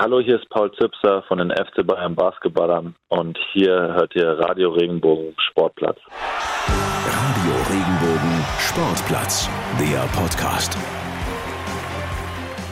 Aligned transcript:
Hallo, 0.00 0.20
hier 0.20 0.36
ist 0.36 0.48
Paul 0.50 0.70
Zipser 0.80 1.24
von 1.26 1.38
den 1.38 1.50
FC 1.50 1.84
Bayern 1.84 2.14
Basketballern 2.14 2.94
und 3.08 3.36
hier 3.52 3.72
hört 3.72 4.14
ihr 4.14 4.38
Radio 4.38 4.70
Regenbogen 4.70 5.34
Sportplatz. 5.50 5.98
Radio 6.68 7.52
Regenbogen 7.68 8.44
Sportplatz, 8.60 9.50
der 9.80 10.02
Podcast. 10.16 10.78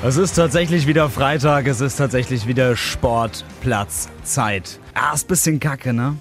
Es 0.05 0.17
ist 0.17 0.35
tatsächlich 0.35 0.87
wieder 0.87 1.09
Freitag, 1.09 1.67
es 1.67 1.81
ist 1.81 1.97
tatsächlich 1.97 2.47
wieder 2.47 2.77
Sportplatzzeit. 2.77 4.79
Ah, 4.95 5.13
ist 5.13 5.25
ein 5.25 5.29
bisschen 5.29 5.59
kacke, 5.59 5.93
ne? 5.93 6.15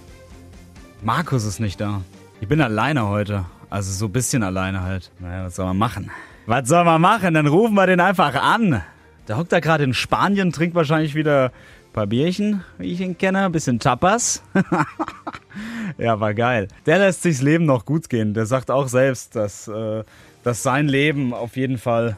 Markus 1.03 1.45
ist 1.45 1.59
nicht 1.59 1.79
da. 1.79 2.01
Ich 2.41 2.47
bin 2.47 2.61
alleine 2.61 3.07
heute. 3.07 3.45
Also 3.69 3.91
so 3.91 4.07
ein 4.07 4.11
bisschen 4.11 4.41
alleine 4.41 4.81
halt. 4.81 5.11
Naja, 5.19 5.45
was 5.45 5.55
soll 5.55 5.67
man 5.67 5.77
machen? 5.77 6.09
Was 6.47 6.67
soll 6.67 6.83
man 6.83 6.99
machen? 6.99 7.35
Dann 7.35 7.45
rufen 7.45 7.75
wir 7.75 7.85
den 7.85 7.99
einfach 7.99 8.33
an. 8.33 8.81
Der 9.27 9.37
hockt 9.37 9.51
da 9.51 9.59
gerade 9.59 9.83
in 9.83 9.93
Spanien, 9.93 10.51
trinkt 10.51 10.75
wahrscheinlich 10.75 11.15
wieder 11.15 11.45
ein 11.45 11.93
paar 11.93 12.07
Bierchen, 12.07 12.63
wie 12.77 12.91
ich 12.93 13.02
ihn 13.02 13.17
kenne. 13.17 13.45
Ein 13.45 13.52
bisschen 13.52 13.79
Tapas. 13.79 14.43
ja, 15.97 16.20
war 16.20 16.33
geil. 16.33 16.67
Der 16.85 16.99
lässt 16.99 17.23
sich's 17.23 17.41
Leben 17.41 17.66
noch 17.66 17.85
gut 17.85 18.09
gehen. 18.09 18.33
Der 18.33 18.45
sagt 18.45 18.69
auch 18.69 18.88
selbst, 18.88 19.35
dass, 19.35 19.67
äh, 19.67 20.03
dass 20.43 20.63
sein 20.63 20.88
Leben 20.88 21.33
auf 21.33 21.55
jeden 21.57 21.77
Fall 21.77 22.17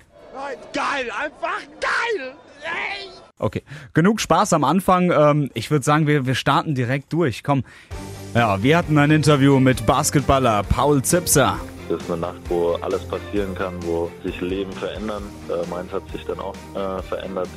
Geil, 0.74 1.08
einfach 1.20 1.62
geil! 1.82 2.34
Ey. 2.64 3.10
Okay, 3.40 3.64
genug 3.94 4.22
Spaß 4.22 4.54
am 4.54 4.64
Anfang. 4.64 5.12
Ähm, 5.12 5.50
ich 5.56 5.72
würde 5.72 5.84
sagen, 5.84 6.06
wir, 6.06 6.26
wir 6.28 6.36
starten 6.36 6.76
direkt 6.76 7.12
durch. 7.12 7.44
Komm. 7.44 7.64
Ja, 8.36 8.62
wir 8.62 8.78
hatten 8.78 8.98
ein 8.98 9.10
Interview 9.10 9.60
mit 9.60 9.86
Basketballer 9.86 10.64
Paul 10.64 11.02
Zipser. 11.02 11.60
Das 11.90 12.02
ist 12.02 12.12
eine 12.12 12.20
Nacht, 12.20 12.42
wo 12.50 12.74
alles 12.82 13.04
passieren 13.06 13.56
kann, 13.56 13.74
wo 13.82 14.12
sich 14.24 14.40
Leben 14.42 14.72
verändern. 14.74 15.24
Äh, 15.50 15.68
meins 15.70 15.92
hat 15.92 16.04
sich 16.12 16.26
dann 16.26 16.40
auch 16.40 16.56
äh, 16.76 17.02
verändert. 17.04 17.48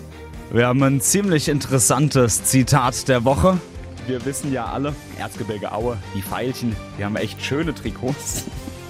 Wir 0.52 0.66
haben 0.66 0.82
ein 0.82 1.00
ziemlich 1.00 1.48
interessantes 1.48 2.44
Zitat 2.44 3.08
der 3.08 3.24
Woche. 3.24 3.58
Wir 4.06 4.24
wissen 4.24 4.52
ja 4.52 4.66
alle, 4.66 4.94
Erzgebirge 5.18 5.72
Aue, 5.72 5.96
die 6.14 6.22
Pfeilchen, 6.22 6.74
die 6.98 7.04
haben 7.04 7.16
echt 7.16 7.42
schöne 7.42 7.74
Trikots. 7.74 8.44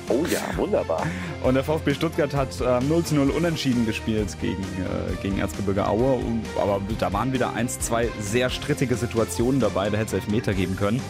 Oh 0.08 0.24
ja, 0.30 0.40
wunderbar. 0.56 1.06
Und 1.44 1.54
der 1.54 1.62
VfB 1.62 1.94
Stuttgart 1.94 2.34
hat 2.34 2.48
ähm, 2.60 2.88
0 2.88 3.04
zu 3.04 3.14
0 3.14 3.30
unentschieden 3.30 3.86
gespielt 3.86 4.36
gegen, 4.40 4.62
äh, 4.62 5.22
gegen 5.22 5.38
Erzgebirge 5.38 5.86
Aue. 5.86 6.14
Und, 6.14 6.42
aber 6.60 6.80
da 6.98 7.12
waren 7.12 7.32
wieder 7.32 7.52
eins, 7.54 7.78
zwei 7.78 8.08
sehr 8.18 8.50
strittige 8.50 8.96
Situationen 8.96 9.60
dabei, 9.60 9.88
da 9.88 9.98
hätte 9.98 10.16
es 10.16 10.24
Elfmeter 10.24 10.52
geben 10.52 10.76
können. 10.76 11.00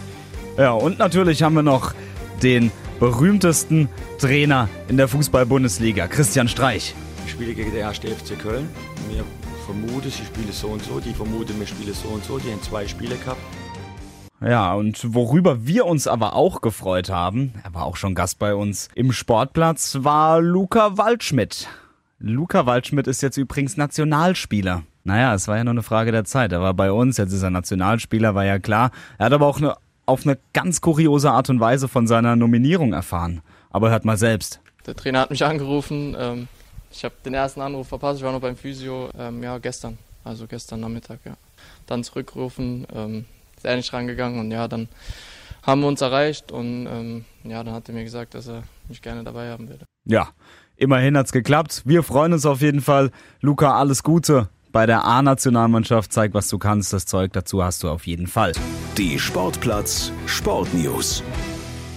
Ja, 0.58 0.72
und 0.72 0.98
natürlich 0.98 1.42
haben 1.42 1.54
wir 1.54 1.62
noch 1.62 1.94
den 2.42 2.70
berühmtesten 3.00 3.88
Trainer 4.18 4.68
in 4.88 4.98
der 4.98 5.08
Fußball-Bundesliga, 5.08 6.06
Christian 6.06 6.48
Streich. 6.48 6.94
Ich 7.24 7.32
spiele 7.32 7.54
gegen 7.54 7.72
den 7.72 7.84
1. 7.84 7.98
FC 7.98 8.38
Köln. 8.38 8.68
Mir 9.08 9.24
vermute, 9.64 10.10
sie 10.10 10.24
spielen 10.24 10.52
so 10.52 10.68
und 10.68 10.82
so. 10.82 11.00
Die 11.00 11.14
vermuten, 11.14 11.58
wir 11.58 11.66
spielen 11.66 11.94
so 11.94 12.08
und 12.08 12.22
so. 12.22 12.38
Die 12.38 12.52
haben 12.52 12.62
zwei 12.62 12.86
Spiele 12.86 13.16
gehabt. 13.16 13.40
Ja, 14.42 14.74
und 14.74 15.14
worüber 15.14 15.66
wir 15.66 15.86
uns 15.86 16.06
aber 16.06 16.34
auch 16.34 16.60
gefreut 16.60 17.08
haben, 17.10 17.54
er 17.62 17.74
war 17.74 17.84
auch 17.84 17.96
schon 17.96 18.14
Gast 18.14 18.38
bei 18.38 18.54
uns 18.54 18.88
im 18.94 19.12
Sportplatz, 19.12 19.98
war 20.00 20.40
Luca 20.40 20.96
Waldschmidt. 20.96 21.68
Luca 22.18 22.66
Waldschmidt 22.66 23.06
ist 23.06 23.22
jetzt 23.22 23.38
übrigens 23.38 23.78
Nationalspieler. 23.78 24.82
Naja, 25.04 25.34
es 25.34 25.48
war 25.48 25.56
ja 25.56 25.64
nur 25.64 25.72
eine 25.72 25.82
Frage 25.82 26.12
der 26.12 26.24
Zeit. 26.24 26.52
Er 26.52 26.60
war 26.60 26.74
bei 26.74 26.92
uns, 26.92 27.16
jetzt 27.16 27.32
ist 27.32 27.42
er 27.42 27.50
Nationalspieler, 27.50 28.34
war 28.34 28.44
ja 28.44 28.58
klar. 28.58 28.90
Er 29.16 29.26
hat 29.26 29.32
aber 29.32 29.46
auch 29.46 29.58
eine, 29.58 29.74
auf 30.10 30.26
eine 30.26 30.38
ganz 30.52 30.80
kuriose 30.80 31.30
Art 31.30 31.48
und 31.48 31.60
Weise 31.60 31.88
von 31.88 32.06
seiner 32.06 32.36
Nominierung 32.36 32.92
erfahren. 32.92 33.40
Aber 33.70 33.90
hört 33.90 34.04
mal 34.04 34.18
selbst. 34.18 34.60
Der 34.86 34.94
Trainer 34.94 35.20
hat 35.20 35.30
mich 35.30 35.44
angerufen. 35.44 36.16
Ähm, 36.18 36.48
ich 36.90 37.04
habe 37.04 37.14
den 37.24 37.34
ersten 37.34 37.60
Anruf 37.60 37.88
verpasst. 37.88 38.18
Ich 38.18 38.24
war 38.24 38.32
noch 38.32 38.40
beim 38.40 38.56
Physio. 38.56 39.08
Ähm, 39.18 39.42
ja, 39.42 39.56
gestern. 39.58 39.96
Also 40.24 40.46
gestern 40.46 40.80
Nachmittag, 40.80 41.20
ja. 41.24 41.34
Dann 41.86 42.04
zurückgerufen. 42.04 42.86
Ähm, 42.94 43.24
ist 43.56 43.64
er 43.64 43.76
nicht 43.76 43.92
rangegangen 43.92 44.40
und 44.40 44.50
ja, 44.50 44.68
dann 44.68 44.88
haben 45.62 45.82
wir 45.82 45.88
uns 45.88 46.00
erreicht 46.00 46.50
und 46.50 47.24
ja, 47.44 47.62
dann 47.62 47.74
hat 47.74 47.88
er 47.88 47.94
mir 47.94 48.04
gesagt, 48.04 48.32
dass 48.34 48.48
er 48.48 48.62
mich 48.88 49.02
gerne 49.02 49.22
dabei 49.22 49.50
haben 49.50 49.68
würde. 49.68 49.84
Ja, 50.06 50.30
immerhin 50.76 51.14
hat's 51.14 51.30
geklappt. 51.30 51.82
Wir 51.84 52.02
freuen 52.02 52.32
uns 52.32 52.46
auf 52.46 52.62
jeden 52.62 52.80
Fall. 52.80 53.10
Luca, 53.42 53.78
alles 53.78 54.02
Gute. 54.02 54.48
Bei 54.72 54.86
der 54.86 55.04
A-Nationalmannschaft 55.04 56.12
zeig, 56.12 56.32
was 56.32 56.48
du 56.48 56.58
kannst. 56.58 56.92
Das 56.92 57.04
Zeug 57.04 57.32
dazu 57.32 57.64
hast 57.64 57.82
du 57.82 57.88
auf 57.88 58.06
jeden 58.06 58.28
Fall. 58.28 58.52
Die 58.96 59.18
Sportplatz 59.18 60.12
Sportnews. 60.26 61.24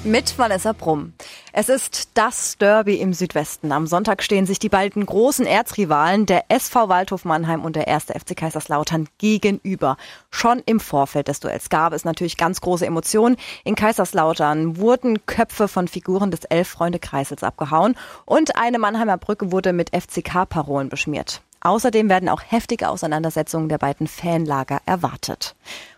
Mit 0.03 0.37
Vanessa 0.37 0.73
Brumm. 0.73 1.13
Es 1.53 1.69
ist 1.69 2.09
das 2.15 2.57
Derby 2.57 2.95
im 2.95 3.13
Südwesten. 3.13 3.71
Am 3.71 3.85
Sonntag 3.87 4.23
stehen 4.23 4.45
sich 4.47 4.57
die 4.59 4.69
beiden 4.69 5.05
großen 5.05 5.45
Erzrivalen, 5.45 6.25
der 6.25 6.45
SV 6.49 6.89
Waldhof 6.89 7.25
Mannheim 7.25 7.63
und 7.63 7.75
der 7.75 7.87
1. 7.87 8.05
FC 8.05 8.35
Kaiserslautern, 8.35 9.07
gegenüber. 9.19 9.95
Schon 10.29 10.61
im 10.65 10.81
Vorfeld 10.81 11.29
des 11.29 11.39
Duells 11.39 11.69
gab 11.69 11.93
es 11.93 12.03
natürlich 12.03 12.37
ganz 12.37 12.59
große 12.59 12.85
Emotionen. 12.85 13.37
In 13.63 13.75
Kaiserslautern 13.75 14.77
wurden 14.77 15.25
Köpfe 15.25 15.67
von 15.67 15.87
Figuren 15.87 16.31
des 16.31 16.43
Elf-Freunde-Kreisels 16.45 17.43
abgehauen 17.43 17.95
und 18.25 18.57
eine 18.57 18.79
Mannheimer 18.79 19.17
Brücke 19.17 19.51
wurde 19.53 19.71
mit 19.71 19.91
FCK-Parolen 19.95 20.89
beschmiert. 20.89 21.41
Außerdem 21.63 22.09
werden 22.09 22.29
auch 22.29 22.41
heftige 22.45 22.89
Auseinandersetzungen 22.89 23.69
der 23.69 23.77
beiden 23.77 24.07
Fanlager 24.07 24.81
erwartet. 24.85 25.55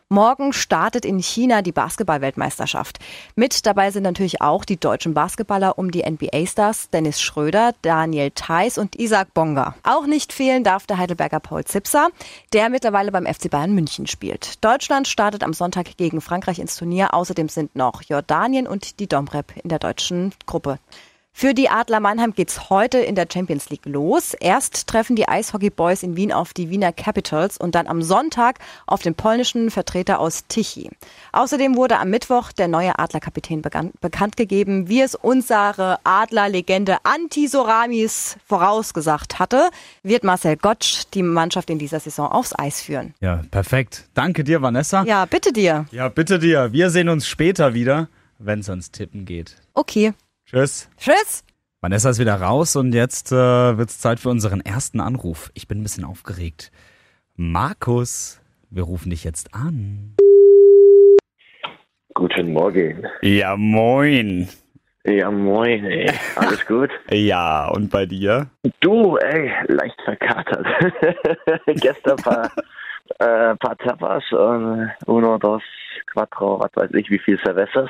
Morgen 0.08 0.54
startet 0.54 1.04
in 1.04 1.18
China 1.18 1.64
die 1.64 1.72
Basketball-Weltmeisterschaft. 1.72 3.00
Mit 3.36 3.66
dabei 3.66 3.90
sind 3.90 4.04
natürlich 4.04 4.40
auch 4.40 4.64
die 4.64 4.80
deutschen 4.80 5.16
Basketballer 5.16 5.80
um 5.80 5.90
die 5.90 6.08
NBA-Stars 6.08 6.92
Dennis 6.92 7.20
Schröder, 7.20 7.74
Daniel 7.82 8.30
Theiss 8.30 8.78
und 8.78 8.96
Isaac 9.00 9.34
Bonga. 9.34 9.74
Auch 9.82 10.06
nicht 10.06 10.32
fehlen 10.32 10.64
darf 10.64 10.86
der 10.86 11.00
Heidelberger 11.00 11.40
Paul 11.40 11.66
Zipser, 11.66 12.10
der 12.54 12.70
mittlerweile 12.70 13.12
beim 13.12 13.26
FC 13.26 13.50
Bayern 13.50 13.74
München 13.74 14.06
spielt. 14.06 14.64
Deutschland 14.64 15.08
startet 15.08 15.44
am 15.44 15.54
Sonntag 15.54 15.98
gegen 15.98 16.22
Frankreich 16.22 16.60
ins 16.60 16.76
Turnier. 16.76 17.16
Außerdem 17.16 17.50
sind 17.50 17.76
noch 17.76 18.04
Jordanien 18.04 18.68
und 18.68 19.00
die 19.00 19.08
Domrep 19.08 19.58
in 19.64 19.70
der 19.70 19.80
deutschen 19.80 20.36
Gruppe. 20.46 20.78
Für 21.38 21.54
die 21.54 21.68
Adler 21.68 22.00
Mannheim 22.00 22.34
geht's 22.34 22.70
heute 22.70 23.00
in 23.00 23.16
der 23.16 23.28
Champions 23.32 23.70
League 23.70 23.86
los. 23.86 24.34
Erst 24.36 24.88
treffen 24.88 25.18
die 25.18 25.28
Eishockey 25.28 25.70
Boys 25.70 26.02
in 26.02 26.16
Wien 26.16 26.32
auf 26.32 26.54
die 26.54 26.70
Wiener 26.70 26.94
Capitals 26.94 27.58
und 27.58 27.76
dann 27.76 27.88
am 27.88 28.02
Sonntag 28.02 28.60
auf 28.88 29.02
den 29.02 29.16
polnischen 29.16 29.70
Vertreter 29.70 30.22
aus 30.22 30.48
Tichy. 30.48 30.92
Außerdem 31.34 31.76
wurde 31.76 32.00
am 32.00 32.10
Mittwoch 32.10 32.54
der 32.54 32.70
neue 32.70 32.98
Adlerkapitän 32.98 33.62
bekannt 33.62 34.38
gegeben, 34.38 34.88
wie 34.88 35.02
es 35.02 35.14
unsere 35.14 36.00
Adlerlegende 36.06 37.00
Anti 37.04 37.50
Soramis 37.50 38.38
vorausgesagt 38.48 39.38
hatte, 39.38 39.72
wird 40.04 40.24
Marcel 40.24 40.56
Gottsch 40.56 41.04
die 41.14 41.22
Mannschaft 41.22 41.70
in 41.70 41.80
dieser 41.80 42.00
Saison 42.00 42.32
aufs 42.32 42.58
Eis 42.58 42.82
führen. 42.82 43.14
Ja, 43.20 43.42
perfekt. 43.52 44.06
Danke 44.14 44.46
dir, 44.46 44.62
Vanessa. 44.62 45.04
Ja, 45.04 45.26
bitte 45.26 45.52
dir. 45.52 45.86
Ja, 45.92 46.08
bitte 46.08 46.40
dir. 46.40 46.72
Wir 46.72 46.90
sehen 46.92 47.10
uns 47.10 47.28
später 47.28 47.74
wieder, 47.74 48.08
wenn 48.40 48.62
es 48.62 48.70
ans 48.70 48.92
Tippen 48.92 49.26
geht. 49.26 49.58
Okay. 49.74 50.14
Tschüss. 50.46 50.90
Tschüss. 50.98 51.44
Vanessa 51.82 52.10
ist 52.12 52.20
wieder 52.20 52.40
raus 52.40 52.76
und 52.76 52.94
jetzt 52.94 53.32
äh, 53.32 53.36
wird 53.78 53.90
es 53.90 54.00
Zeit 54.00 54.20
für 54.20 54.30
unseren 54.30 54.62
ersten 54.62 55.00
Anruf. 55.00 55.50
Ich 55.56 55.68
bin 55.68 55.80
ein 55.80 55.84
bisschen 55.84 56.06
aufgeregt. 56.06 56.72
Markus, 57.36 58.42
wir 58.70 58.84
rufen 58.84 59.10
dich 59.10 59.24
jetzt 59.24 59.54
an. 59.56 60.16
Guten 62.14 62.54
Morgen. 62.54 63.06
Ja, 63.24 63.58
moin. 63.58 64.48
Ja, 65.04 65.32
moin, 65.32 65.84
ey. 65.86 66.12
Alles 66.36 66.64
gut? 66.68 66.92
Ja, 67.10 67.68
und 67.70 67.90
bei 67.90 68.06
dir? 68.06 68.48
Du, 68.82 69.18
ey, 69.18 69.52
leicht 69.68 70.00
verkatert. 70.04 70.66
Gestern 71.66 72.18
paar, 72.18 72.52
äh, 73.20 73.56
paar 73.56 73.78
Tapas 73.80 74.24
und 74.32 74.92
uno, 75.08 75.38
dos, 75.40 75.64
quattro, 76.06 76.60
was 76.60 76.72
weiß 76.76 76.92
ich, 76.94 77.10
wie 77.10 77.20
viel 77.20 77.40
Cervezas. 77.44 77.90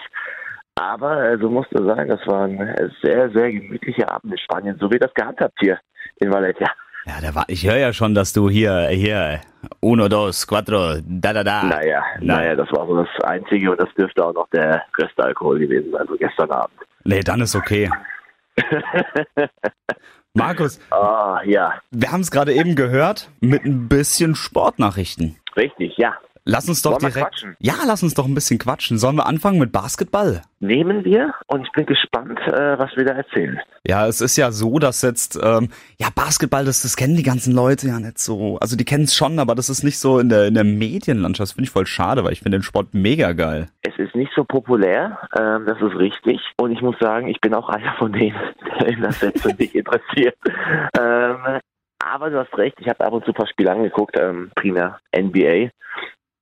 Aber 0.76 1.12
also 1.12 1.50
musst 1.50 1.70
du 1.72 1.84
sagen, 1.86 2.10
das 2.10 2.20
war 2.28 2.44
ein 2.46 2.58
sehr, 3.02 3.30
sehr 3.32 3.52
gemütlicher 3.52 4.12
Abend 4.12 4.34
in 4.34 4.38
Spanien, 4.38 4.78
so 4.80 4.92
wie 4.92 5.00
das 5.00 5.14
gehandhabt 5.14 5.58
hier 5.60 5.80
in 6.18 6.32
Valencia. 6.34 6.70
Ja, 7.06 7.14
da 7.22 7.34
war, 7.36 7.46
ich 7.48 7.66
höre 7.66 7.78
ja 7.78 7.94
schon, 7.94 8.14
dass 8.16 8.34
du 8.34 8.50
hier, 8.50 8.88
hier, 8.88 9.40
uno, 9.80 10.10
dos, 10.10 10.46
cuatro, 10.48 10.96
da, 11.06 11.34
da, 11.34 11.44
da. 11.44 11.64
Naja, 11.64 12.04
Na. 12.20 12.38
naja, 12.38 12.56
das 12.56 12.70
war 12.72 12.88
so 12.88 12.98
das 13.04 13.24
Einzige 13.24 13.72
und 13.72 13.80
das 13.80 13.90
dürfte 13.98 14.26
auch 14.26 14.34
noch 14.34 14.50
der 14.50 14.82
größte 14.94 15.24
Alkohol 15.24 15.60
gewesen 15.60 15.92
sein, 15.92 16.06
so 16.10 16.16
gestern 16.18 16.52
Abend. 16.52 16.76
Nee, 17.04 17.22
dann 17.22 17.42
ist 17.42 17.56
okay. 17.56 17.90
Markus, 20.34 20.80
Ah, 20.92 21.40
ja, 21.46 21.76
wir 21.92 22.12
haben 22.12 22.22
es 22.22 22.32
gerade 22.32 22.54
eben 22.54 22.76
gehört 22.76 23.30
mit 23.40 23.64
ein 23.64 23.88
bisschen 23.88 24.36
Sportnachrichten. 24.36 25.38
richtig, 25.56 25.96
ja. 25.98 26.16
Lass 26.48 26.70
uns 26.70 26.84
doch 26.84 27.00
direkt. 27.00 27.48
Ja, 27.58 27.74
lass 27.88 28.04
uns 28.04 28.14
doch 28.14 28.26
ein 28.26 28.36
bisschen 28.36 28.60
quatschen. 28.60 29.00
Sollen 29.00 29.16
wir 29.16 29.26
anfangen 29.26 29.58
mit 29.58 29.72
Basketball? 29.72 30.44
Nehmen 30.60 31.04
wir 31.04 31.34
und 31.48 31.66
ich 31.66 31.72
bin 31.72 31.88
gespannt, 31.88 32.40
äh, 32.46 32.78
was 32.78 32.96
wir 32.96 33.04
da 33.04 33.14
erzählen. 33.14 33.60
Ja, 33.84 34.06
es 34.06 34.22
ist 34.22 34.38
ja 34.38 34.52
so, 34.52 34.78
dass 34.78 35.02
jetzt, 35.02 35.40
ähm, 35.42 35.70
ja, 35.98 36.10
Basketball, 36.14 36.64
das, 36.64 36.84
das 36.84 36.96
kennen 36.96 37.16
die 37.16 37.24
ganzen 37.24 37.54
Leute 37.54 37.88
ja 37.88 38.00
nicht 38.00 38.20
so. 38.20 38.60
Also 38.60 38.78
die 38.78 38.86
kennen 38.86 39.06
es 39.06 39.16
schon, 39.16 39.40
aber 39.40 39.56
das 39.56 39.70
ist 39.70 39.84
nicht 39.84 39.98
so 39.98 40.20
in 40.20 40.30
der, 40.30 40.46
in 40.46 40.54
der 40.54 40.64
Medienlandschaft. 40.64 41.50
Das 41.50 41.52
finde 41.54 41.66
ich 41.66 41.72
voll 41.72 41.88
schade, 41.88 42.24
weil 42.24 42.34
ich 42.34 42.42
finde 42.42 42.60
den 42.60 42.64
Sport 42.64 42.94
mega 42.94 43.34
geil. 43.34 43.68
Es 43.82 43.98
ist 43.98 44.16
nicht 44.16 44.32
so 44.36 44.44
populär, 44.44 45.18
ähm, 45.38 45.66
das 45.66 45.82
ist 45.82 45.98
richtig. 45.98 46.40
Und 46.58 46.72
ich 46.72 46.82
muss 46.82 46.96
sagen, 47.00 47.28
ich 47.28 47.42
bin 47.42 47.56
auch 47.56 47.70
einer 47.70 47.94
von 47.98 48.14
denen, 48.14 48.38
der 48.80 48.88
in 48.88 49.02
das 49.02 49.20
Sätze 49.20 49.56
nicht 49.58 49.74
interessiert. 49.74 50.36
Ähm, 50.98 51.60
Aber 52.00 52.30
du 52.30 52.40
hast 52.40 52.58
recht, 52.58 52.78
ich 52.80 52.88
habe 52.88 53.04
ab 53.06 53.14
und 53.14 53.26
zu 53.26 53.32
ein 53.32 53.36
paar 53.36 53.48
Spiele 53.48 53.72
angeguckt, 53.72 54.18
ähm, 54.18 54.52
primär 54.56 55.00
NBA. 55.16 55.72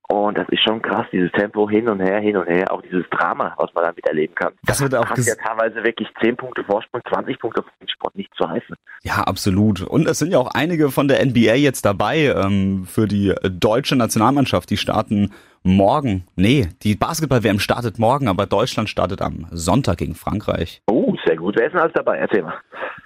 Und 0.08 0.36
das 0.36 0.46
ist 0.50 0.62
schon 0.62 0.82
krass, 0.82 1.06
dieses 1.12 1.32
Tempo 1.32 1.68
hin 1.68 1.88
und 1.88 2.00
her, 2.00 2.20
hin 2.20 2.36
und 2.36 2.46
her, 2.46 2.70
auch 2.70 2.82
dieses 2.82 3.08
Drama, 3.10 3.54
was 3.56 3.72
man 3.74 3.84
damit 3.84 4.06
erleben 4.06 4.34
kann. 4.34 4.52
Das 4.64 4.82
wird 4.82 4.94
auch 4.94 5.06
hast 5.06 5.26
ja 5.26 5.34
teilweise 5.34 5.82
wirklich 5.82 6.08
10 6.22 6.36
Punkte 6.36 6.62
Vorsprung, 6.64 7.00
20 7.08 7.38
Punkte 7.38 7.62
auf 7.62 7.66
den 7.80 7.88
Sport 7.88 8.14
nicht 8.14 8.30
zu 8.36 8.48
heißen. 8.48 8.76
Ja, 9.02 9.22
absolut. 9.22 9.80
Und 9.80 10.06
es 10.06 10.18
sind 10.18 10.30
ja 10.30 10.38
auch 10.38 10.50
einige 10.52 10.90
von 10.90 11.08
der 11.08 11.24
NBA 11.24 11.54
jetzt 11.54 11.86
dabei 11.86 12.34
ähm, 12.36 12.84
für 12.86 13.08
die 13.08 13.34
deutsche 13.44 13.96
Nationalmannschaft. 13.96 14.68
Die 14.68 14.76
starten 14.76 15.32
morgen. 15.62 16.24
Nee, 16.36 16.68
die 16.82 16.94
Basketball-WM 16.94 17.58
startet 17.58 17.98
morgen, 17.98 18.28
aber 18.28 18.44
Deutschland 18.44 18.90
startet 18.90 19.22
am 19.22 19.46
Sonntag 19.50 19.98
gegen 19.98 20.14
Frankreich. 20.14 20.82
Oh, 20.86 21.14
sehr 21.24 21.36
gut. 21.36 21.56
Wer 21.56 21.66
ist 21.66 21.72
denn 21.72 21.80
alles 21.80 21.94
dabei? 21.94 22.18
Erzähl 22.18 22.42
mal. 22.42 22.54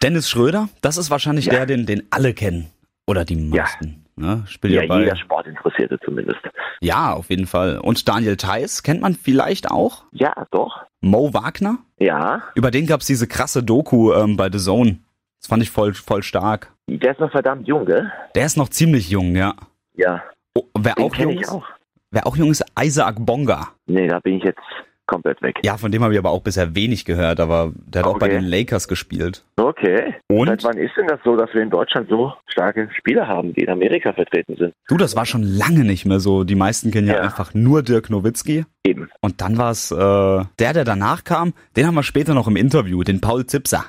Dennis 0.03 0.29
Schröder, 0.29 0.69
das 0.81 0.97
ist 0.97 1.11
wahrscheinlich 1.11 1.47
ja. 1.47 1.53
der, 1.53 1.67
den, 1.67 1.87
den 1.87 2.03
alle 2.11 2.35
kennen. 2.35 2.71
Oder 3.07 3.25
die 3.25 3.37
meisten. 3.37 3.87
Ja. 3.87 4.08
Ne? 4.19 4.45
Spielt 4.47 4.75
ja, 4.75 4.83
ja 4.83 4.99
jeder 4.99 5.17
Sportinteressierte 5.17 5.99
zumindest. 6.05 6.41
Ja, 6.81 7.13
auf 7.13 7.31
jeden 7.31 7.47
Fall. 7.47 7.79
Und 7.79 8.09
Daniel 8.09 8.37
Theiss 8.37 8.83
kennt 8.83 9.01
man 9.01 9.15
vielleicht 9.15 9.71
auch? 9.71 10.05
Ja, 10.13 10.47
doch. 10.51 10.85
Mo 11.01 11.33
Wagner? 11.33 11.79
Ja. 11.99 12.43
Über 12.55 12.71
den 12.71 12.87
gab 12.87 13.01
es 13.01 13.07
diese 13.07 13.27
krasse 13.27 13.63
Doku 13.63 14.13
ähm, 14.13 14.37
bei 14.37 14.51
The 14.51 14.59
Zone. 14.59 14.99
Das 15.41 15.49
fand 15.49 15.63
ich 15.63 15.71
voll, 15.71 15.95
voll 15.95 16.23
stark. 16.23 16.73
Der 16.89 17.13
ist 17.13 17.21
noch 17.21 17.31
verdammt 17.31 17.69
jung, 17.69 17.85
gell? 17.85 18.11
Der 18.35 18.47
ist 18.47 18.57
noch 18.57 18.69
ziemlich 18.69 19.11
jung, 19.11 19.37
ja. 19.37 19.55
Ja. 19.95 20.23
Oh, 20.55 20.65
wer 20.79 20.95
den 20.95 21.05
auch 21.05 21.15
jung 21.15 21.39
ist? 21.39 21.51
Auch. 21.51 21.67
Wer 22.11 22.27
auch 22.27 22.37
jung 22.37 22.51
ist, 22.51 22.65
Isaac 22.81 23.17
Bonga. 23.19 23.69
Nee, 23.87 24.09
da 24.09 24.19
bin 24.21 24.39
ich 24.39 24.45
jetzt 24.45 24.63
komplett 25.09 25.43
weg. 25.43 25.57
Ja, 25.65 25.77
von 25.77 25.91
dem 25.91 26.05
habe 26.05 26.13
ich 26.13 26.19
aber 26.21 26.31
auch 26.31 26.43
bisher 26.43 26.77
wenig 26.77 27.05
gehört, 27.05 27.41
aber 27.41 27.73
der 27.75 28.03
hat 28.03 28.07
okay. 28.07 28.15
auch 28.15 28.21
bei 28.21 28.29
den 28.29 28.45
Lakers 28.45 28.87
gespielt. 28.87 29.45
Okay. 29.57 30.15
Und? 30.29 30.47
Seit 30.47 30.63
wann 30.63 30.77
ist 30.77 30.93
denn 30.97 31.09
das 31.09 31.19
so, 31.25 31.35
dass 31.35 31.53
wir 31.53 31.63
in 31.63 31.71
Deutschland 31.71 32.09
so 32.09 32.33
starke 32.47 32.89
Spieler 32.97 33.27
haben, 33.27 33.53
die 33.55 33.63
in 33.63 33.71
Amerika 33.71 34.13
vertreten 34.13 34.55
sind? 34.57 34.75
Du, 34.87 34.97
das 34.97 35.17
war 35.17 35.27
schon 35.27 35.43
lange 35.43 35.85
nicht 35.85 36.05
mehr 36.05 36.21
so. 36.21 36.45
Die 36.45 36.55
meisten 36.55 36.93
kennen 36.93 37.09
ja, 37.09 37.15
ja 37.15 37.21
einfach 37.23 37.55
nur 37.55 37.83
Dirk 37.83 38.11
Nowitzki. 38.11 38.65
Eben. 38.87 39.11
Und 39.21 39.41
dann 39.41 39.59
war 39.59 39.73
es 39.73 39.91
äh, 39.91 39.97
der, 39.97 40.73
der 40.73 40.85
danach 40.85 41.25
kam, 41.25 41.55
den 41.77 41.87
haben 41.87 41.95
wir 41.95 42.05
später 42.05 42.35
noch 42.35 42.47
im 42.47 42.57
Interview, 42.57 43.03
den 43.03 43.21
Paul 43.21 43.47
Zipser. 43.47 43.85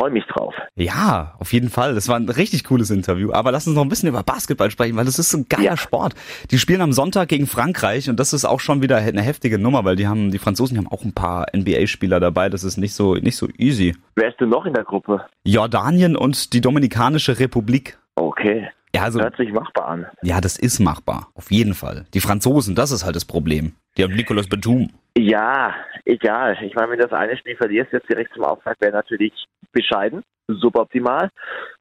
Ich 0.00 0.02
freue 0.02 0.12
mich 0.12 0.24
drauf. 0.28 0.54
Ja, 0.76 1.34
auf 1.40 1.52
jeden 1.52 1.68
Fall. 1.68 1.94
Das 1.94 2.08
war 2.08 2.16
ein 2.16 2.26
richtig 2.30 2.64
cooles 2.64 2.90
Interview. 2.90 3.32
Aber 3.32 3.52
lass 3.52 3.66
uns 3.66 3.76
noch 3.76 3.82
ein 3.82 3.90
bisschen 3.90 4.08
über 4.08 4.22
Basketball 4.22 4.70
sprechen, 4.70 4.96
weil 4.96 5.04
das 5.04 5.18
ist 5.18 5.28
so 5.28 5.36
ein 5.36 5.46
geiler 5.46 5.62
ja. 5.62 5.76
Sport. 5.76 6.14
Die 6.50 6.58
spielen 6.58 6.80
am 6.80 6.94
Sonntag 6.94 7.28
gegen 7.28 7.46
Frankreich 7.46 8.08
und 8.08 8.18
das 8.18 8.32
ist 8.32 8.46
auch 8.46 8.60
schon 8.60 8.80
wieder 8.80 8.96
eine 8.96 9.20
heftige 9.20 9.58
Nummer, 9.58 9.84
weil 9.84 9.96
die 9.96 10.08
haben, 10.08 10.30
die 10.30 10.38
Franzosen 10.38 10.78
haben 10.78 10.88
auch 10.88 11.04
ein 11.04 11.12
paar 11.12 11.48
NBA-Spieler 11.54 12.18
dabei. 12.18 12.48
Das 12.48 12.64
ist 12.64 12.78
nicht 12.78 12.94
so, 12.94 13.16
nicht 13.16 13.36
so 13.36 13.46
easy. 13.58 13.94
Wer 14.16 14.30
ist 14.30 14.40
denn 14.40 14.48
noch 14.48 14.64
in 14.64 14.72
der 14.72 14.84
Gruppe? 14.84 15.26
Jordanien 15.44 16.16
und 16.16 16.54
die 16.54 16.62
Dominikanische 16.62 17.38
Republik. 17.38 17.98
Okay. 18.14 18.70
Ja, 18.94 19.04
also, 19.04 19.20
Hört 19.20 19.36
sich 19.36 19.52
machbar 19.52 19.88
an. 19.88 20.06
Ja, 20.22 20.40
das 20.40 20.58
ist 20.58 20.80
machbar. 20.80 21.28
Auf 21.34 21.50
jeden 21.50 21.74
Fall. 21.74 22.06
Die 22.14 22.20
Franzosen, 22.20 22.74
das 22.74 22.90
ist 22.90 23.04
halt 23.04 23.16
das 23.16 23.24
Problem. 23.24 23.74
Die 23.96 24.02
haben 24.02 24.14
Nicolas 24.14 24.48
Batum. 24.48 24.90
Ja, 25.16 25.74
egal. 26.04 26.56
Ich 26.62 26.74
meine, 26.74 26.92
wenn 26.92 26.98
das 26.98 27.12
eine 27.12 27.36
Spiel 27.36 27.56
verlierst, 27.56 27.92
jetzt 27.92 28.08
direkt 28.08 28.34
zum 28.34 28.44
Auftakt, 28.44 28.80
wäre 28.80 28.92
natürlich 28.92 29.32
bescheiden, 29.72 30.22
suboptimal. 30.48 31.30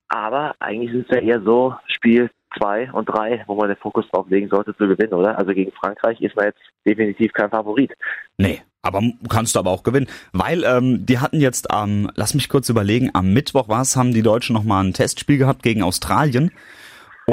Aber 0.07 0.55
eigentlich 0.59 0.93
ist 0.93 1.09
es 1.09 1.15
ja 1.15 1.21
eher 1.21 1.41
so, 1.41 1.75
Spiel 1.87 2.29
zwei 2.57 2.91
und 2.91 3.05
drei, 3.05 3.43
wo 3.47 3.55
man 3.55 3.67
den 3.67 3.77
Fokus 3.77 4.05
drauf 4.09 4.27
legen 4.29 4.49
sollte, 4.49 4.75
zu 4.75 4.87
gewinnen, 4.87 5.13
oder? 5.13 5.37
Also 5.37 5.53
gegen 5.53 5.71
Frankreich 5.71 6.19
ist 6.21 6.35
man 6.35 6.45
jetzt 6.45 6.59
definitiv 6.85 7.31
kein 7.33 7.49
Favorit. 7.49 7.93
Nee, 8.37 8.61
aber 8.81 9.01
kannst 9.29 9.55
du 9.55 9.59
aber 9.59 9.69
auch 9.69 9.83
gewinnen. 9.83 10.07
Weil 10.33 10.63
ähm, 10.63 11.05
die 11.05 11.19
hatten 11.19 11.39
jetzt 11.39 11.69
am, 11.71 11.89
ähm, 11.89 12.11
lass 12.15 12.33
mich 12.33 12.49
kurz 12.49 12.69
überlegen, 12.69 13.11
am 13.13 13.33
Mittwoch 13.33 13.69
war 13.69 13.81
es, 13.81 13.95
haben 13.95 14.13
die 14.13 14.23
Deutschen 14.23 14.53
nochmal 14.53 14.83
ein 14.83 14.93
Testspiel 14.93 15.37
gehabt 15.37 15.63
gegen 15.63 15.83
Australien. 15.83 16.51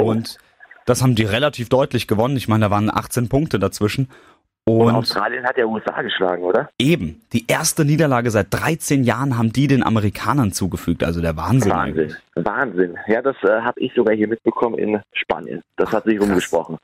Und 0.03 0.37
das 0.85 1.01
haben 1.01 1.15
die 1.15 1.23
relativ 1.23 1.69
deutlich 1.69 2.07
gewonnen. 2.07 2.37
Ich 2.37 2.47
meine, 2.47 2.65
da 2.65 2.71
waren 2.71 2.89
18 2.89 3.29
Punkte 3.29 3.59
dazwischen. 3.59 4.09
Und, 4.67 4.81
und, 4.81 4.95
Australien 4.95 5.45
hat 5.45 5.57
ja 5.57 5.65
USA 5.65 6.01
geschlagen, 6.01 6.43
oder? 6.43 6.69
Eben. 6.77 7.21
Die 7.31 7.45
erste 7.47 7.85
Niederlage 7.85 8.31
seit 8.31 8.47
13 8.49 9.05
Jahren 9.05 9.37
haben 9.37 9.53
die 9.53 9.67
den 9.67 9.81
Amerikanern 9.81 10.51
zugefügt. 10.51 11.05
Also 11.05 11.21
der 11.21 11.37
Wahnsinn. 11.37 11.71
Wahnsinn. 11.71 12.03
Eigentlich. 12.03 12.15
Wahnsinn. 12.35 12.97
Ja, 13.07 13.21
das 13.21 13.37
äh, 13.43 13.61
habe 13.61 13.79
ich 13.79 13.93
sogar 13.95 14.13
hier 14.13 14.27
mitbekommen 14.27 14.77
in 14.77 14.99
Spanien. 15.13 15.61
Das 15.77 15.93
hat 15.93 16.03
sich 16.03 16.19
rumgesprochen. 16.19 16.77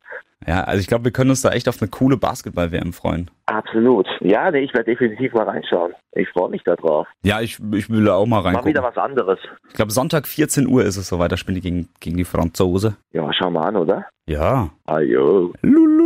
Ja, 0.47 0.63
also 0.63 0.79
ich 0.79 0.87
glaube, 0.87 1.05
wir 1.05 1.11
können 1.11 1.29
uns 1.29 1.41
da 1.41 1.51
echt 1.51 1.67
auf 1.69 1.81
eine 1.81 1.89
coole 1.89 2.17
Basketball-WM 2.17 2.93
freuen. 2.93 3.29
Absolut. 3.45 4.07
Ja, 4.21 4.51
nee, 4.51 4.59
ich 4.59 4.73
werde 4.73 4.91
definitiv 4.91 5.33
mal 5.33 5.43
reinschauen. 5.43 5.93
Ich 6.13 6.29
freue 6.29 6.49
mich 6.49 6.63
da 6.63 6.75
drauf. 6.75 7.07
Ja, 7.23 7.41
ich, 7.41 7.59
ich 7.73 7.89
will 7.89 8.09
auch 8.09 8.25
mal 8.25 8.39
reingucken. 8.39 8.65
Mal 8.65 8.69
wieder 8.69 8.83
was 8.83 8.97
anderes. 8.97 9.39
Ich 9.69 9.73
glaube, 9.73 9.91
Sonntag 9.91 10.27
14 10.27 10.67
Uhr 10.67 10.83
ist 10.83 10.97
es 10.97 11.07
soweit. 11.07 11.31
Da 11.31 11.37
spielen 11.37 11.55
die 11.55 11.61
gegen, 11.61 11.89
gegen 11.99 12.17
die 12.17 12.25
Franzose. 12.25 12.95
Ja, 13.11 13.29
schau 13.33 13.49
mal 13.49 13.67
an, 13.67 13.77
oder? 13.77 14.05
Ja. 14.25 14.69
Ajo. 14.85 15.53
Lululu. 15.61 16.02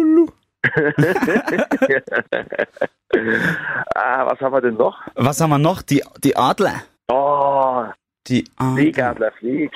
ah, 3.95 4.25
was 4.25 4.39
haben 4.39 4.53
wir 4.53 4.61
denn 4.61 4.75
noch? 4.75 4.97
Was 5.15 5.41
haben 5.41 5.49
wir 5.49 5.57
noch? 5.57 5.81
Die, 5.81 6.03
die 6.23 6.35
Adler. 6.35 6.83
Oh. 7.09 7.85
Die 8.27 8.45
Adler. 8.57 8.75
Fliegadler, 8.75 9.31
flieg. 9.39 9.71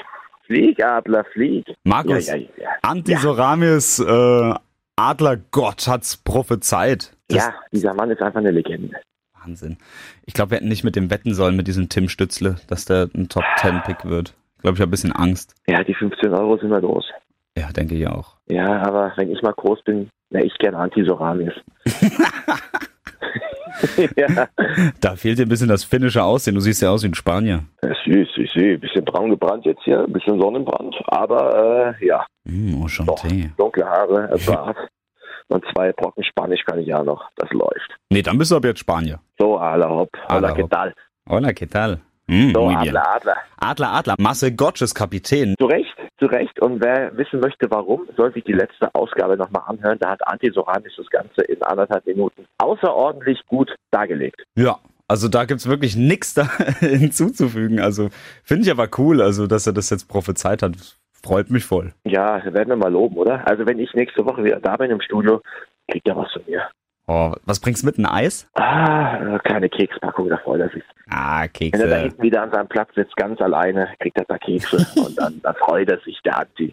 Fliegadler, 0.45 1.23
flieg. 1.33 1.65
Markus, 1.83 2.27
ja, 2.27 2.35
ja, 2.35 2.47
ja. 2.57 2.69
Antisoramis 2.81 3.99
äh, 3.99 4.53
Adlergott 4.95 5.87
hat's 5.87 6.17
prophezeit. 6.17 7.15
Das 7.27 7.37
ja, 7.37 7.53
dieser 7.71 7.93
Mann 7.93 8.11
ist 8.11 8.21
einfach 8.21 8.39
eine 8.39 8.51
Legende. 8.51 8.97
Wahnsinn. 9.41 9.77
Ich 10.25 10.33
glaube, 10.33 10.51
wir 10.51 10.57
hätten 10.57 10.67
nicht 10.67 10.83
mit 10.83 10.95
dem 10.95 11.09
wetten 11.09 11.33
sollen, 11.33 11.55
mit 11.55 11.67
diesem 11.67 11.89
Tim 11.89 12.09
Stützle, 12.09 12.57
dass 12.67 12.85
der 12.85 13.09
ein 13.15 13.29
Top-10-Pick 13.29 14.05
wird. 14.05 14.35
Ich 14.57 14.61
glaube, 14.61 14.75
ich 14.75 14.81
habe 14.81 14.89
ein 14.89 14.91
bisschen 14.91 15.11
Angst. 15.11 15.55
Ja, 15.67 15.83
die 15.83 15.95
15 15.95 16.33
Euro 16.33 16.57
sind 16.57 16.69
wir 16.69 16.81
los. 16.81 17.05
Ja, 17.57 17.71
denke 17.71 17.95
ich 17.95 18.07
auch. 18.07 18.37
Ja, 18.47 18.81
aber 18.81 19.13
wenn 19.17 19.31
ich 19.31 19.41
mal 19.41 19.53
groß 19.53 19.83
bin, 19.83 20.09
wäre 20.29 20.45
ich 20.45 20.57
gerne 20.57 20.77
Antisoramis. 20.77 21.53
ja. 24.15 24.47
Da 24.99 25.15
fehlt 25.15 25.37
dir 25.37 25.45
ein 25.45 25.49
bisschen 25.49 25.67
das 25.67 25.83
finnische 25.83 26.23
Aussehen. 26.23 26.55
Du 26.55 26.61
siehst 26.61 26.81
ja 26.81 26.89
aus 26.89 27.03
wie 27.03 27.07
ein 27.07 27.13
Spanier. 27.13 27.65
Ja, 27.83 27.89
süß, 28.05 28.27
süß, 28.35 28.51
süß. 28.53 28.63
Ein 28.63 28.79
bisschen 28.79 29.05
braun 29.05 29.29
gebrannt 29.29 29.65
jetzt 29.65 29.83
hier, 29.83 30.03
ein 30.03 30.13
bisschen 30.13 30.39
Sonnenbrand. 30.39 30.95
Aber 31.07 31.95
äh, 31.99 32.05
ja. 32.05 32.25
Mm, 32.45 32.81
oh, 32.81 32.87
Doch, 33.05 33.23
dunkle 33.57 33.85
Haare, 33.85 34.29
Bart. 34.45 34.77
Und 35.49 35.65
zwei 35.73 35.91
Brocken 35.91 36.23
Spanisch 36.23 36.63
kann 36.65 36.79
ich 36.79 36.87
ja 36.87 37.03
noch. 37.03 37.29
Das 37.35 37.49
läuft. 37.51 37.97
Nee, 38.09 38.21
dann 38.21 38.37
bist 38.37 38.51
du 38.51 38.55
ab 38.55 38.63
jetzt 38.63 38.79
Spanier. 38.79 39.19
So, 39.37 39.59
hola 39.59 39.89
hopp. 39.89 40.09
Hola, 40.29 40.53
¿qué 40.53 40.63
tal? 40.63 40.93
Hola, 41.29 41.53
¿qué 41.53 41.67
tal? 41.67 41.99
Mm, 42.31 42.53
so, 42.53 42.69
Adler, 42.69 43.15
Adler. 43.15 43.35
Adler, 43.57 43.91
Adler. 43.91 44.15
Marcel 44.17 44.51
Gottsch 44.51 44.81
ist 44.81 44.95
Kapitän. 44.95 45.53
Zu 45.59 45.65
Recht, 45.65 45.97
zu 46.17 46.27
Recht. 46.27 46.61
Und 46.61 46.81
wer 46.81 47.15
wissen 47.17 47.41
möchte, 47.41 47.69
warum, 47.69 48.07
soll 48.15 48.31
sich 48.31 48.45
die 48.45 48.53
letzte 48.53 48.93
Ausgabe 48.95 49.35
nochmal 49.35 49.63
anhören. 49.67 49.97
Da 49.99 50.11
hat 50.11 50.25
Anti 50.25 50.49
Soranis 50.49 50.93
das 50.95 51.09
Ganze 51.09 51.41
in 51.41 51.61
anderthalb 51.61 52.05
Minuten 52.05 52.45
außerordentlich 52.57 53.45
gut 53.47 53.75
dargelegt. 53.91 54.41
Ja, 54.55 54.79
also 55.09 55.27
da 55.27 55.43
gibt's 55.43 55.67
wirklich 55.67 55.97
nichts 55.97 56.33
da 56.33 56.49
hinzuzufügen. 56.79 57.81
Also 57.81 58.07
finde 58.45 58.63
ich 58.63 58.71
aber 58.71 58.87
cool, 58.97 59.21
also 59.21 59.45
dass 59.45 59.67
er 59.67 59.73
das 59.73 59.89
jetzt 59.89 60.07
prophezeit 60.07 60.63
hat. 60.63 60.75
Freut 61.21 61.49
mich 61.49 61.65
voll. 61.65 61.91
Ja, 62.05 62.41
werden 62.45 62.69
wir 62.69 62.77
mal 62.77 62.91
loben, 62.91 63.17
oder? 63.17 63.45
Also 63.45 63.65
wenn 63.65 63.77
ich 63.77 63.93
nächste 63.93 64.25
Woche 64.25 64.43
wieder 64.43 64.61
da 64.61 64.77
bin 64.77 64.89
im 64.89 65.01
Studio, 65.01 65.41
kriegt 65.89 66.07
er 66.07 66.15
was 66.15 66.31
von 66.31 66.43
mir. 66.47 66.63
Oh, 67.07 67.33
was 67.45 67.59
bringst 67.59 67.83
du 67.83 67.87
mit? 67.87 67.97
Ein 67.97 68.05
Eis? 68.05 68.47
Ah, 68.53 69.37
keine 69.39 69.69
Kekspackung, 69.69 70.29
da 70.29 70.37
freut 70.37 70.61
er 70.61 70.69
sich. 70.69 70.83
Ah, 71.09 71.47
Kekse. 71.47 71.81
Wenn 71.81 71.89
er 71.89 71.95
da 71.95 72.01
hinten 72.03 72.21
wieder 72.21 72.43
an 72.43 72.51
seinem 72.51 72.67
Platz 72.67 72.89
sitzt, 72.95 73.15
ganz 73.17 73.41
alleine, 73.41 73.89
kriegt 73.99 74.17
er 74.17 74.25
da 74.25 74.37
Kekse 74.37 74.77
und 75.05 75.17
dann, 75.17 75.41
dann 75.41 75.55
freut 75.55 75.89
er 75.89 75.99
sich, 75.99 76.19
der 76.23 76.39
Anti. 76.39 76.71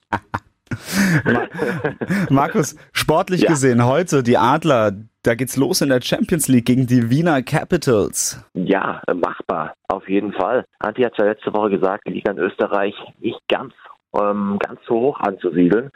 Markus, 2.31 2.77
sportlich 2.93 3.43
ja. 3.43 3.49
gesehen, 3.49 3.85
heute 3.85 4.23
die 4.23 4.37
Adler, 4.37 4.93
da 5.23 5.35
geht's 5.35 5.57
los 5.57 5.81
in 5.81 5.89
der 5.89 6.03
Champions 6.03 6.47
League 6.49 6.67
gegen 6.67 6.87
die 6.87 7.11
Wiener 7.11 7.43
Capitals. 7.43 8.45
Ja, 8.55 9.03
machbar, 9.13 9.75
auf 9.89 10.09
jeden 10.09 10.33
Fall. 10.33 10.65
Anti 10.79 11.03
hat 11.03 11.19
ja 11.19 11.25
letzte 11.25 11.53
Woche 11.53 11.71
gesagt, 11.71 12.07
die 12.07 12.13
Liga 12.13 12.31
in 12.33 12.39
Österreich 12.39 12.95
nicht 13.19 13.41
ganz, 13.49 13.73
ähm, 14.15 14.59
ganz 14.61 14.81
so 14.87 14.95
hoch 14.95 15.21
anzusiedeln. 15.21 15.91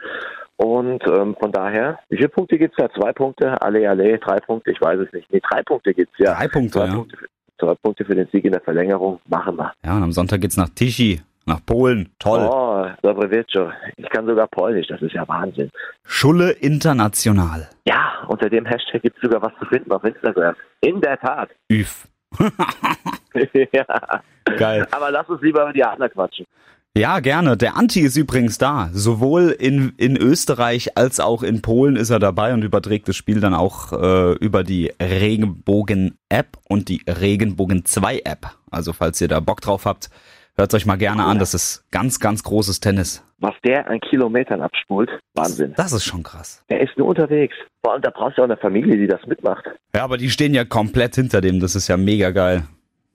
Und 0.63 1.03
ähm, 1.07 1.35
von 1.37 1.51
daher, 1.51 1.99
wie 2.07 2.15
viele 2.15 2.29
Punkte 2.29 2.57
gibt 2.57 2.79
es 2.79 2.87
da? 2.87 2.89
Zwei 2.97 3.11
Punkte, 3.11 3.61
alle, 3.61 3.89
alle, 3.89 4.17
drei 4.17 4.39
Punkte, 4.39 4.71
ich 4.71 4.79
weiß 4.79 4.97
es 4.97 5.11
nicht. 5.11 5.29
Nee, 5.29 5.41
drei 5.41 5.61
Punkte 5.61 5.93
gibt 5.93 6.13
es 6.13 6.25
ja. 6.25 6.35
Drei 6.35 6.47
Punkte, 6.47 6.79
drei 6.79 6.85
ja. 6.85 6.93
Punkte, 6.93 7.17
für, 7.17 7.27
drei 7.57 7.75
Punkte 7.75 8.05
für 8.05 8.15
den 8.15 8.27
Sieg 8.31 8.45
in 8.45 8.53
der 8.53 8.61
Verlängerung, 8.61 9.19
machen 9.27 9.57
wir. 9.57 9.73
Ja, 9.83 9.97
und 9.97 10.03
am 10.03 10.13
Sonntag 10.13 10.39
geht's 10.39 10.55
nach 10.55 10.69
Tichy, 10.69 11.19
nach 11.45 11.59
Polen. 11.65 12.13
Toll. 12.17 12.47
Oh, 12.49 12.85
Dobrowieczo. 13.01 13.73
Ich 13.97 14.09
kann 14.09 14.25
sogar 14.25 14.47
Polnisch, 14.47 14.87
das 14.87 15.01
ist 15.01 15.11
ja 15.11 15.27
Wahnsinn. 15.27 15.69
Schulle 16.05 16.51
International. 16.51 17.67
Ja, 17.85 18.23
unter 18.29 18.49
dem 18.49 18.65
Hashtag 18.65 19.01
gibt 19.01 19.17
es 19.17 19.21
sogar 19.21 19.41
was 19.41 19.51
zu 19.59 19.65
finden 19.65 19.91
auf 19.91 20.05
Instagram. 20.05 20.55
In 20.79 21.01
der 21.01 21.19
Tat. 21.19 21.49
Üf. 21.69 22.07
ja. 23.73 24.21
Geil. 24.57 24.87
Aber 24.91 25.11
lass 25.11 25.27
uns 25.27 25.41
lieber 25.41 25.63
über 25.63 25.73
die 25.73 25.83
Adler 25.83 26.07
quatschen. 26.07 26.45
Ja, 26.95 27.19
gerne. 27.21 27.57
Der 27.57 27.75
Anti 27.75 28.01
ist 28.01 28.17
übrigens 28.17 28.59
da. 28.59 28.89
Sowohl 28.93 29.49
in, 29.49 29.93
in 29.97 30.15
Österreich 30.15 30.95
als 30.95 31.19
auch 31.19 31.41
in 31.41 31.63
Polen 31.63 31.95
ist 31.95 32.11
er 32.11 32.19
dabei 32.19 32.53
und 32.53 32.61
überträgt 32.61 33.07
das 33.07 33.15
Spiel 33.15 33.39
dann 33.39 33.55
auch 33.55 33.93
äh, 33.93 34.33
über 34.33 34.63
die 34.63 34.91
Regenbogen-App 35.01 36.57
und 36.69 36.89
die 36.89 37.01
Regenbogen 37.07 37.83
2-App. 37.83 38.51
Also 38.69 38.93
falls 38.93 39.19
ihr 39.21 39.27
da 39.27 39.39
Bock 39.39 39.61
drauf 39.61 39.85
habt, 39.85 40.09
Hört 40.55 40.71
euch 40.75 40.85
mal 40.85 40.97
gerne 40.97 41.23
an, 41.23 41.39
das 41.39 41.55
ist 41.55 41.83
ganz, 41.89 42.19
ganz 42.19 42.43
großes 42.43 42.79
Tennis. 42.79 43.25
Was 43.39 43.55
der 43.65 43.89
an 43.89 43.99
Kilometern 43.99 44.61
abspult, 44.61 45.09
Wahnsinn. 45.33 45.73
Das 45.75 45.93
ist 45.93 46.05
schon 46.05 46.21
krass. 46.21 46.63
Der 46.69 46.79
ist 46.79 46.95
nur 46.95 47.07
unterwegs. 47.07 47.55
Vor 47.83 47.93
allem, 47.93 48.03
da 48.03 48.11
brauchst 48.11 48.37
du 48.37 48.43
auch 48.43 48.45
eine 48.45 48.57
Familie, 48.57 48.95
die 48.95 49.07
das 49.07 49.25
mitmacht. 49.25 49.65
Ja, 49.95 50.03
aber 50.03 50.17
die 50.17 50.29
stehen 50.29 50.53
ja 50.53 50.63
komplett 50.63 51.15
hinter 51.15 51.41
dem, 51.41 51.59
das 51.59 51.75
ist 51.75 51.87
ja 51.87 51.97
mega 51.97 52.29
geil. 52.29 52.63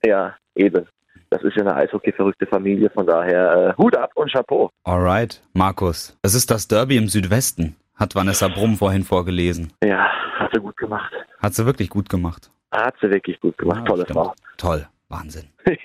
Ja, 0.03 0.35
eben. 0.55 0.85
Das 1.31 1.43
ist 1.43 1.55
ja 1.55 1.61
eine 1.61 1.75
Eishockey-verrückte 1.75 2.47
Familie, 2.47 2.89
von 2.89 3.05
daher 3.05 3.75
äh, 3.77 3.81
Hut 3.81 3.95
ab 3.95 4.11
und 4.15 4.31
Chapeau. 4.31 4.71
Alright, 4.83 5.41
Markus. 5.53 6.17
Es 6.23 6.33
ist 6.33 6.49
das 6.49 6.67
Derby 6.67 6.97
im 6.97 7.07
Südwesten, 7.07 7.75
hat 7.95 8.15
Vanessa 8.15 8.47
Brumm 8.47 8.75
vorhin 8.75 9.03
vorgelesen. 9.03 9.71
Ja, 9.83 10.09
hat 10.39 10.49
sie 10.53 10.59
gut 10.59 10.77
gemacht. 10.77 11.13
Hat 11.39 11.53
sie 11.53 11.65
wirklich 11.65 11.89
gut 11.89 12.09
gemacht. 12.09 12.49
Hat 12.71 12.95
sie 12.99 13.11
wirklich 13.11 13.39
gut 13.39 13.57
gemacht. 13.57 13.79
Ja, 13.79 13.85
Tolle 13.85 14.03
stimmt. 14.03 14.19
Frau. 14.19 14.33
Toll, 14.57 14.87
Wahnsinn. 15.09 15.49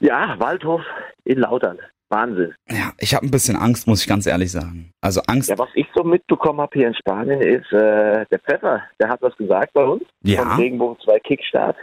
ja, 0.00 0.34
Waldhof 0.38 0.82
in 1.24 1.38
Lautern. 1.38 1.78
Wahnsinn. 2.08 2.54
Ja, 2.68 2.92
ich 2.98 3.14
habe 3.14 3.24
ein 3.24 3.30
bisschen 3.30 3.56
Angst, 3.56 3.86
muss 3.86 4.02
ich 4.02 4.08
ganz 4.08 4.26
ehrlich 4.26 4.50
sagen. 4.50 4.92
Also 5.00 5.20
Angst. 5.28 5.48
Ja, 5.48 5.58
was 5.58 5.68
ich 5.74 5.86
so 5.94 6.02
mitbekommen 6.02 6.60
habe 6.60 6.76
hier 6.76 6.88
in 6.88 6.94
Spanien 6.94 7.40
ist, 7.40 7.72
äh, 7.72 8.26
der 8.26 8.40
Pfeffer, 8.40 8.82
der 8.98 9.08
hat 9.08 9.22
was 9.22 9.36
gesagt 9.36 9.72
bei 9.74 9.84
uns. 9.84 10.02
Ja. 10.22 10.42
Vom 10.42 10.58
Regenbogen 10.58 10.98
2 11.04 11.20
Kickstart. 11.20 11.76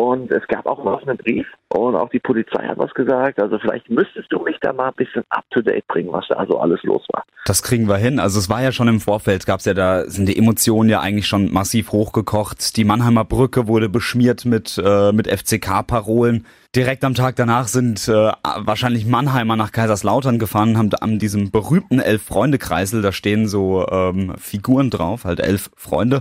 Und 0.00 0.30
es 0.30 0.46
gab 0.48 0.64
auch 0.64 0.78
einen 1.06 1.18
Brief 1.18 1.46
und 1.68 1.94
auch 1.94 2.08
die 2.08 2.20
Polizei 2.20 2.66
hat 2.66 2.78
was 2.78 2.94
gesagt. 2.94 3.38
Also 3.38 3.58
vielleicht 3.58 3.90
müsstest 3.90 4.32
du 4.32 4.38
mich 4.38 4.56
da 4.62 4.72
mal 4.72 4.88
ein 4.88 4.94
bisschen 4.96 5.24
up 5.28 5.44
to 5.50 5.60
date 5.60 5.86
bringen, 5.88 6.10
was 6.10 6.24
da 6.26 6.36
also 6.36 6.58
alles 6.58 6.82
los 6.84 7.06
war. 7.12 7.22
Das 7.44 7.62
kriegen 7.62 7.86
wir 7.86 7.98
hin. 7.98 8.18
Also 8.18 8.38
es 8.38 8.48
war 8.48 8.62
ja 8.62 8.72
schon 8.72 8.88
im 8.88 9.00
Vorfeld, 9.00 9.44
gab's 9.44 9.66
ja 9.66 9.74
da, 9.74 10.08
sind 10.08 10.26
die 10.26 10.38
Emotionen 10.38 10.88
ja 10.88 11.00
eigentlich 11.00 11.26
schon 11.26 11.52
massiv 11.52 11.92
hochgekocht. 11.92 12.78
Die 12.78 12.84
Mannheimer 12.84 13.26
Brücke 13.26 13.68
wurde 13.68 13.90
beschmiert 13.90 14.46
mit, 14.46 14.80
äh, 14.82 15.12
mit 15.12 15.28
FCK-Parolen. 15.28 16.46
Direkt 16.74 17.04
am 17.04 17.14
Tag 17.14 17.36
danach 17.36 17.68
sind 17.68 18.08
äh, 18.08 18.32
wahrscheinlich 18.56 19.04
Mannheimer 19.04 19.56
nach 19.56 19.72
Kaiserslautern 19.72 20.38
gefahren, 20.38 20.78
haben 20.78 20.94
an 20.94 21.18
diesem 21.18 21.50
berühmten 21.50 21.98
Elf-Freunde-Kreisel, 21.98 23.02
da 23.02 23.12
stehen 23.12 23.48
so 23.48 23.86
ähm, 23.88 24.34
Figuren 24.38 24.88
drauf, 24.88 25.24
halt 25.24 25.40
elf 25.40 25.70
Freunde. 25.76 26.20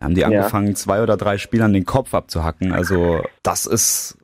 Haben 0.00 0.14
die 0.14 0.20
Ja. 0.20 0.26
angefangen, 0.28 0.74
zwei 0.76 1.02
oder 1.02 1.16
drei 1.16 1.38
Spielern 1.38 1.72
den 1.72 1.84
Kopf 1.86 2.12
abzuhacken. 2.14 2.72
Also 2.72 3.22
das 3.42 3.66
ist 3.66 4.18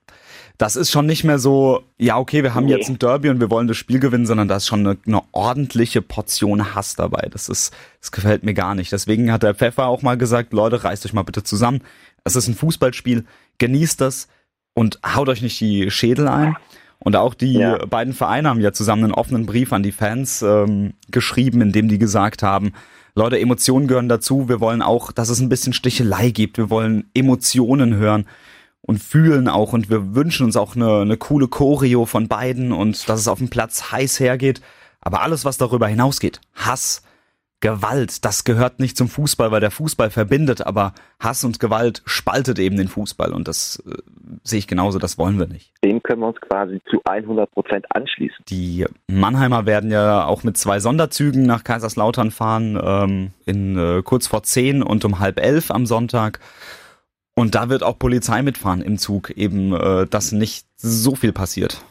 das 0.59 0.76
ist 0.76 0.93
schon 0.93 1.07
nicht 1.07 1.25
mehr 1.25 1.41
so, 1.41 1.83
ja, 1.99 2.19
okay, 2.19 2.45
wir 2.45 2.55
haben 2.55 2.67
Nee. 2.67 2.73
jetzt 2.76 2.88
ein 2.88 2.99
Derby 2.99 3.31
und 3.31 3.41
wir 3.41 3.50
wollen 3.50 3.67
das 3.67 3.76
Spiel 3.79 3.99
gewinnen, 3.99 4.26
sondern 4.26 4.47
da 4.47 4.57
ist 4.57 4.67
schon 4.69 4.87
eine, 4.87 4.97
eine 5.07 5.23
ordentliche 5.33 6.02
Portion 6.02 6.75
Hass 6.76 6.95
dabei. 6.95 7.26
Das 7.33 7.49
ist, 7.49 7.75
das 8.00 8.12
gefällt 8.12 8.45
mir 8.45 8.55
gar 8.55 8.76
nicht. 8.76 8.93
Deswegen 8.93 9.33
hat 9.33 9.43
der 9.43 9.57
Pfeffer 9.57 9.87
auch 9.87 10.02
mal 10.02 10.17
gesagt, 10.17 10.52
Leute, 10.52 10.85
reißt 10.85 11.05
euch 11.05 11.14
mal 11.14 11.25
bitte 11.25 11.43
zusammen. 11.43 11.81
Es 12.23 12.37
ist 12.37 12.47
ein 12.47 12.55
Fußballspiel, 12.55 13.25
genießt 13.59 14.00
das 14.00 14.29
und 14.75 15.00
haut 15.05 15.29
euch 15.29 15.43
nicht 15.43 15.59
die 15.61 15.91
Schädel 15.91 16.29
ein. 16.29 16.55
Und 17.00 17.17
auch 17.17 17.35
die 17.35 17.55
Ja. 17.55 17.85
beiden 17.87 18.12
Vereine 18.14 18.49
haben 18.49 18.61
ja 18.61 18.73
zusammen 18.73 19.05
einen 19.05 19.14
offenen 19.14 19.47
Brief 19.47 19.73
an 19.73 19.83
die 19.83 19.91
Fans 19.91 20.43
ähm, 20.43 20.93
geschrieben, 21.11 21.61
in 21.61 21.73
dem 21.73 21.88
die 21.88 21.99
gesagt 21.99 22.45
haben, 22.45 22.73
Leute, 23.14 23.38
Emotionen 23.38 23.88
gehören 23.88 24.09
dazu. 24.09 24.49
Wir 24.49 24.61
wollen 24.61 24.81
auch, 24.81 25.12
dass 25.12 25.28
es 25.28 25.40
ein 25.40 25.50
bisschen 25.50 25.75
Stichelei 25.75 26.31
gibt. 26.31 26.57
Wir 26.57 26.71
wollen 26.71 27.11
Emotionen 27.12 27.95
hören 27.95 28.26
und 28.81 29.02
fühlen 29.02 29.49
auch. 29.49 29.75
Und 29.75 29.90
wir 29.90 30.14
wünschen 30.14 30.47
uns 30.47 30.57
auch 30.57 30.76
eine, 30.76 31.00
eine 31.00 31.19
coole 31.19 31.49
Choreo 31.49 32.07
von 32.07 32.28
beiden 32.28 32.73
und 32.73 33.09
dass 33.09 33.21
es 33.21 33.28
auf 33.28 33.38
dem 33.38 33.50
Platz 33.50 33.92
heiß 33.92 34.19
hergeht. 34.19 34.62
Aber 35.00 35.21
alles, 35.21 35.45
was 35.45 35.59
darüber 35.59 35.88
hinausgeht, 35.88 36.40
Hass, 36.54 37.02
Gewalt, 37.62 38.25
das 38.25 38.45
gehört 38.45 38.81
nicht 38.81 38.97
zum 38.97 39.09
Fußball, 39.09 39.50
weil 39.50 39.61
der 39.61 39.71
Fußball 39.71 40.11
verbindet, 40.11 40.66
aber 40.66 40.92
Hass 41.21 41.45
und 41.45 41.61
Gewalt 41.61 42.02
spaltet 42.04 42.59
eben 42.59 42.76
den 42.76 42.88
Fußball 42.88 43.33
und 43.33 43.49
das 43.49 43.83
äh, 43.87 43.95
sehe 44.42 44.59
ich 44.59 44.66
genauso, 44.66 44.99
das 44.99 45.16
wollen 45.16 45.38
wir 45.38 45.47
nicht. 45.47 45.73
Dem 45.83 46.02
können 46.02 46.21
wir 46.21 46.28
uns 46.28 46.40
quasi 46.40 46.81
zu 46.90 47.00
100 47.04 47.50
Prozent 47.52 47.87
anschließen. 47.95 48.45
Die 48.49 48.85
Mannheimer 49.07 49.64
werden 49.64 49.90
ja 49.90 50.26
auch 50.26 50.42
mit 50.42 50.59
zwei 50.59 50.81
Sonderzügen 50.81 51.45
nach 51.45 51.64
Kaiserslautern 51.64 52.33
fahren, 52.33 52.78
ähm, 52.83 53.31
in 53.47 53.78
äh, 53.78 54.02
kurz 54.02 54.26
vor 54.26 54.42
zehn 54.42 54.83
und 54.83 55.04
um 55.04 55.21
halb 55.21 55.40
elf 55.40 55.71
am 55.71 55.87
Sonntag. 55.87 56.40
Und 57.35 57.54
da 57.54 57.69
wird 57.69 57.83
auch 57.85 57.99
Polizei 57.99 58.42
mitfahren 58.42 58.83
im 58.83 58.99
Zug, 58.99 59.31
eben, 59.31 59.73
äh, 59.73 60.07
dass 60.07 60.33
nicht 60.33 60.66
so 60.76 61.14
viel 61.14 61.33
passiert. 61.33 61.83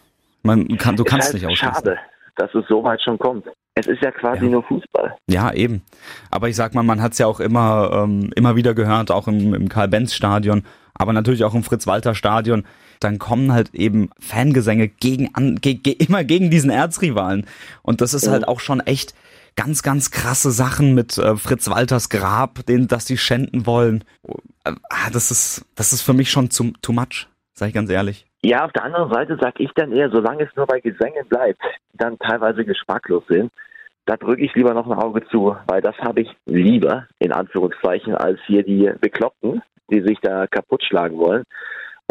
Man 0.44 0.78
kann, 0.78 0.98
du 0.98 1.06
kannst 1.06 1.28
halt 1.28 1.36
nicht 1.36 1.46
ausschließen. 1.48 1.76
Schade, 1.76 1.98
dass 2.38 2.54
es 2.56 2.66
so 2.68 2.84
weit 2.84 3.02
schon 3.02 3.18
kommt. 3.20 3.46
Es 3.76 3.88
ist 3.88 4.02
ja 4.02 4.12
quasi 4.12 4.46
Ja. 4.46 4.52
nur 4.52 4.64
Fußball. 4.64 5.16
Ja, 5.28 5.54
eben. 5.54 5.82
Aber 6.30 6.50
ich 6.50 6.56
sag 6.56 6.74
mal, 6.76 6.84
man 6.84 7.02
hat 7.02 7.14
es 7.14 7.18
ja 7.20 7.28
auch 7.28 7.40
immer, 7.40 7.92
ähm, 8.04 8.32
immer 8.36 8.56
wieder 8.56 8.74
gehört, 8.74 9.12
auch 9.12 9.28
im, 9.28 9.54
im 9.54 9.70
Karl-Benz-Stadion, 9.70 10.64
aber 10.94 11.14
natürlich 11.14 11.44
auch 11.46 11.54
im 11.54 11.64
Fritz-Walter-Stadion. 11.64 12.66
Dann 13.00 13.18
kommen 13.18 13.52
halt 13.54 13.74
eben 13.74 14.10
Fangesänge 14.20 14.88
gegen 14.90 15.34
an, 15.36 15.56
ge, 15.56 15.76
ge, 15.76 15.94
immer 15.94 16.24
gegen 16.24 16.50
diesen 16.52 16.70
Erzrivalen. 16.70 17.46
Und 17.82 18.02
das 18.02 18.14
ist 18.14 18.28
Mhm. 18.28 18.32
halt 18.32 18.48
auch 18.48 18.60
schon 18.60 18.80
echt 18.82 19.16
ganz, 19.56 19.84
ganz 19.84 20.12
krasse 20.12 20.52
Sachen 20.52 20.94
mit 20.94 21.18
äh, 21.18 21.36
Fritz 21.38 21.70
Walters 21.70 22.10
Grab, 22.10 22.66
den, 22.68 22.88
dass 22.88 23.06
die 23.06 23.18
schänden 23.18 23.66
wollen. 23.66 24.04
Äh, 24.66 24.74
ah, 24.90 25.10
das 25.12 25.32
ist, 25.32 25.66
das 25.76 25.94
ist 25.94 26.02
für 26.02 26.14
mich 26.14 26.30
schon 26.30 26.52
zu, 26.52 26.74
too 26.82 26.94
much, 26.94 27.28
sag 27.54 27.70
ich 27.70 27.74
ganz 27.74 27.90
ehrlich. 27.90 28.26
Ja, 28.44 28.66
auf 28.66 28.72
der 28.72 28.86
anderen 28.86 29.12
Seite 29.12 29.38
sage 29.40 29.64
ich 29.64 29.72
dann 29.76 29.92
eher, 29.92 30.10
solange 30.10 30.44
es 30.44 30.56
nur 30.56 30.66
bei 30.66 30.80
Gesängen 30.80 31.28
bleibt, 31.30 31.62
die 31.94 31.98
dann 31.98 32.18
teilweise 32.18 32.66
geschmacklos 32.66 33.24
sind, 33.28 33.52
da 34.06 34.18
drücke 34.18 34.42
ich 34.42 34.56
lieber 34.56 34.74
noch 34.74 34.90
ein 34.90 34.98
Auge 34.98 35.24
zu, 35.28 35.56
weil 35.68 35.82
das 35.82 35.96
habe 36.00 36.22
ich 36.22 36.36
lieber, 36.46 37.08
in 37.20 37.32
Anführungszeichen, 37.32 38.16
als 38.16 38.40
hier 38.48 38.64
die 38.64 38.92
Bekloppten, 39.00 39.62
die 39.92 40.02
sich 40.02 40.20
da 40.22 40.48
kaputt 40.48 40.84
schlagen 40.84 41.20
wollen 41.20 41.44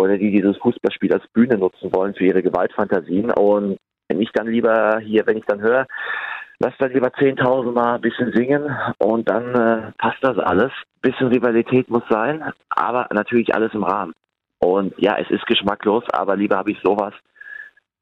oder 0.01 0.17
die 0.17 0.31
dieses 0.31 0.57
Fußballspiel 0.59 1.13
als 1.13 1.27
Bühne 1.33 1.59
nutzen 1.59 1.93
wollen 1.93 2.15
für 2.15 2.27
ihre 2.27 2.43
Gewaltfantasien. 2.43 3.33
Und 3.33 3.77
wenn 4.09 4.23
ich 4.23 4.31
dann 4.33 4.47
lieber 4.47 5.01
hier, 5.01 5.27
wenn 5.27 5.37
ich 5.37 5.45
dann 5.47 5.61
höre, 5.61 5.87
lass 6.61 6.75
dann 6.79 6.93
lieber 6.93 7.09
10.000 7.09 7.73
Mal 7.73 7.97
ein 7.97 8.01
bisschen 8.01 8.33
singen 8.33 8.71
und 8.99 9.29
dann 9.29 9.55
äh, 9.55 9.93
passt 9.99 10.23
das 10.23 10.39
alles. 10.39 10.71
Bisschen 11.03 11.29
Rivalität 11.29 11.91
muss 11.91 12.05
sein, 12.09 12.53
aber 12.69 13.09
natürlich 13.13 13.53
alles 13.55 13.75
im 13.75 13.83
Rahmen. 13.83 14.15
Und 14.61 14.95
ja, 14.99 15.17
es 15.19 15.31
ist 15.31 15.47
geschmacklos, 15.47 16.05
aber 16.13 16.37
lieber 16.37 16.57
habe 16.57 16.71
ich 16.71 16.79
sowas 16.83 17.15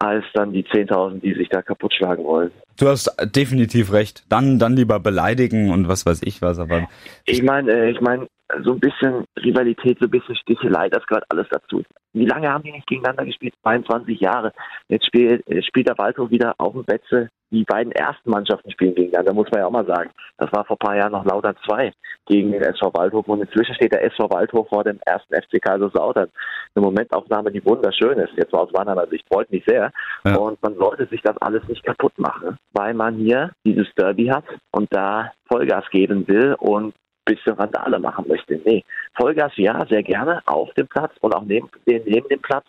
als 0.00 0.24
dann 0.34 0.52
die 0.52 0.64
10.000, 0.64 1.20
die 1.20 1.34
sich 1.34 1.48
da 1.48 1.60
kaputt 1.60 1.92
schlagen 1.92 2.24
wollen. 2.24 2.52
Du 2.78 2.86
hast 2.88 3.12
definitiv 3.34 3.92
recht. 3.92 4.24
Dann, 4.28 4.58
dann 4.58 4.76
lieber 4.76 5.00
beleidigen 5.00 5.70
und 5.72 5.88
was 5.88 6.06
weiß 6.06 6.22
ich 6.22 6.40
was, 6.40 6.58
aber 6.58 6.88
Ich 7.24 7.42
meine, 7.42 7.72
äh, 7.72 7.90
ich 7.90 8.00
meine, 8.00 8.28
so 8.64 8.72
ein 8.72 8.80
bisschen 8.80 9.24
Rivalität, 9.36 9.98
so 9.98 10.06
ein 10.06 10.10
bisschen 10.10 10.36
Stichelei, 10.36 10.88
das 10.88 11.06
gehört 11.06 11.24
alles 11.28 11.46
dazu. 11.50 11.82
Wie 12.14 12.24
lange 12.24 12.50
haben 12.50 12.64
die 12.64 12.72
nicht 12.72 12.86
gegeneinander 12.86 13.26
gespielt? 13.26 13.54
22 13.62 14.18
Jahre. 14.20 14.52
Jetzt 14.88 15.06
spielt, 15.06 15.46
äh, 15.48 15.62
spielt 15.62 15.88
der 15.88 15.98
Waldhof 15.98 16.30
wieder 16.30 16.54
auf 16.58 16.72
dem 16.72 16.84
Betze. 16.84 17.28
Die 17.50 17.64
beiden 17.64 17.92
ersten 17.92 18.30
Mannschaften 18.30 18.70
spielen 18.70 18.94
gegeneinander, 18.94 19.32
muss 19.32 19.50
man 19.50 19.60
ja 19.60 19.66
auch 19.66 19.70
mal 19.70 19.86
sagen. 19.86 20.10
Das 20.36 20.52
war 20.52 20.64
vor 20.64 20.76
ein 20.76 20.86
paar 20.86 20.96
Jahren 20.96 21.12
noch 21.12 21.24
Lautern 21.24 21.56
2 21.66 21.92
gegen 22.26 22.52
den 22.52 22.62
SV 22.62 22.92
Waldhof 22.92 23.26
und 23.26 23.40
inzwischen 23.40 23.74
steht 23.74 23.92
der 23.92 24.04
SV 24.04 24.28
Waldhof 24.30 24.68
vor 24.68 24.84
dem 24.84 24.98
ersten 25.06 25.34
FC 25.34 25.62
Kaiserslautern. 25.62 26.28
Eine 26.74 26.84
Momentaufnahme, 26.84 27.50
die 27.50 27.64
wunderschön 27.64 28.18
ist, 28.18 28.32
jetzt 28.36 28.52
mal 28.52 28.60
aus 28.60 28.72
Mannheimer 28.72 29.06
Sicht, 29.06 29.26
freut 29.32 29.50
mich 29.50 29.64
sehr. 29.66 29.90
Ja. 30.24 30.36
Und 30.36 30.62
man 30.62 30.74
sollte 30.76 31.06
sich 31.06 31.22
das 31.22 31.36
alles 31.38 31.66
nicht 31.68 31.84
kaputt 31.84 32.18
machen, 32.18 32.58
weil 32.72 32.92
man 32.92 33.16
hier 33.16 33.52
dieses 33.64 33.88
Derby 33.96 34.26
hat 34.26 34.44
und 34.72 34.88
da 34.90 35.32
Vollgas 35.48 35.88
geben 35.90 36.28
will 36.28 36.54
und 36.58 36.94
bisschen 37.28 37.54
Randale 37.54 37.98
machen 37.98 38.26
möchte. 38.28 38.60
Nee, 38.64 38.84
Vollgas 39.16 39.52
ja, 39.56 39.84
sehr 39.88 40.02
gerne 40.02 40.40
auf 40.46 40.72
dem 40.74 40.88
Platz 40.88 41.12
und 41.20 41.34
auch 41.34 41.44
neben, 41.44 41.68
neben 41.86 42.28
dem 42.28 42.40
Platz, 42.40 42.66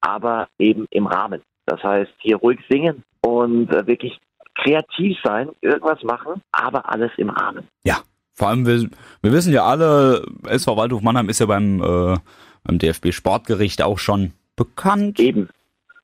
aber 0.00 0.48
eben 0.58 0.86
im 0.90 1.06
Rahmen. 1.06 1.42
Das 1.66 1.82
heißt, 1.82 2.12
hier 2.18 2.36
ruhig 2.36 2.58
singen 2.68 3.02
und 3.20 3.72
äh, 3.72 3.86
wirklich 3.86 4.18
kreativ 4.54 5.16
sein, 5.24 5.50
irgendwas 5.60 6.02
machen, 6.02 6.42
aber 6.52 6.90
alles 6.90 7.10
im 7.16 7.30
Rahmen. 7.30 7.68
Ja, 7.84 7.98
vor 8.34 8.48
allem, 8.48 8.66
wir, 8.66 8.88
wir 9.22 9.32
wissen 9.32 9.52
ja 9.52 9.64
alle, 9.64 10.26
SV 10.44 10.76
Waldhof 10.76 11.02
Mannheim 11.02 11.28
ist 11.28 11.40
ja 11.40 11.46
beim, 11.46 11.80
äh, 11.80 12.18
beim 12.64 12.78
DFB 12.78 13.12
Sportgericht 13.12 13.82
auch 13.82 13.98
schon 13.98 14.32
bekannt. 14.56 15.20
Eben. 15.20 15.48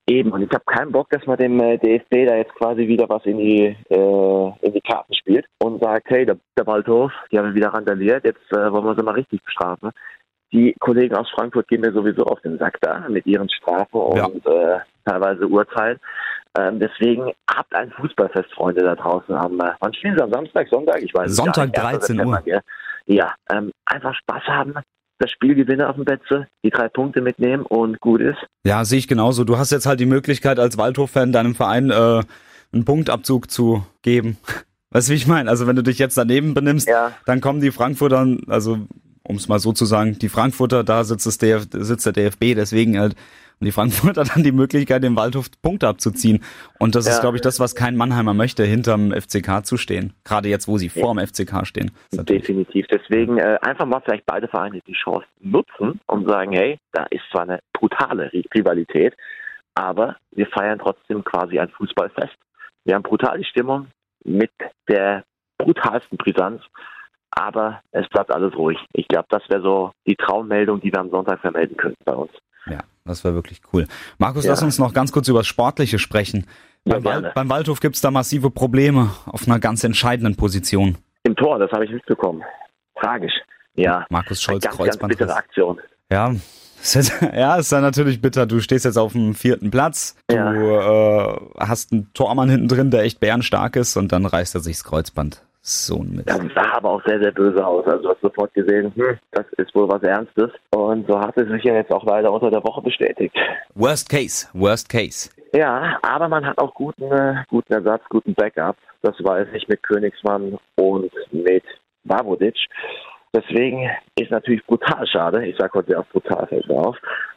Eben. 0.09 0.33
Und 0.33 0.43
ich 0.43 0.51
habe 0.51 0.65
keinen 0.65 0.91
Bock, 0.91 1.11
dass 1.11 1.25
man 1.27 1.37
dem 1.37 1.61
äh, 1.61 1.77
DFB 1.79 2.27
da 2.27 2.37
jetzt 2.37 2.55
quasi 2.55 2.89
wieder 2.89 3.09
was 3.09 3.25
in 3.27 3.39
die, 3.39 3.77
äh, 3.91 4.67
in 4.67 4.73
die 4.73 4.81
Karten 4.81 5.13
spielt 5.15 5.47
und 5.59 5.83
sagt, 5.83 6.09
hey, 6.09 6.25
der, 6.25 6.39
der 6.57 6.67
Waldhof, 6.67 7.13
die 7.31 7.39
haben 7.39 7.55
wieder 7.55 7.69
randaliert, 7.69 8.25
jetzt 8.25 8.51
äh, 8.53 8.73
wollen 8.73 8.87
wir 8.87 8.95
sie 8.97 9.03
mal 9.03 9.15
richtig 9.15 9.43
bestrafen. 9.43 9.91
Die 10.51 10.75
Kollegen 10.81 11.15
aus 11.15 11.29
Frankfurt 11.31 11.69
gehen 11.69 11.83
mir 11.83 11.93
sowieso 11.93 12.25
auf 12.25 12.41
den 12.41 12.57
Sack 12.59 12.79
da 12.81 13.07
mit 13.09 13.27
ihren 13.27 13.51
Strafen 13.51 14.01
Ja. 14.17 14.25
und 14.25 14.47
äh, 14.47 14.79
teilweise 15.05 15.47
Urteilen. 15.47 15.99
Ähm, 16.59 16.81
deswegen 16.81 17.33
habt 17.55 17.75
ein 17.75 17.91
Fußballfest, 17.91 18.51
Freunde 18.55 18.83
da 18.83 18.95
draußen 18.95 19.35
am, 19.35 19.61
äh, 19.61 19.73
wann 19.81 19.93
spielen 19.93 20.17
sie 20.17 20.23
am 20.25 20.33
Samstag, 20.33 20.69
Sonntag? 20.69 21.03
Ich 21.03 21.13
weiß 21.13 21.37
Sonntag, 21.37 21.67
nicht. 21.69 21.79
1. 21.79 22.07
13 22.07 22.25
Uhr. 22.25 22.43
Ja, 23.05 23.35
ähm, 23.53 23.73
einfach 23.85 24.15
Spaß 24.15 24.43
haben, 24.45 24.75
das 25.19 25.31
Spiel 25.31 25.55
gewinnen 25.55 25.83
auf 25.83 25.97
dem 25.97 26.05
Betze, 26.05 26.47
die 26.65 26.71
drei 26.71 26.89
Punkte 26.89 27.21
mitnehmen 27.21 27.65
und 27.65 28.01
gut 28.01 28.21
ist. 28.21 28.39
Ja, 28.65 28.85
sehe 28.85 28.99
ich 28.99 29.09
genauso. 29.09 29.45
Du 29.45 29.59
hast 29.59 29.73
jetzt 29.73 29.87
halt 29.87 30.01
die 30.01 30.07
Möglichkeit 30.07 30.59
als 30.59 30.79
Waldhof-Fan 30.79 31.33
deinem 31.33 31.55
Verein 31.55 31.91
äh, 31.91 32.23
einen 32.73 32.85
Punktabzug 32.85 33.51
zu 33.51 33.85
geben. 34.03 34.37
Weißt 34.91 35.09
du, 35.09 35.13
wie 35.13 35.17
ich 35.17 35.27
meine? 35.27 35.51
Also 35.51 35.67
wenn 35.67 35.77
du 35.77 35.83
dich 35.83 35.99
jetzt 35.99 36.17
daneben 36.17 36.55
benimmst, 36.55 36.89
Ja. 36.89 37.13
dann 37.27 37.41
kommen 37.41 37.61
die 37.61 37.71
Frankfurter, 37.73 38.27
also 38.47 38.79
um 39.23 39.37
es 39.37 39.47
mal 39.49 39.59
so 39.59 39.73
zu 39.73 39.85
sagen, 39.85 40.19
die 40.19 40.31
Frankfurter, 40.31 40.83
da 40.85 41.05
sitzt, 41.05 41.27
das 41.27 41.37
DF, 41.37 41.67
sitzt 41.73 42.07
der 42.07 42.15
DFB, 42.15 42.55
deswegen 42.55 42.99
halt 42.99 43.15
Und 43.61 43.65
die 43.65 43.73
Frankfurter 43.73 44.25
dann 44.25 44.43
die 44.43 44.53
Möglichkeit, 44.53 45.03
dem 45.03 45.17
Waldhof 45.17 45.47
Punkte 45.63 45.89
abzuziehen. 45.89 46.45
Und 46.79 46.95
das 46.95 47.07
ja. 47.07 47.13
ist, 47.13 47.21
glaube 47.21 47.37
ich, 47.37 47.43
das, 47.43 47.59
was 47.61 47.75
kein 47.75 47.97
Mannheimer 47.97 48.35
möchte, 48.35 48.65
hinterm 48.65 49.13
FCK 49.13 49.65
zu 49.65 49.77
stehen. 49.77 50.13
Gerade 50.25 50.49
jetzt, 50.49 50.69
wo 50.69 50.79
sie 50.79 50.89
vor 50.89 51.15
dem 51.15 51.27
FCK 51.27 51.67
stehen. 51.67 51.91
Definitiv. 52.13 52.87
Deswegen 52.87 53.39
äh, 53.39 53.59
einfach 53.63 53.87
mal 53.87 54.01
vielleicht 54.05 54.27
beide 54.27 54.49
Vereine 54.49 54.81
die 54.87 54.93
Chance 54.93 55.27
nutzen 55.41 56.01
und 56.07 56.29
sagen, 56.29 56.53
hey, 56.53 56.79
da 56.93 57.05
ist 57.11 57.23
zwar 57.31 57.43
eine 57.43 57.61
brutale 57.73 58.31
Rivalität, 58.55 59.15
aber 59.75 60.17
wir 60.33 60.47
feiern 60.47 60.79
trotzdem 60.79 61.25
quasi 61.25 61.59
ein 61.59 61.69
Fußballfest. 61.71 62.37
Wir 62.85 62.95
haben 62.95 63.03
brutale 63.03 63.45
Stimmung 63.45 63.89
mit 64.25 64.53
der 64.89 65.25
brutalsten 65.59 66.17
Brisanz 66.17 66.63
aber 67.31 67.83
es 67.93 68.09
bleibt 68.09 68.33
alles 68.33 68.55
ruhig. 68.57 68.79
Ich 68.93 69.07
glaube, 69.07 69.27
das 69.29 69.43
wäre 69.49 69.63
so 69.63 69.93
die 70.07 70.17
Traummeldung, 70.17 70.81
die 70.81 70.93
wir 70.93 71.01
am 71.01 71.11
Sonntag 71.11 71.41
vermelden 71.41 71.77
könnten 71.77 72.03
bei 72.05 72.15
uns. 72.15 72.33
Ja, 72.67 72.81
das 73.05 73.25
wäre 73.25 73.35
wirklich 73.35 73.61
cool. 73.73 73.87
Markus, 74.19 74.45
ja. 74.45 74.51
lass 74.51 74.63
uns 74.63 74.79
noch 74.79 74.93
ganz 74.93 75.13
kurz 75.13 75.29
über 75.29 75.41
das 75.41 75.47
Sportliche 75.47 75.99
sprechen. 75.99 76.47
Ja, 76.85 77.01
beim, 77.01 77.27
beim 77.35 77.49
Waldhof 77.51 77.81
gibt 77.81 77.97
es 77.97 78.01
da 78.01 78.11
massive 78.11 78.51
Probleme 78.51 79.11
auf 79.27 79.47
einer 79.47 79.59
ganz 79.59 79.85
entscheidenden 79.85 80.37
Position. 80.37 80.97
Im 81.25 81.37
Tor, 81.37 81.59
das 81.59 81.71
habe 81.73 81.85
ich 81.85 81.91
mitbekommen. 81.91 82.43
Tragisch. 83.01 83.35
Ja. 83.75 84.07
Markus 84.11 84.43
Scholz, 84.43 84.65
ganz, 84.65 84.77
Kreuzband. 84.77 85.13
Ganz 85.13 85.19
bittere 85.19 85.37
Aktion. 85.37 85.81
Ja, 86.11 86.35
ja, 87.35 87.57
ist 87.57 87.73
dann 87.73 87.83
natürlich 87.83 88.21
bitter. 88.21 88.47
Du 88.47 88.61
stehst 88.61 88.85
jetzt 88.85 88.97
auf 88.97 89.13
dem 89.13 89.35
vierten 89.35 89.71
Platz. 89.71 90.17
Du 90.29 90.37
ja. 90.37 91.35
äh, 91.35 91.41
hast 91.59 91.93
einen 91.93 92.13
Tormann 92.15 92.49
hinten 92.49 92.69
drin, 92.69 92.91
der 92.91 93.03
echt 93.03 93.21
bärenstark 93.21 93.77
ist 93.77 93.97
und 93.97 94.13
dann 94.13 94.27
reißt 94.27 94.55
er 94.55 94.61
sich 94.61 94.77
das 94.77 94.85
Kreuzband. 94.85 95.43
So 95.69 95.97
ein 95.97 96.17
Mist. 96.17 96.31
Das 96.31 96.41
sah 96.55 96.77
aber 96.77 96.93
auch 96.93 97.05
sehr, 97.05 97.21
sehr 97.21 97.31
böse 97.31 97.65
aus. 97.65 97.87
Also 97.87 98.05
du 98.05 98.09
hast 98.09 98.21
sofort 98.23 98.55
gesehen, 98.55 98.91
hm, 98.95 99.19
das 99.33 99.45
ist 99.59 99.75
wohl 99.75 99.87
was 99.87 100.03
Ernstes. 100.03 100.51
Und 100.71 101.07
so 101.07 101.21
hat 101.21 101.37
es 101.37 101.47
sich 101.49 101.63
ja 101.63 101.75
jetzt 101.75 101.93
auch 101.93 102.05
leider 102.05 102.33
unter 102.33 102.51
der 102.51 102.65
Woche 102.65 102.81
bestätigt. 102.81 103.37
Worst 103.75 104.09
case, 104.09 104.49
worst 104.55 104.89
case. 104.89 105.29
Ja, 105.53 105.99
aber 106.01 106.29
man 106.29 106.47
hat 106.47 106.57
auch 106.57 106.73
guten, 106.73 107.13
äh, 107.13 107.45
guten 107.51 107.73
Ersatz, 107.75 108.03
guten 108.09 108.35
Backup. 108.35 108.77
Das 109.03 109.15
weiß 109.23 109.49
ich 109.53 109.69
mit 109.69 109.83
Königsmann 109.83 110.57
und 110.77 111.13
mit 111.33 111.65
Babodic. 112.05 112.57
Deswegen 113.35 113.91
ist 114.19 114.31
natürlich 114.31 114.65
brutal 114.65 115.07
schade. 115.07 115.47
Ich 115.47 115.57
sage 115.59 115.73
heute 115.75 115.99
auch 115.99 116.07
brutal 116.07 116.47
fällt 116.47 116.71
auf. 116.71 116.97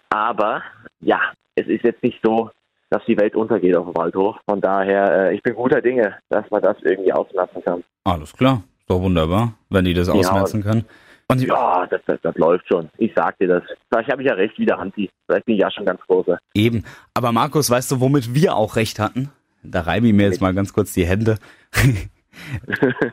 Aber 0.09 0.63
ja, 1.01 1.19
es 1.55 1.67
ist 1.67 1.83
jetzt 1.83 2.01
nicht 2.01 2.19
so, 2.23 2.49
dass 2.91 3.03
die 3.05 3.17
Welt 3.17 3.35
untergeht 3.35 3.75
auf 3.75 3.85
dem 3.85 3.95
Waldhof. 3.95 4.35
Von 4.47 4.61
daher, 4.61 5.29
äh, 5.29 5.35
ich 5.35 5.41
bin 5.41 5.55
guter 5.55 5.81
Dinge, 5.81 6.17
dass 6.29 6.49
man 6.51 6.61
das 6.61 6.77
irgendwie 6.83 7.11
auslassen 7.11 7.63
kann. 7.63 7.83
Alles 8.03 8.33
klar, 8.33 8.63
ist 8.79 8.89
doch 8.89 9.01
wunderbar, 9.01 9.53
wenn 9.69 9.85
die 9.85 9.93
das 9.93 10.07
ja, 10.07 10.13
ausmerzen 10.13 10.61
können. 10.61 10.85
Und 11.29 11.41
ja, 11.41 11.87
das, 11.89 12.01
das, 12.05 12.19
das, 12.21 12.35
läuft 12.35 12.67
schon. 12.67 12.89
Ich 12.97 13.13
sag 13.15 13.37
dir 13.39 13.47
das. 13.47 13.63
Vielleicht 13.89 14.11
habe 14.11 14.21
ich 14.21 14.27
ja 14.27 14.33
recht 14.33 14.59
wie 14.59 14.65
der 14.65 14.77
Anti. 14.77 15.09
Vielleicht 15.25 15.45
bin 15.45 15.55
ich 15.55 15.61
ja 15.61 15.71
schon 15.71 15.85
ganz 15.85 16.01
großer. 16.01 16.37
Eben. 16.53 16.83
Aber 17.13 17.31
Markus, 17.31 17.69
weißt 17.69 17.89
du, 17.93 18.01
womit 18.01 18.35
wir 18.35 18.55
auch 18.57 18.75
recht 18.75 18.99
hatten? 18.99 19.29
Da 19.63 19.81
reibe 19.81 20.07
ich 20.07 20.13
mir 20.13 20.25
jetzt 20.25 20.41
mal 20.41 20.53
ganz 20.53 20.73
kurz 20.73 20.91
die 20.93 21.05
Hände. 21.05 21.37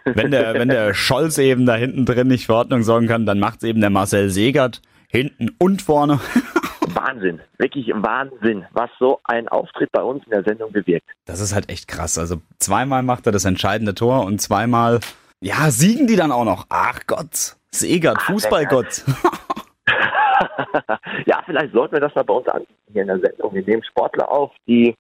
wenn, 0.05 0.33
der, 0.33 0.55
wenn 0.55 0.69
der 0.69 0.95
Scholz 0.95 1.39
eben 1.39 1.65
da 1.65 1.77
hinten 1.77 2.07
drin 2.07 2.27
nicht 2.27 2.47
für 2.47 2.55
Ordnung 2.55 2.83
sorgen 2.83 3.07
kann, 3.07 3.27
dann 3.27 3.39
macht 3.39 3.63
es 3.63 3.69
eben 3.69 3.81
der 3.81 3.91
Marcel 3.91 4.31
Segert 4.31 4.83
hinten 5.09 5.55
und 5.59 5.81
vorne. 5.83 6.19
Wahnsinn, 6.95 7.41
wirklich 7.59 7.89
Wahnsinn, 7.89 8.67
was 8.73 8.91
so 8.99 9.21
ein 9.25 9.49
Auftritt 9.49 9.91
bei 9.93 10.03
uns 10.03 10.25
in 10.25 10.31
der 10.31 10.45
Sendung 10.45 10.73
bewirkt. 10.73 11.07
Das 11.25 11.41
ist 11.41 11.55
halt 11.55 11.71
echt 11.71 11.89
krass. 11.89 12.19
Also 12.19 12.41
zweimal 12.59 13.03
macht 13.03 13.27
er 13.27 13.33
das 13.33 13.45
entscheidende 13.45 13.95
Tor 13.95 14.25
und 14.25 14.41
zweimal, 14.41 15.01
ja, 15.41 15.71
siegen 15.71 16.07
die 16.07 16.17
dann 16.17 16.33
auch 16.33 16.45
noch. 16.45 16.67
Ach 16.69 17.01
Gott, 17.07 17.57
Segert, 17.71 18.21
Fußballgott. 18.23 19.05
ja, 21.27 21.43
vielleicht 21.45 21.73
sollten 21.73 21.95
wir 21.95 22.01
das 22.01 22.15
mal 22.15 22.25
bei 22.25 22.35
uns 22.35 22.49
an 22.49 22.65
hier 22.93 23.03
in 23.03 23.09
der 23.09 23.21
Sendung. 23.21 23.55
Wir 23.55 23.63
nehmen 23.63 23.85
Sportler 23.85 24.31
auf, 24.31 24.53
die 24.67 24.95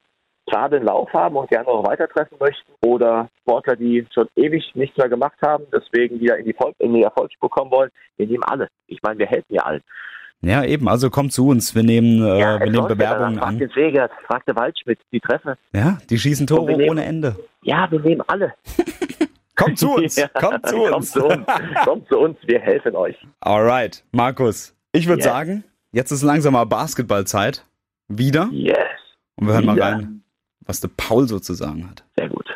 gerade 0.46 0.76
einen 0.76 0.86
Lauf 0.86 1.12
haben 1.12 1.36
und 1.36 1.50
gerne 1.50 1.66
noch 1.66 1.86
weiter 1.86 2.08
treffen 2.08 2.36
möchten 2.40 2.72
oder 2.84 3.28
Sportler, 3.42 3.76
die 3.76 4.06
schon 4.12 4.28
ewig 4.36 4.64
nichts 4.74 4.96
mehr 4.96 5.08
gemacht 5.08 5.36
haben, 5.42 5.64
deswegen 5.72 6.20
wieder 6.20 6.38
in 6.38 6.46
die, 6.46 6.54
Volk 6.54 6.74
in 6.78 6.94
die 6.94 7.02
Erfolgsspur 7.02 7.50
kommen 7.50 7.70
wollen. 7.70 7.90
Wir 8.16 8.26
nehmen 8.26 8.44
alle. 8.44 8.68
Ich 8.86 9.02
meine, 9.02 9.18
wir 9.18 9.26
helfen 9.26 9.54
ja 9.54 9.62
allen. 9.62 9.82
Ja, 10.40 10.64
eben, 10.64 10.88
also 10.88 11.10
kommt 11.10 11.32
zu 11.32 11.48
uns, 11.48 11.74
wir 11.74 11.82
nehmen, 11.82 12.22
äh, 12.22 12.38
ja, 12.38 12.60
wir 12.60 12.70
nehmen 12.70 12.86
Bewerbungen 12.86 13.38
an. 13.40 13.58
Fragt 13.58 13.60
den 13.60 13.70
Segert, 13.70 14.12
fragt 14.26 14.48
der 14.48 14.54
Waldschmidt, 14.56 15.00
die 15.12 15.18
treffen. 15.18 15.54
Ja, 15.72 15.98
die 16.08 16.18
schießen 16.18 16.46
Tore 16.46 16.76
nehmen, 16.76 16.90
ohne 16.90 17.04
Ende. 17.04 17.36
Ja, 17.62 17.90
wir 17.90 17.98
nehmen 17.98 18.22
alle. 18.28 18.54
kommt 19.56 19.78
zu 19.78 19.94
uns, 19.94 20.14
ja, 20.14 20.28
kommt 20.28 20.66
zu 20.68 20.76
uns. 20.76 20.90
Kommt 20.90 21.06
zu 21.06 21.26
uns, 21.26 21.46
kommt 21.84 22.08
zu 22.08 22.18
uns, 22.18 22.36
wir 22.46 22.60
helfen 22.60 22.94
euch. 22.94 23.16
Alright, 23.40 24.04
Markus, 24.12 24.76
ich 24.92 25.08
würde 25.08 25.22
yes. 25.22 25.28
sagen, 25.28 25.64
jetzt 25.90 26.12
ist 26.12 26.22
langsam 26.22 26.52
mal 26.52 26.64
Basketballzeit. 26.64 27.64
Wieder. 28.06 28.48
Yes. 28.52 28.78
Und 29.36 29.48
wir 29.48 29.54
hören 29.54 29.64
Wieder. 29.64 29.74
mal 29.74 29.82
rein, 29.82 30.22
was 30.60 30.80
der 30.80 30.88
Paul 30.96 31.28
sozusagen 31.28 31.90
hat. 31.90 32.04
Sehr 32.16 32.28
gut. 32.28 32.46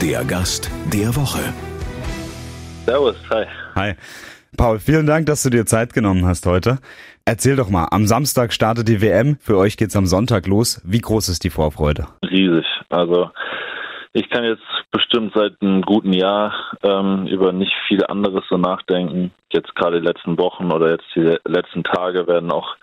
Der 0.00 0.24
Gast 0.24 0.70
der 0.92 1.14
Woche. 1.14 1.40
Servus, 2.86 3.16
hi. 3.30 3.46
Hi. 3.74 3.94
Paul, 4.56 4.78
vielen 4.78 5.06
Dank, 5.06 5.26
dass 5.26 5.42
du 5.42 5.50
dir 5.50 5.66
Zeit 5.66 5.92
genommen 5.92 6.26
hast 6.26 6.46
heute. 6.46 6.78
Erzähl 7.24 7.56
doch 7.56 7.70
mal, 7.70 7.88
am 7.90 8.06
Samstag 8.06 8.52
startet 8.52 8.88
die 8.88 9.02
WM, 9.02 9.36
für 9.40 9.56
euch 9.56 9.76
geht's 9.76 9.96
am 9.96 10.06
Sonntag 10.06 10.46
los. 10.46 10.80
Wie 10.84 11.00
groß 11.00 11.28
ist 11.28 11.44
die 11.44 11.50
Vorfreude? 11.50 12.06
Riesig. 12.22 12.66
Also 12.88 13.30
ich 14.12 14.30
kann 14.30 14.44
jetzt 14.44 14.62
bestimmt 14.92 15.32
seit 15.34 15.60
einem 15.60 15.82
guten 15.82 16.12
Jahr 16.12 16.54
ähm, 16.82 17.26
über 17.26 17.52
nicht 17.52 17.72
viel 17.88 18.04
anderes 18.06 18.44
so 18.48 18.56
nachdenken. 18.56 19.32
Jetzt 19.52 19.74
gerade 19.74 20.00
die 20.00 20.06
letzten 20.06 20.38
Wochen 20.38 20.70
oder 20.70 20.90
jetzt 20.90 21.06
die 21.16 21.36
letzten 21.44 21.82
Tage 21.82 22.26
werden 22.26 22.52
auch, 22.52 22.76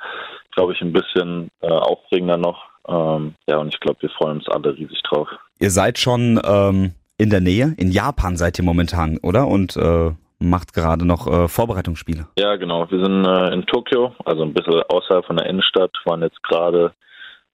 glaube 0.54 0.74
ich, 0.74 0.82
ein 0.82 0.92
bisschen 0.92 1.50
äh, 1.62 1.68
aufregender 1.68 2.38
noch. 2.38 2.66
Ähm, 2.88 3.36
ja, 3.48 3.58
und 3.58 3.74
ich 3.74 3.80
glaube, 3.80 4.02
wir 4.02 4.10
freuen 4.10 4.40
uns 4.40 4.50
alle 4.50 4.76
riesig 4.76 5.02
drauf. 5.04 5.30
Ihr 5.60 5.72
seid 5.72 6.00
schon 6.00 6.42
ähm, 6.44 6.94
in 7.18 7.30
der 7.30 7.40
Nähe, 7.40 7.76
in 7.78 7.92
Japan 7.92 8.36
seid 8.36 8.60
ihr 8.60 8.66
momentan, 8.66 9.18
oder? 9.22 9.48
Und 9.48 9.78
äh, 9.78 10.12
macht 10.42 10.74
gerade 10.74 11.06
noch 11.06 11.28
äh, 11.28 11.48
Vorbereitungsspiele. 11.48 12.28
Ja, 12.38 12.56
genau. 12.56 12.90
Wir 12.90 13.04
sind 13.04 13.26
äh, 13.26 13.54
in 13.54 13.66
Tokio, 13.66 14.16
also 14.26 14.44
ein 14.44 14.54
bisschen 14.54 14.82
außerhalb 14.90 15.26
von 15.26 15.38
der 15.38 15.46
Innenstadt, 15.46 15.92
waren 16.06 16.22
jetzt 16.22 16.42
gerade 16.44 16.94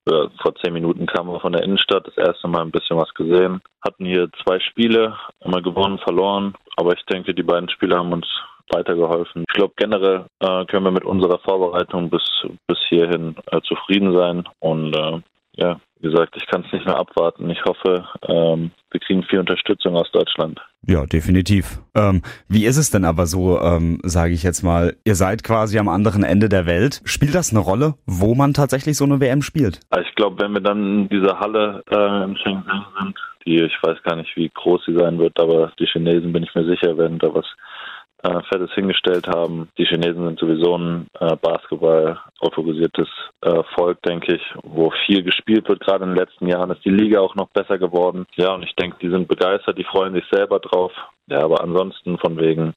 äh, 0.07 0.29
vor 0.41 0.55
zehn 0.63 0.73
Minuten 0.73 1.05
kamen 1.05 1.31
wir 1.31 1.39
von 1.39 1.51
der 1.51 1.63
Innenstadt, 1.63 2.07
das 2.07 2.17
erste 2.17 2.47
Mal 2.47 2.61
ein 2.61 2.71
bisschen 2.71 2.97
was 2.97 3.13
gesehen. 3.13 3.61
Hatten 3.85 4.05
hier 4.05 4.29
zwei 4.43 4.59
Spiele, 4.59 5.17
immer 5.43 5.61
gewonnen, 5.61 5.99
verloren, 5.99 6.53
aber 6.77 6.93
ich 6.93 7.03
denke, 7.05 7.33
die 7.33 7.43
beiden 7.43 7.69
Spiele 7.69 7.97
haben 7.97 8.13
uns 8.13 8.27
weitergeholfen. 8.71 9.43
Ich 9.47 9.53
glaube, 9.53 9.73
generell 9.75 10.25
äh, 10.39 10.65
können 10.65 10.85
wir 10.85 10.91
mit 10.91 11.05
unserer 11.05 11.39
Vorbereitung 11.39 12.09
bis, 12.09 12.23
bis 12.67 12.79
hierhin 12.89 13.35
äh, 13.51 13.61
zufrieden 13.61 14.15
sein 14.15 14.47
und 14.59 14.93
äh, 14.95 15.21
ja, 15.57 15.79
wie 15.99 16.09
gesagt, 16.09 16.35
ich 16.37 16.45
kann 16.47 16.63
es 16.65 16.71
nicht 16.71 16.85
mehr 16.85 16.97
abwarten. 16.97 17.49
Ich 17.49 17.63
hoffe, 17.65 18.07
ähm, 18.27 18.71
wir 18.91 18.99
kriegen 18.99 19.23
viel 19.23 19.39
Unterstützung 19.39 19.95
aus 19.95 20.09
Deutschland. 20.11 20.59
Ja, 20.85 21.05
definitiv. 21.05 21.79
Ähm, 21.95 22.21
wie 22.47 22.65
ist 22.65 22.77
es 22.77 22.91
denn 22.91 23.03
aber 23.03 23.25
so, 23.25 23.59
ähm, 23.59 23.99
sage 24.03 24.33
ich 24.33 24.43
jetzt 24.43 24.63
mal, 24.63 24.95
ihr 25.03 25.15
seid 25.15 25.43
quasi 25.43 25.77
am 25.79 25.89
anderen 25.89 26.23
Ende 26.23 26.47
der 26.47 26.65
Welt. 26.65 27.01
Spielt 27.03 27.35
das 27.35 27.51
eine 27.51 27.59
Rolle, 27.59 27.95
wo 28.05 28.35
man 28.35 28.53
tatsächlich 28.53 28.95
so 28.95 29.03
eine 29.03 29.19
WM 29.19 29.41
spielt? 29.41 29.81
Also 29.89 30.07
ich 30.07 30.15
glaube, 30.15 30.41
wenn 30.41 30.53
wir 30.53 30.61
dann 30.61 31.01
in 31.01 31.09
dieser 31.09 31.39
Halle 31.39 31.83
äh, 31.89 32.23
in 32.23 32.37
Shenzhen 32.37 32.85
sind, 32.99 33.17
die 33.45 33.61
ich 33.61 33.73
weiß 33.81 34.01
gar 34.03 34.15
nicht, 34.15 34.35
wie 34.35 34.49
groß 34.53 34.85
sie 34.85 34.97
sein 34.97 35.17
wird, 35.19 35.39
aber 35.39 35.71
die 35.79 35.87
Chinesen 35.87 36.31
bin 36.31 36.43
ich 36.43 36.55
mir 36.55 36.65
sicher, 36.65 36.97
werden 36.97 37.19
da 37.19 37.33
was 37.33 37.45
äh, 38.23 38.41
Fettes 38.49 38.71
hingestellt 38.73 39.27
haben. 39.27 39.69
Die 39.77 39.85
Chinesen 39.85 40.25
sind 40.25 40.39
sowieso 40.39 40.77
ein 40.77 41.07
äh, 41.19 41.35
Basketball 41.35 42.19
organisiertes 42.39 43.07
äh, 43.41 43.63
Volk, 43.75 44.01
denke 44.03 44.35
ich, 44.35 44.41
wo 44.63 44.91
viel 45.05 45.23
gespielt 45.23 45.67
wird. 45.69 45.81
Gerade 45.81 46.03
in 46.03 46.11
den 46.11 46.17
letzten 46.17 46.47
Jahren 46.47 46.71
ist 46.71 46.83
die 46.83 46.89
Liga 46.89 47.19
auch 47.19 47.35
noch 47.35 47.49
besser 47.49 47.77
geworden. 47.77 48.25
Ja, 48.35 48.53
und 48.53 48.63
ich 48.63 48.75
denke, 48.75 48.97
die 49.01 49.09
sind 49.09 49.27
begeistert, 49.27 49.77
die 49.77 49.83
freuen 49.83 50.13
sich 50.13 50.25
selber 50.31 50.59
drauf. 50.59 50.91
Ja, 51.29 51.43
aber 51.43 51.61
ansonsten 51.61 52.17
von 52.17 52.37
wegen 52.37 52.73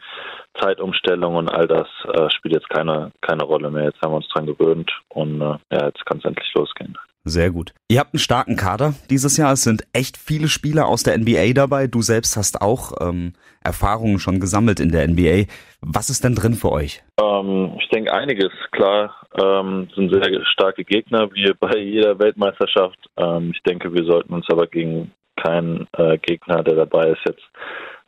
Zeitumstellung 0.61 1.37
und 1.37 1.49
all 1.49 1.69
das 1.69 1.89
äh, 2.13 2.29
spielt 2.31 2.55
jetzt 2.55 2.69
keine, 2.69 3.13
keine 3.21 3.45
Rolle 3.45 3.71
mehr. 3.71 3.85
Jetzt 3.85 4.03
haben 4.03 4.13
wir 4.13 4.17
uns 4.17 4.29
dran 4.29 4.47
gewöhnt 4.47 4.91
und 5.09 5.41
äh, 5.41 5.57
ja, 5.71 5.87
jetzt 5.87 6.05
kann 6.05 6.19
es 6.19 6.25
endlich 6.25 6.53
losgehen. 6.55 6.99
Sehr 7.25 7.51
gut. 7.51 7.75
Ihr 7.89 8.01
habt 8.01 8.15
einen 8.15 8.21
starken 8.21 8.57
Kader 8.57 8.95
dieses 9.11 9.37
Jahr. 9.37 9.53
Es 9.53 9.63
sind 9.63 9.85
echt 9.93 10.17
viele 10.17 10.49
Spieler 10.49 10.87
aus 10.87 11.03
der 11.03 11.19
NBA 11.19 11.53
dabei. 11.53 11.87
Du 11.87 12.01
selbst 12.01 12.37
hast 12.37 12.63
auch 12.63 12.93
ähm, 13.01 13.35
Erfahrungen 13.63 14.19
schon 14.19 14.41
gesammelt 14.41 14.81
in 14.81 14.91
der 14.91 15.07
NBA. 15.07 15.45
Was 15.83 16.09
ist 16.09 16.25
denn 16.25 16.35
drin 16.35 16.55
für 16.55 16.73
euch? 16.73 17.03
Ähm, 17.21 17.73
ich 17.79 17.89
denke 17.91 18.13
einiges. 18.13 18.51
Klar, 18.73 19.15
ähm, 19.39 19.89
sind 19.95 20.13
sehr 20.13 20.45
starke 20.47 20.85
Gegner, 20.85 21.31
wie 21.35 21.53
bei 21.61 21.77
jeder 21.77 22.19
Weltmeisterschaft. 22.19 22.99
Ähm, 23.19 23.53
ich 23.55 23.63
denke, 23.65 23.93
wir 23.93 24.05
sollten 24.05 24.33
uns 24.33 24.47
aber 24.49 24.67
gegen 24.67 25.13
keinen 25.37 25.87
äh, 25.93 26.17
Gegner, 26.19 26.63
der 26.63 26.75
dabei 26.75 27.11
ist, 27.11 27.21
jetzt 27.27 27.45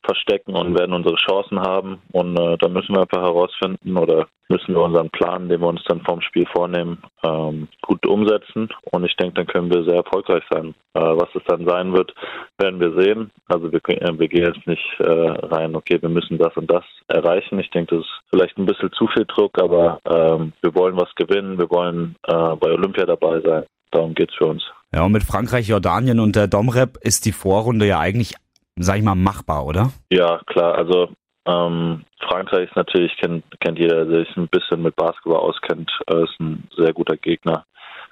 verstecken 0.05 0.55
und 0.55 0.79
werden 0.79 0.95
unsere 0.95 1.17
Chancen 1.17 1.61
haben. 1.61 2.01
Und 2.13 2.39
äh, 2.39 2.57
da 2.59 2.69
müssen 2.69 2.95
wir 2.95 3.03
einfach 3.03 3.23
herausfinden 3.23 3.97
oder 3.97 4.27
müssen 4.49 4.75
wir 4.75 4.83
unseren 4.83 5.11
Plan, 5.11 5.49
den 5.49 5.61
wir 5.61 5.69
uns 5.69 5.83
dann 5.89 6.03
vom 6.03 6.21
Spiel 6.21 6.47
vornehmen, 6.53 7.03
ähm, 7.25 7.69
gut 7.81 8.07
umsetzen. 8.07 8.69
Und 8.91 9.05
ich 9.05 9.17
denke, 9.17 9.35
dann 9.35 9.47
können 9.47 9.71
wir 9.73 9.85
sehr 9.85 10.05
erfolgreich 10.05 10.45
sein. 10.51 10.75
Äh, 10.95 11.01
was 11.01 11.29
es 11.35 11.43
dann 11.47 11.67
sein 11.67 11.93
wird, 11.93 12.13
werden 12.59 12.81
wir 12.81 12.93
sehen. 13.03 13.31
Also 13.49 13.73
wir, 13.73 13.81
äh, 13.89 14.19
wir 14.19 14.29
gehen 14.29 14.45
jetzt 14.45 14.67
nicht 14.67 14.85
äh, 14.99 15.07
rein, 15.09 15.75
okay, 15.75 16.01
wir 16.01 16.11
müssen 16.11 16.39
das 16.39 16.55
und 16.57 16.71
das 16.71 16.85
erreichen. 17.09 17.59
Ich 17.59 17.71
denke, 17.71 17.97
das 17.97 18.05
ist 18.05 18.13
vielleicht 18.31 18.59
ein 18.59 18.67
bisschen 18.67 18.93
zu 18.93 19.07
viel 19.09 19.25
Druck, 19.27 19.59
aber 19.59 20.01
ähm, 20.05 20.53
wir 20.61 20.75
wollen 20.75 20.97
was 20.97 21.15
gewinnen. 21.15 21.59
Wir 21.59 21.71
wollen 21.71 22.17
äh, 22.27 22.57
bei 22.57 22.71
Olympia 22.71 23.07
dabei 23.07 23.41
sein. 23.41 23.65
Darum 23.91 24.15
geht's 24.15 24.35
für 24.35 24.47
uns. 24.47 24.63
Ja, 24.95 25.05
und 25.05 25.13
mit 25.13 25.23
Frankreich, 25.23 25.69
Jordanien 25.69 26.21
und 26.21 26.37
der 26.37 26.49
Domrep 26.49 26.99
ist 27.01 27.25
die 27.25 27.33
Vorrunde 27.33 27.87
ja 27.87 27.99
eigentlich, 27.99 28.35
sag 28.77 28.99
ich 28.99 29.03
mal, 29.03 29.15
machbar, 29.15 29.67
oder? 29.67 29.93
Ja, 30.11 30.41
klar. 30.47 30.75
Also 30.77 31.11
ähm, 31.47 32.05
Frankreich 32.21 32.69
ist 32.69 32.77
natürlich, 32.77 33.17
kennt, 33.17 33.45
kennt 33.61 33.79
jeder, 33.79 34.05
der 34.05 34.25
sich 34.25 34.37
ein 34.37 34.49
bisschen 34.49 34.83
mit 34.83 34.95
Basketball 34.97 35.41
auskennt, 35.41 35.91
äh, 36.09 36.23
ist 36.23 36.39
ein 36.41 36.69
sehr 36.77 36.93
guter 36.93 37.17
Gegner, 37.17 37.65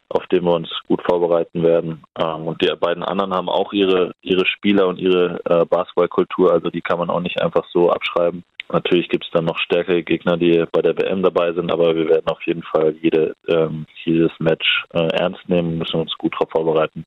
auf 0.08 0.26
den 0.28 0.44
wir 0.44 0.52
uns 0.52 0.68
gut 0.88 1.00
vorbereiten 1.08 1.62
werden. 1.62 2.02
Ähm, 2.18 2.48
und 2.48 2.60
die 2.60 2.72
beiden 2.80 3.04
anderen 3.04 3.32
haben 3.32 3.48
auch 3.48 3.72
ihre, 3.72 4.12
ihre 4.22 4.46
Spieler 4.46 4.88
und 4.88 4.98
ihre 4.98 5.40
äh, 5.44 5.64
Basketballkultur, 5.64 6.52
also 6.52 6.70
die 6.70 6.80
kann 6.80 6.98
man 6.98 7.10
auch 7.10 7.20
nicht 7.20 7.40
einfach 7.40 7.64
so 7.72 7.90
abschreiben. 7.90 8.44
Natürlich 8.72 9.08
gibt 9.08 9.24
es 9.24 9.30
dann 9.32 9.46
noch 9.46 9.58
stärkere 9.58 10.02
Gegner, 10.02 10.36
die 10.36 10.64
bei 10.70 10.80
der 10.80 10.96
WM 10.96 11.22
dabei 11.22 11.52
sind, 11.52 11.72
aber 11.72 11.94
wir 11.94 12.08
werden 12.08 12.28
auf 12.28 12.40
jeden 12.46 12.62
Fall 12.62 12.94
jede, 13.02 13.34
ähm, 13.48 13.86
jedes 14.04 14.30
Match 14.38 14.84
äh, 14.92 15.08
ernst 15.18 15.48
nehmen, 15.48 15.78
müssen 15.78 16.00
uns 16.00 16.16
gut 16.18 16.34
darauf 16.34 16.50
vorbereiten. 16.50 17.04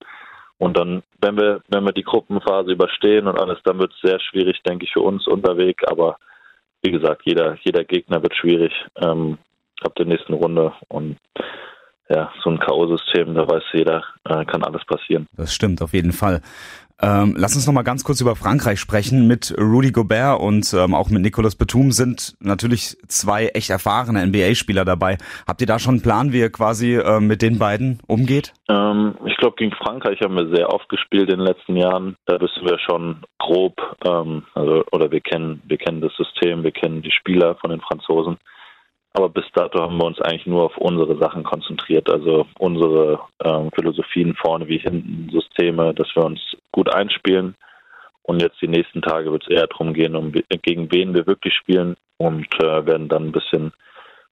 Und 0.57 0.77
dann, 0.77 1.03
wenn 1.19 1.35
wir, 1.37 1.61
wenn 1.69 1.83
wir 1.83 1.91
die 1.91 2.03
Gruppenphase 2.03 2.71
überstehen 2.71 3.27
und 3.27 3.39
alles, 3.39 3.59
dann 3.63 3.79
wird 3.79 3.93
es 3.93 4.01
sehr 4.01 4.19
schwierig, 4.19 4.61
denke 4.63 4.85
ich, 4.85 4.93
für 4.93 5.01
uns 5.01 5.27
unterwegs. 5.27 5.83
Aber 5.85 6.17
wie 6.81 6.91
gesagt, 6.91 7.23
jeder, 7.25 7.57
jeder 7.61 7.83
Gegner 7.83 8.21
wird 8.21 8.35
schwierig 8.35 8.73
ähm, 8.97 9.37
ab 9.81 9.95
der 9.95 10.05
nächsten 10.05 10.33
Runde. 10.33 10.73
Und 10.87 11.17
ja, 12.13 12.31
so 12.43 12.49
ein 12.49 12.59
K.O.-System, 12.59 13.33
da 13.33 13.47
weiß 13.47 13.63
jeder, 13.73 14.03
äh, 14.25 14.45
kann 14.45 14.63
alles 14.63 14.83
passieren. 14.85 15.27
Das 15.35 15.53
stimmt, 15.53 15.81
auf 15.81 15.93
jeden 15.93 16.11
Fall. 16.11 16.41
Ähm, 17.01 17.35
lass 17.37 17.55
uns 17.55 17.65
noch 17.65 17.73
mal 17.73 17.81
ganz 17.81 18.03
kurz 18.03 18.21
über 18.21 18.35
Frankreich 18.35 18.79
sprechen. 18.79 19.27
Mit 19.27 19.53
Rudy 19.57 19.91
Gobert 19.91 20.39
und 20.39 20.73
ähm, 20.73 20.93
auch 20.93 21.09
mit 21.09 21.21
Nicolas 21.21 21.55
Batum 21.55 21.91
sind 21.91 22.35
natürlich 22.39 22.95
zwei 23.07 23.47
echt 23.47 23.69
erfahrene 23.71 24.25
NBA-Spieler 24.25 24.85
dabei. 24.85 25.17
Habt 25.47 25.59
ihr 25.61 25.67
da 25.67 25.79
schon 25.79 25.95
einen 25.95 26.03
Plan, 26.03 26.31
wie 26.31 26.39
ihr 26.39 26.51
quasi 26.51 26.95
äh, 26.95 27.19
mit 27.19 27.41
den 27.41 27.57
beiden 27.59 27.99
umgeht? 28.07 28.53
Ähm, 28.69 29.15
ich 29.25 29.35
glaube, 29.37 29.55
gegen 29.57 29.73
Frankreich 29.73 30.21
haben 30.21 30.35
wir 30.35 30.55
sehr 30.55 30.71
oft 30.71 30.87
gespielt 30.87 31.29
in 31.29 31.39
den 31.39 31.47
letzten 31.47 31.75
Jahren. 31.75 32.15
Da 32.25 32.39
wissen 32.39 32.63
wir 32.63 32.77
schon 32.79 33.23
grob, 33.39 33.75
ähm, 34.05 34.43
also 34.53 34.83
oder 34.91 35.11
wir 35.11 35.21
kennen, 35.21 35.61
wir 35.65 35.77
kennen 35.77 35.99
das 35.99 36.15
System, 36.15 36.63
wir 36.63 36.71
kennen 36.71 37.01
die 37.01 37.11
Spieler 37.11 37.55
von 37.55 37.71
den 37.71 37.81
Franzosen. 37.81 38.37
Aber 39.13 39.29
bis 39.29 39.45
dato 39.53 39.79
haben 39.79 39.97
wir 39.97 40.05
uns 40.05 40.19
eigentlich 40.21 40.47
nur 40.47 40.63
auf 40.63 40.77
unsere 40.77 41.17
Sachen 41.19 41.43
konzentriert, 41.43 42.09
also 42.09 42.47
unsere 42.57 43.19
ähm, 43.43 43.69
Philosophien 43.75 44.35
vorne 44.35 44.67
wie 44.67 44.79
hinten, 44.79 45.29
Systeme, 45.31 45.93
dass 45.93 46.07
wir 46.15 46.25
uns 46.25 46.39
gut 46.71 46.93
einspielen. 46.93 47.55
Und 48.23 48.41
jetzt 48.41 48.59
die 48.61 48.67
nächsten 48.67 49.01
Tage 49.01 49.31
wird 49.31 49.43
es 49.43 49.55
eher 49.55 49.67
darum 49.67 49.93
gehen, 49.93 50.15
um 50.15 50.31
gegen 50.31 50.91
wen 50.91 51.13
wir 51.13 51.27
wirklich 51.27 51.53
spielen 51.53 51.95
und 52.17 52.47
äh, 52.59 52.85
werden 52.85 53.07
dann 53.07 53.27
ein 53.27 53.31
bisschen 53.31 53.71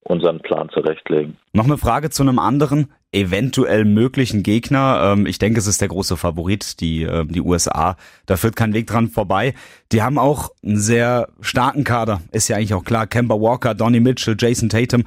unseren 0.04 0.40
Plan 0.40 0.70
zurechtlegen. 0.70 1.38
Noch 1.54 1.66
eine 1.66 1.78
Frage 1.78 2.10
zu 2.10 2.24
einem 2.24 2.40
anderen 2.40 2.92
eventuell 3.12 3.86
möglichen 3.86 4.44
Gegner. 4.44 5.14
Ähm, 5.14 5.26
ich 5.26 5.38
denke, 5.38 5.60
es 5.60 5.68
ist 5.68 5.82
der 5.82 5.90
große 5.90 6.18
Favorit, 6.18 6.80
die, 6.80 7.04
äh, 7.04 7.26
die 7.26 7.42
USA. 7.42 7.98
Da 8.26 8.38
führt 8.38 8.56
kein 8.56 8.74
Weg 8.74 8.88
dran 8.88 9.08
vorbei. 9.08 9.54
Die 9.92 10.02
haben 10.02 10.18
auch 10.18 10.50
einen 10.64 10.78
sehr 10.78 11.28
starken 11.42 11.84
Kader, 11.84 12.22
ist 12.32 12.48
ja 12.48 12.56
eigentlich 12.56 12.74
auch 12.74 12.86
klar. 12.86 13.08
Kemba 13.08 13.36
Walker, 13.36 13.74
Donny 13.74 14.00
Mitchell, 14.00 14.36
Jason 14.40 14.70
Tatum. 14.70 15.04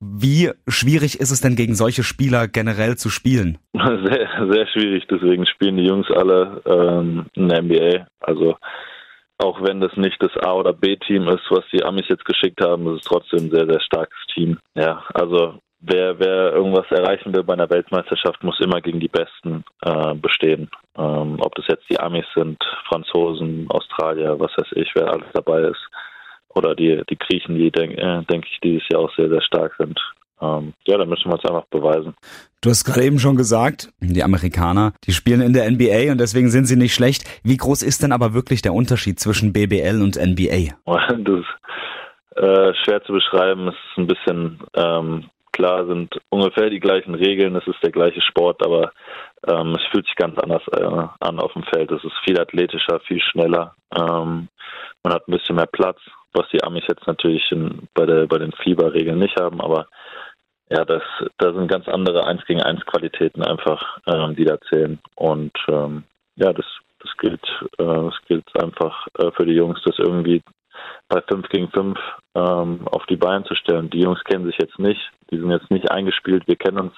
Wie 0.00 0.50
schwierig 0.66 1.20
ist 1.20 1.30
es 1.30 1.40
denn 1.40 1.54
gegen 1.54 1.76
solche 1.76 2.02
Spieler 2.02 2.48
generell 2.48 2.96
zu 2.96 3.08
spielen? 3.08 3.58
Sehr, 3.72 4.28
sehr 4.50 4.66
schwierig. 4.66 5.04
Deswegen 5.08 5.46
spielen 5.46 5.76
die 5.76 5.86
Jungs 5.86 6.08
alle 6.10 6.60
ähm, 6.66 7.26
in 7.34 7.48
der 7.48 7.62
NBA. 7.62 8.06
Also 8.18 8.56
auch 9.38 9.62
wenn 9.62 9.80
das 9.80 9.96
nicht 9.96 10.20
das 10.20 10.36
A- 10.38 10.54
oder 10.54 10.72
B-Team 10.72 11.28
ist, 11.28 11.44
was 11.50 11.64
die 11.72 11.84
Amis 11.84 12.06
jetzt 12.08 12.24
geschickt 12.24 12.60
haben, 12.64 12.86
ist 12.88 13.02
es 13.02 13.04
trotzdem 13.04 13.46
ein 13.46 13.50
sehr, 13.50 13.66
sehr 13.66 13.80
starkes 13.80 14.18
Team. 14.34 14.58
Ja, 14.74 15.04
also 15.14 15.60
wer, 15.82 16.18
wer 16.18 16.52
irgendwas 16.52 16.90
erreichen 16.90 17.34
will 17.34 17.42
bei 17.42 17.52
einer 17.52 17.70
Weltmeisterschaft, 17.70 18.42
muss 18.42 18.60
immer 18.60 18.80
gegen 18.80 19.00
die 19.00 19.08
Besten 19.08 19.64
äh, 19.82 20.14
bestehen. 20.14 20.70
Ähm, 20.96 21.36
ob 21.40 21.54
das 21.54 21.66
jetzt 21.68 21.88
die 21.90 22.00
Amis 22.00 22.26
sind, 22.34 22.58
Franzosen, 22.88 23.66
Australier, 23.70 24.38
was 24.40 24.52
weiß 24.56 24.72
ich, 24.76 24.90
wer 24.94 25.12
alles 25.12 25.28
dabei 25.32 25.60
ist. 25.62 25.88
Oder 26.54 26.74
die, 26.74 27.02
die 27.08 27.18
Griechen, 27.18 27.56
die, 27.56 27.70
denke 27.70 27.96
äh, 27.96 28.22
denk 28.24 28.46
ich, 28.50 28.60
dieses 28.60 28.82
Jahr 28.90 29.02
auch 29.02 29.14
sehr, 29.16 29.28
sehr 29.28 29.42
stark 29.42 29.74
sind 29.78 29.98
ähm, 30.42 30.74
ja, 30.86 30.98
da 30.98 31.04
müssen 31.04 31.30
wir 31.30 31.38
es 31.38 31.48
einfach 31.48 31.66
beweisen. 31.66 32.14
Du 32.60 32.70
hast 32.70 32.84
gerade 32.84 33.04
eben 33.04 33.18
schon 33.18 33.36
gesagt, 33.36 33.92
die 34.00 34.22
Amerikaner, 34.22 34.92
die 35.04 35.12
spielen 35.12 35.40
in 35.40 35.52
der 35.52 35.70
NBA 35.70 36.10
und 36.10 36.20
deswegen 36.20 36.50
sind 36.50 36.66
sie 36.66 36.76
nicht 36.76 36.94
schlecht. 36.94 37.24
Wie 37.44 37.56
groß 37.56 37.82
ist 37.82 38.02
denn 38.02 38.12
aber 38.12 38.34
wirklich 38.34 38.60
der 38.60 38.74
Unterschied 38.74 39.20
zwischen 39.20 39.52
BBL 39.52 40.02
und 40.02 40.16
NBA? 40.16 40.74
Das 41.24 41.38
ist 41.38 42.42
äh, 42.42 42.72
schwer 42.82 43.02
zu 43.04 43.12
beschreiben. 43.12 43.68
Es 43.68 43.74
ist 43.74 43.98
ein 43.98 44.06
bisschen 44.06 44.60
ähm, 44.74 45.24
klar, 45.52 45.86
sind 45.86 46.20
ungefähr 46.30 46.70
die 46.70 46.80
gleichen 46.80 47.14
Regeln, 47.14 47.56
es 47.56 47.66
ist 47.66 47.82
der 47.82 47.92
gleiche 47.92 48.20
Sport, 48.22 48.64
aber 48.64 48.92
ähm, 49.46 49.74
es 49.74 49.82
fühlt 49.90 50.06
sich 50.06 50.16
ganz 50.16 50.38
anders 50.38 50.62
äh, 50.72 50.84
an 51.20 51.38
auf 51.38 51.52
dem 51.52 51.64
Feld. 51.64 51.90
Es 51.90 52.02
ist 52.02 52.16
viel 52.24 52.40
athletischer, 52.40 53.00
viel 53.00 53.20
schneller. 53.20 53.74
Ähm, 53.94 54.48
man 55.04 55.12
hat 55.12 55.28
ein 55.28 55.32
bisschen 55.32 55.56
mehr 55.56 55.66
Platz, 55.66 55.98
was 56.32 56.48
die 56.52 56.62
Amis 56.62 56.84
jetzt 56.88 57.06
natürlich 57.06 57.50
in, 57.52 57.88
bei, 57.94 58.06
der, 58.06 58.26
bei 58.26 58.38
den 58.38 58.52
Fieberregeln 58.52 59.18
nicht 59.18 59.38
haben, 59.38 59.60
aber 59.60 59.86
ja, 60.70 60.84
das, 60.84 61.02
da 61.36 61.52
sind 61.52 61.68
ganz 61.68 61.86
andere 61.86 62.26
1 62.26 62.46
gegen 62.46 62.62
1 62.62 62.86
Qualitäten 62.86 63.42
einfach, 63.42 63.98
ähm, 64.06 64.34
die 64.34 64.44
da 64.44 64.58
zählen. 64.70 64.98
Und 65.16 65.52
ähm, 65.68 66.04
ja, 66.36 66.52
das, 66.52 66.64
das 67.00 67.10
gilt, 67.18 67.44
äh, 67.78 67.84
das 67.84 68.14
gilt 68.26 68.46
einfach 68.62 69.06
äh, 69.18 69.30
für 69.32 69.44
die 69.44 69.52
Jungs, 69.52 69.80
das 69.84 69.98
irgendwie 69.98 70.42
bei 71.08 71.20
5 71.20 71.48
gegen 71.48 71.68
5 71.70 71.98
ähm, 72.34 72.80
auf 72.86 73.04
die 73.06 73.16
Beine 73.16 73.44
zu 73.44 73.54
stellen. 73.54 73.90
Die 73.90 74.00
Jungs 74.00 74.22
kennen 74.24 74.46
sich 74.46 74.56
jetzt 74.58 74.78
nicht, 74.78 75.00
die 75.30 75.38
sind 75.38 75.50
jetzt 75.50 75.70
nicht 75.70 75.90
eingespielt, 75.90 76.46
wir 76.46 76.56
kennen 76.56 76.78
uns 76.78 76.94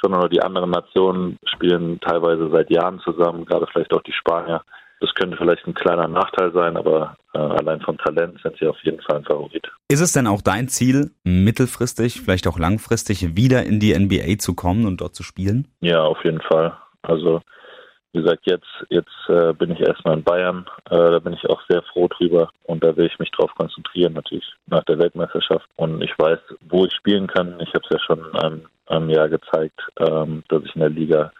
schon, 0.00 0.14
oder 0.14 0.28
die 0.28 0.42
anderen 0.42 0.70
Nationen 0.70 1.38
spielen 1.44 2.00
teilweise 2.00 2.50
seit 2.50 2.70
Jahren 2.70 3.00
zusammen, 3.00 3.44
gerade 3.44 3.66
vielleicht 3.72 3.92
auch 3.92 4.02
die 4.02 4.12
Spanier. 4.12 4.62
Das 5.00 5.14
könnte 5.14 5.36
vielleicht 5.36 5.66
ein 5.66 5.74
kleiner 5.74 6.08
Nachteil 6.08 6.52
sein, 6.52 6.76
aber 6.76 7.16
äh, 7.34 7.38
allein 7.38 7.82
vom 7.82 7.98
Talent 7.98 8.40
sind 8.42 8.56
sie 8.58 8.66
auf 8.66 8.78
jeden 8.82 9.00
Fall 9.02 9.16
ein 9.16 9.24
Favorit. 9.24 9.70
Ist 9.88 10.00
es 10.00 10.12
denn 10.12 10.26
auch 10.26 10.40
dein 10.40 10.68
Ziel, 10.68 11.10
mittelfristig, 11.22 12.22
vielleicht 12.22 12.46
auch 12.46 12.58
langfristig 12.58 13.36
wieder 13.36 13.64
in 13.64 13.78
die 13.78 13.94
NBA 13.94 14.38
zu 14.38 14.54
kommen 14.54 14.86
und 14.86 15.02
dort 15.02 15.14
zu 15.14 15.22
spielen? 15.22 15.68
Ja, 15.80 16.02
auf 16.02 16.24
jeden 16.24 16.40
Fall. 16.40 16.76
Also 17.02 17.42
wie 18.16 18.22
gesagt, 18.22 18.46
jetzt, 18.46 18.86
jetzt 18.88 19.28
äh, 19.28 19.52
bin 19.52 19.70
ich 19.72 19.80
erstmal 19.80 20.14
in 20.14 20.24
Bayern. 20.24 20.64
Äh, 20.90 20.96
da 20.96 21.18
bin 21.18 21.34
ich 21.34 21.44
auch 21.50 21.60
sehr 21.68 21.82
froh 21.82 22.08
drüber 22.08 22.48
und 22.64 22.82
da 22.82 22.96
will 22.96 23.06
ich 23.06 23.18
mich 23.18 23.30
drauf 23.32 23.50
konzentrieren, 23.54 24.14
natürlich 24.14 24.50
nach 24.66 24.84
der 24.84 24.98
Weltmeisterschaft. 24.98 25.68
Und 25.76 26.02
ich 26.02 26.12
weiß, 26.18 26.38
wo 26.70 26.86
ich 26.86 26.94
spielen 26.94 27.26
kann. 27.26 27.60
Ich 27.60 27.68
habe 27.74 27.84
es 27.84 27.90
ja 27.90 27.98
schon 27.98 28.24
in 28.24 28.36
einem, 28.36 28.62
einem 28.86 29.10
Jahr 29.10 29.28
gezeigt, 29.28 29.78
ähm, 29.98 30.42
dass 30.48 30.64
ich 30.64 30.74
in 30.74 30.80
der 30.80 30.90
Liga 30.90 31.30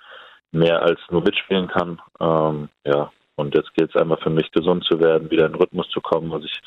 mehr 0.53 0.83
als 0.83 1.01
nur 1.11 1.23
mitspielen 1.23 1.69
kann. 1.69 1.99
Ähm, 2.21 2.69
ja, 2.85 3.11
und 3.37 3.55
jetzt 3.55 3.73
geht 3.75 3.89
es 3.89 4.01
einmal 4.01 4.19
für 4.19 4.31
mich, 4.31 4.51
gesund 4.53 4.85
zu 4.85 5.01
werden, 5.01 5.31
wieder 5.31 5.47
in 5.47 5.53
den 5.53 5.61
Rhythmus 5.61 5.89
zu 5.89 6.03
kommen, 6.03 6.31
was 6.31 6.45
ich 6.45 6.61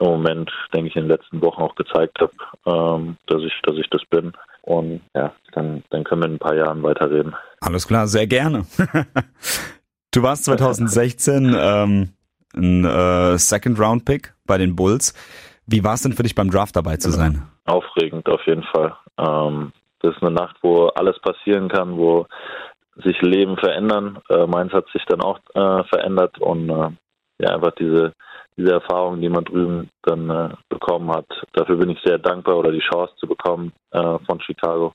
im 0.00 0.06
Moment, 0.06 0.50
denke 0.74 0.88
ich, 0.88 0.96
in 0.96 1.02
den 1.04 1.10
letzten 1.10 1.40
Wochen 1.42 1.62
auch 1.62 1.74
gezeigt 1.74 2.18
habe, 2.20 2.32
ähm, 2.66 3.16
dass 3.26 3.42
ich, 3.42 3.52
dass 3.62 3.76
ich 3.76 3.88
das 3.90 4.02
bin. 4.06 4.32
Und 4.62 5.00
ja, 5.14 5.32
dann, 5.52 5.84
dann 5.90 6.04
können 6.04 6.22
wir 6.22 6.26
in 6.28 6.34
ein 6.34 6.38
paar 6.38 6.54
Jahren 6.54 6.82
weiterreden. 6.82 7.34
Alles 7.60 7.86
klar, 7.86 8.06
sehr 8.06 8.26
gerne. 8.26 8.66
du 10.12 10.22
warst 10.22 10.44
2016 10.44 11.54
ähm, 11.58 12.08
ein 12.54 12.84
äh, 12.84 13.38
Second-Round-Pick 13.38 14.34
bei 14.46 14.58
den 14.58 14.74
Bulls. 14.74 15.14
Wie 15.66 15.84
war 15.84 15.94
es 15.94 16.02
denn 16.02 16.12
für 16.12 16.22
dich 16.22 16.34
beim 16.34 16.50
Draft 16.50 16.76
dabei 16.76 16.96
zu 16.96 17.10
sein? 17.10 17.42
Aufregend 17.64 18.28
auf 18.28 18.44
jeden 18.46 18.64
Fall. 18.64 18.96
Ähm, 19.18 19.72
das 20.00 20.16
ist 20.16 20.22
eine 20.22 20.32
Nacht, 20.32 20.56
wo 20.62 20.86
alles 20.88 21.18
passieren 21.20 21.68
kann, 21.68 21.96
wo 21.96 22.26
sich 22.96 23.20
Leben 23.22 23.56
verändern. 23.56 24.18
Äh, 24.28 24.46
meins 24.46 24.72
hat 24.72 24.86
sich 24.92 25.04
dann 25.06 25.20
auch 25.20 25.38
äh, 25.54 25.84
verändert 25.84 26.38
und 26.38 26.68
äh, 26.70 26.90
ja, 27.38 27.54
einfach 27.54 27.72
diese, 27.78 28.12
diese 28.56 28.72
Erfahrung, 28.72 29.20
die 29.20 29.28
man 29.28 29.44
drüben 29.44 29.90
dann 30.02 30.30
äh, 30.30 30.50
bekommen 30.68 31.10
hat. 31.10 31.26
Dafür 31.52 31.76
bin 31.76 31.90
ich 31.90 31.98
sehr 32.04 32.18
dankbar 32.18 32.56
oder 32.56 32.72
die 32.72 32.82
Chance 32.92 33.14
zu 33.16 33.26
bekommen 33.26 33.72
äh, 33.92 34.18
von 34.26 34.40
Chicago. 34.40 34.94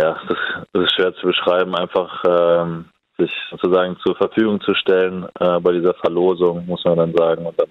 Ja, 0.00 0.18
das, 0.28 0.38
das 0.72 0.84
ist 0.84 0.94
schwer 0.94 1.14
zu 1.14 1.26
beschreiben, 1.26 1.74
einfach 1.74 2.22
ähm, 2.26 2.86
sich 3.18 3.30
sozusagen 3.50 3.96
zur 4.04 4.14
Verfügung 4.16 4.60
zu 4.60 4.74
stellen 4.74 5.26
äh, 5.40 5.58
bei 5.60 5.72
dieser 5.72 5.94
Verlosung, 5.94 6.66
muss 6.66 6.84
man 6.84 6.98
dann 6.98 7.14
sagen. 7.14 7.46
Und 7.46 7.58
dann 7.58 7.70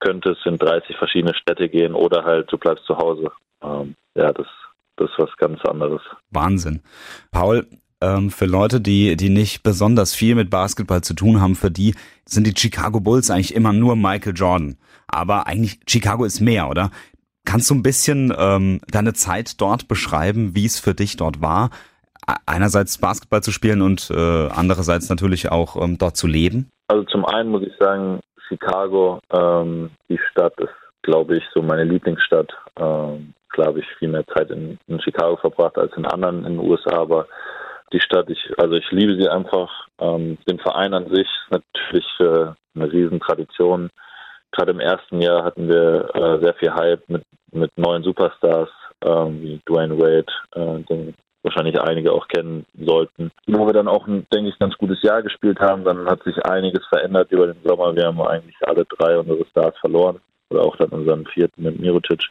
könnte 0.00 0.30
es 0.30 0.38
in 0.44 0.58
30 0.58 0.96
verschiedene 0.96 1.34
Städte 1.34 1.68
gehen 1.68 1.94
oder 1.94 2.24
halt 2.24 2.52
du 2.52 2.58
bleibst 2.58 2.84
zu 2.86 2.96
Hause. 2.96 3.30
Ähm, 3.62 3.94
ja, 4.14 4.32
das, 4.32 4.46
das 4.96 5.10
ist 5.10 5.18
was 5.18 5.36
ganz 5.36 5.64
anderes. 5.64 6.02
Wahnsinn. 6.30 6.82
Paul, 7.30 7.66
ähm, 8.04 8.30
für 8.30 8.46
Leute, 8.46 8.80
die, 8.80 9.16
die 9.16 9.30
nicht 9.30 9.62
besonders 9.62 10.14
viel 10.14 10.34
mit 10.34 10.50
Basketball 10.50 11.02
zu 11.02 11.14
tun 11.14 11.40
haben, 11.40 11.54
für 11.54 11.70
die 11.70 11.94
sind 12.26 12.46
die 12.46 12.54
Chicago 12.56 13.00
Bulls 13.00 13.30
eigentlich 13.30 13.54
immer 13.54 13.72
nur 13.72 13.96
Michael 13.96 14.34
Jordan. 14.34 14.76
Aber 15.06 15.46
eigentlich 15.46 15.80
Chicago 15.86 16.24
ist 16.24 16.40
mehr, 16.40 16.68
oder? 16.68 16.90
Kannst 17.44 17.70
du 17.70 17.74
ein 17.74 17.82
bisschen 17.82 18.34
ähm, 18.36 18.80
deine 18.90 19.12
Zeit 19.12 19.60
dort 19.60 19.86
beschreiben, 19.86 20.54
wie 20.54 20.64
es 20.64 20.80
für 20.80 20.94
dich 20.94 21.16
dort 21.16 21.42
war? 21.42 21.70
Einerseits 22.46 22.98
Basketball 22.98 23.42
zu 23.42 23.52
spielen 23.52 23.82
und 23.82 24.10
äh, 24.10 24.48
andererseits 24.48 25.10
natürlich 25.10 25.50
auch 25.52 25.80
ähm, 25.80 25.98
dort 25.98 26.16
zu 26.16 26.26
leben? 26.26 26.70
Also 26.88 27.04
zum 27.04 27.24
einen 27.26 27.50
muss 27.50 27.62
ich 27.62 27.74
sagen, 27.78 28.20
Chicago, 28.48 29.20
ähm, 29.30 29.90
die 30.08 30.18
Stadt 30.30 30.58
ist, 30.58 30.72
glaube 31.02 31.36
ich, 31.36 31.44
so 31.52 31.60
meine 31.60 31.84
Lieblingsstadt. 31.84 32.50
Ähm, 32.78 33.34
klar 33.50 33.68
habe 33.68 33.80
ich 33.80 33.86
viel 33.98 34.08
mehr 34.08 34.26
Zeit 34.26 34.50
in, 34.50 34.78
in, 34.86 35.00
Chicago 35.00 35.36
verbracht 35.36 35.78
als 35.78 35.92
in 35.96 36.06
anderen 36.06 36.44
in 36.44 36.58
den 36.58 36.68
USA, 36.68 36.98
aber 36.98 37.26
die 37.94 38.00
Stadt, 38.00 38.28
ich, 38.28 38.58
also 38.58 38.74
ich 38.74 38.90
liebe 38.90 39.16
sie 39.16 39.28
einfach. 39.28 39.70
Ähm, 40.00 40.36
den 40.48 40.58
Verein 40.58 40.92
an 40.94 41.08
sich 41.08 41.26
ist 41.26 41.50
natürlich 41.50 42.06
äh, 42.18 42.52
eine 42.74 42.92
Riesentradition. 42.92 43.90
Gerade 44.50 44.72
im 44.72 44.80
ersten 44.80 45.20
Jahr 45.20 45.44
hatten 45.44 45.68
wir 45.68 46.14
äh, 46.14 46.40
sehr 46.42 46.54
viel 46.54 46.74
Hype 46.74 47.08
mit, 47.08 47.22
mit 47.52 47.70
neuen 47.78 48.02
Superstars 48.02 48.68
ähm, 49.04 49.40
wie 49.40 49.60
Dwayne 49.68 49.96
Wade, 49.98 50.32
äh, 50.54 50.82
den 50.82 51.14
wahrscheinlich 51.44 51.80
einige 51.80 52.12
auch 52.12 52.26
kennen 52.26 52.64
sollten. 52.74 53.30
Wo 53.46 53.66
wir 53.66 53.72
dann 53.72 53.88
auch, 53.88 54.06
ein, 54.06 54.26
denke 54.32 54.50
ich, 54.50 54.58
ganz 54.58 54.76
gutes 54.76 55.02
Jahr 55.02 55.22
gespielt 55.22 55.60
haben, 55.60 55.84
dann 55.84 56.06
hat 56.06 56.22
sich 56.24 56.36
einiges 56.44 56.84
verändert 56.86 57.30
über 57.30 57.46
den 57.46 57.62
Sommer. 57.62 57.94
Wir 57.94 58.06
haben 58.06 58.20
eigentlich 58.22 58.56
alle 58.62 58.84
drei 58.86 59.18
unsere 59.18 59.44
Stars 59.46 59.76
verloren 59.78 60.20
oder 60.50 60.62
auch 60.62 60.76
dann 60.76 60.88
unseren 60.88 61.26
vierten 61.26 61.62
mit 61.62 61.78
Mirotic 61.78 62.22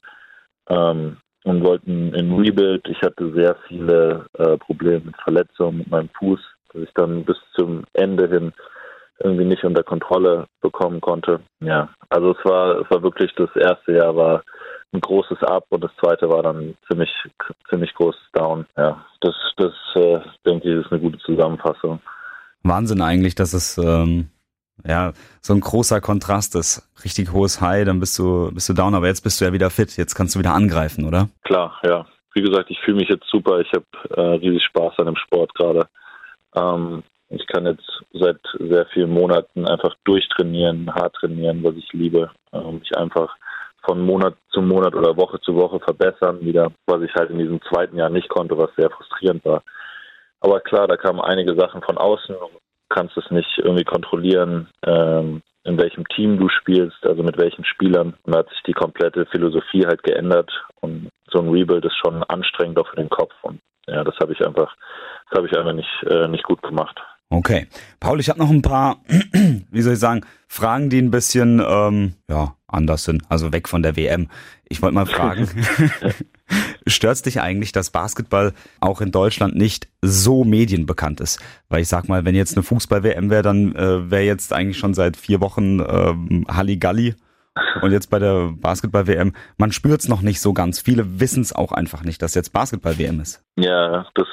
ähm, 0.67 1.17
und 1.43 1.63
wollten 1.63 2.13
in 2.13 2.33
Rebuild. 2.33 2.87
Ich 2.87 3.01
hatte 3.01 3.33
sehr 3.33 3.55
viele 3.67 4.25
äh, 4.37 4.57
Probleme 4.57 5.01
mit 5.05 5.15
Verletzungen 5.21 5.79
mit 5.79 5.89
meinem 5.89 6.09
Fuß, 6.19 6.39
dass 6.73 6.83
ich 6.83 6.93
dann 6.95 7.23
bis 7.23 7.37
zum 7.55 7.83
Ende 7.93 8.27
hin 8.27 8.53
irgendwie 9.19 9.45
nicht 9.45 9.63
unter 9.63 9.83
Kontrolle 9.83 10.47
bekommen 10.61 10.99
konnte. 10.99 11.39
Ja, 11.59 11.89
also 12.09 12.31
es 12.31 12.45
war, 12.45 12.81
es 12.81 12.89
war 12.89 13.03
wirklich 13.03 13.33
das 13.35 13.49
erste 13.55 13.93
Jahr 13.93 14.15
war 14.15 14.43
ein 14.91 15.01
großes 15.01 15.41
Up 15.43 15.65
und 15.69 15.83
das 15.83 15.91
zweite 15.99 16.29
war 16.29 16.43
dann 16.43 16.75
ziemlich, 16.87 17.11
ziemlich 17.69 17.93
großes 17.95 18.21
Down. 18.33 18.65
Ja, 18.77 19.03
das, 19.21 19.35
das 19.57 19.73
äh, 19.95 20.19
denke 20.45 20.69
ich, 20.69 20.85
ist 20.85 20.91
eine 20.91 21.01
gute 21.01 21.17
Zusammenfassung. 21.19 21.99
Wahnsinn 22.63 23.01
eigentlich, 23.01 23.35
dass 23.35 23.53
es 23.53 23.77
ähm, 23.77 24.29
ja 24.85 25.13
so 25.41 25.53
ein 25.53 25.59
großer 25.59 26.01
Kontrast 26.01 26.55
ist. 26.55 26.89
Richtig 27.03 27.31
hohes 27.31 27.61
High, 27.61 27.85
dann 27.85 27.99
bist 27.99 28.17
du, 28.19 28.51
bist 28.53 28.69
du 28.69 28.73
down, 28.73 28.95
aber 28.95 29.07
jetzt 29.07 29.21
bist 29.21 29.39
du 29.39 29.45
ja 29.45 29.53
wieder 29.53 29.69
fit. 29.69 29.95
Jetzt 29.97 30.15
kannst 30.15 30.35
du 30.35 30.39
wieder 30.39 30.53
angreifen, 30.53 31.05
oder? 31.05 31.29
Klar, 31.43 31.79
ja. 31.83 32.05
Wie 32.33 32.41
gesagt, 32.41 32.71
ich 32.71 32.79
fühle 32.79 32.97
mich 32.97 33.09
jetzt 33.09 33.29
super. 33.29 33.59
Ich 33.59 33.71
habe 33.73 33.85
äh, 34.15 34.35
riesig 34.37 34.63
Spaß 34.65 34.93
an 34.97 35.05
dem 35.05 35.15
Sport 35.15 35.53
gerade. 35.53 35.87
Ähm, 36.55 37.03
ich 37.29 37.45
kann 37.47 37.65
jetzt 37.65 38.03
seit 38.13 38.39
sehr 38.59 38.85
vielen 38.93 39.11
Monaten 39.11 39.67
einfach 39.67 39.95
durchtrainieren, 40.03 40.93
hart 40.93 41.15
trainieren, 41.15 41.63
was 41.63 41.75
ich 41.75 41.91
liebe. 41.93 42.31
Ähm, 42.51 42.79
mich 42.79 42.95
einfach 42.97 43.35
von 43.85 44.01
Monat 44.01 44.35
zu 44.51 44.61
Monat 44.61 44.95
oder 44.95 45.17
Woche 45.17 45.39
zu 45.41 45.55
Woche 45.55 45.79
verbessern 45.79 46.39
wieder, 46.41 46.71
was 46.85 47.01
ich 47.01 47.13
halt 47.15 47.29
in 47.31 47.39
diesem 47.39 47.61
zweiten 47.63 47.97
Jahr 47.97 48.09
nicht 48.09 48.29
konnte, 48.29 48.57
was 48.57 48.69
sehr 48.77 48.89
frustrierend 48.89 49.43
war. 49.45 49.61
Aber 50.39 50.59
klar, 50.59 50.87
da 50.87 50.97
kamen 50.97 51.21
einige 51.21 51.55
Sachen 51.55 51.81
von 51.81 51.97
außen. 51.97 52.35
Du 52.93 52.99
kannst 52.99 53.17
es 53.17 53.31
nicht 53.31 53.49
irgendwie 53.57 53.85
kontrollieren, 53.85 54.67
ähm, 54.85 55.41
in 55.63 55.77
welchem 55.79 56.07
Team 56.09 56.37
du 56.37 56.47
spielst, 56.47 57.03
also 57.03 57.23
mit 57.23 57.39
welchen 57.39 57.65
Spielern. 57.65 58.13
Und 58.21 58.35
da 58.35 58.39
hat 58.39 58.49
sich 58.49 58.61
die 58.67 58.73
komplette 58.73 59.25
Philosophie 59.25 59.83
halt 59.87 60.03
geändert. 60.03 60.51
Und 60.79 61.09
so 61.31 61.39
ein 61.39 61.49
Rebuild 61.49 61.85
ist 61.85 61.97
schon 61.97 62.21
anstrengend 62.23 62.77
auch 62.77 62.87
für 62.87 62.97
den 62.97 63.09
Kopf. 63.09 63.33
Und 63.41 63.59
ja, 63.87 64.03
das 64.03 64.15
habe 64.21 64.33
ich 64.33 64.45
einfach, 64.45 64.75
das 65.29 65.37
habe 65.37 65.47
ich 65.47 65.57
einfach 65.57 65.73
nicht, 65.73 66.03
äh, 66.07 66.27
nicht 66.27 66.43
gut 66.43 66.61
gemacht. 66.61 67.01
Okay. 67.31 67.67
Paul, 67.99 68.19
ich 68.19 68.29
habe 68.29 68.37
noch 68.37 68.51
ein 68.51 68.61
paar, 68.61 68.97
wie 69.71 69.81
soll 69.81 69.93
ich 69.93 69.99
sagen, 69.99 70.21
Fragen, 70.47 70.91
die 70.91 71.01
ein 71.01 71.09
bisschen 71.09 71.63
ähm, 71.67 72.13
ja, 72.29 72.53
anders 72.67 73.05
sind, 73.05 73.23
also 73.27 73.51
weg 73.51 73.67
von 73.67 73.81
der 73.81 73.97
WM. 73.97 74.29
Ich 74.65 74.83
wollte 74.83 74.93
mal 74.93 75.07
fragen, 75.07 75.49
stört 76.87 77.25
dich 77.25 77.41
eigentlich, 77.41 77.71
dass 77.71 77.91
Basketball 77.91 78.53
auch 78.79 79.01
in 79.01 79.11
Deutschland 79.11 79.55
nicht 79.55 79.87
so 80.01 80.43
medienbekannt 80.43 81.21
ist? 81.21 81.41
Weil 81.69 81.81
ich 81.81 81.87
sag 81.87 82.07
mal, 82.07 82.25
wenn 82.25 82.35
jetzt 82.35 82.55
eine 82.55 82.63
Fußball-WM 82.63 83.29
wäre, 83.29 83.43
dann 83.43 83.75
äh, 83.75 84.11
wäre 84.11 84.23
jetzt 84.23 84.53
eigentlich 84.53 84.77
schon 84.77 84.93
seit 84.93 85.17
vier 85.17 85.41
Wochen 85.41 85.79
ähm, 85.79 86.45
Halligalli. 86.49 87.15
Und 87.83 87.91
jetzt 87.91 88.09
bei 88.09 88.17
der 88.17 88.51
Basketball-WM, 88.55 89.33
man 89.57 89.71
spürt 89.71 90.01
es 90.01 90.09
noch 90.09 90.21
nicht 90.21 90.41
so 90.41 90.53
ganz. 90.53 90.81
Viele 90.81 91.19
wissen 91.19 91.41
es 91.41 91.53
auch 91.53 91.71
einfach 91.71 92.03
nicht, 92.03 92.21
dass 92.23 92.33
jetzt 92.33 92.51
Basketball-WM 92.51 93.19
ist. 93.19 93.43
Ja, 93.57 94.07
das 94.15 94.27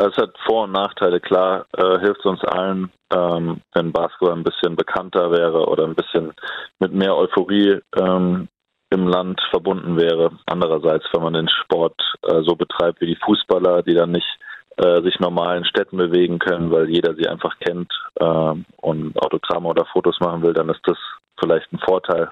also 0.00 0.10
es 0.10 0.16
hat 0.16 0.34
Vor- 0.46 0.64
und 0.64 0.72
Nachteile. 0.72 1.20
Klar 1.20 1.66
äh, 1.76 1.98
hilft 1.98 2.24
uns 2.24 2.42
allen, 2.44 2.90
ähm, 3.12 3.60
wenn 3.74 3.92
Basketball 3.92 4.32
ein 4.32 4.44
bisschen 4.44 4.76
bekannter 4.76 5.30
wäre 5.30 5.66
oder 5.66 5.84
ein 5.84 5.94
bisschen 5.94 6.32
mit 6.78 6.92
mehr 6.94 7.14
Euphorie 7.16 7.80
ähm, 7.96 8.48
im 8.90 9.06
Land 9.06 9.40
verbunden 9.50 9.96
wäre. 9.96 10.32
Andererseits, 10.46 11.06
wenn 11.12 11.22
man 11.22 11.32
den 11.32 11.48
Sport 11.48 11.94
äh, 12.22 12.42
so 12.42 12.56
betreibt 12.56 13.00
wie 13.00 13.06
die 13.06 13.20
Fußballer, 13.24 13.82
die 13.82 13.94
dann 13.94 14.12
nicht 14.12 14.38
äh, 14.76 15.02
sich 15.02 15.18
normal 15.20 15.58
in 15.58 15.64
Städten 15.64 15.96
bewegen 15.96 16.38
können, 16.38 16.70
weil 16.70 16.88
jeder 16.88 17.14
sie 17.14 17.28
einfach 17.28 17.58
kennt 17.58 17.92
äh, 18.16 18.54
und 18.82 19.22
Autogramme 19.22 19.68
oder 19.68 19.86
Fotos 19.86 20.18
machen 20.20 20.42
will, 20.42 20.52
dann 20.52 20.68
ist 20.68 20.82
das 20.84 20.98
vielleicht 21.38 21.72
ein 21.72 21.78
Vorteil. 21.78 22.30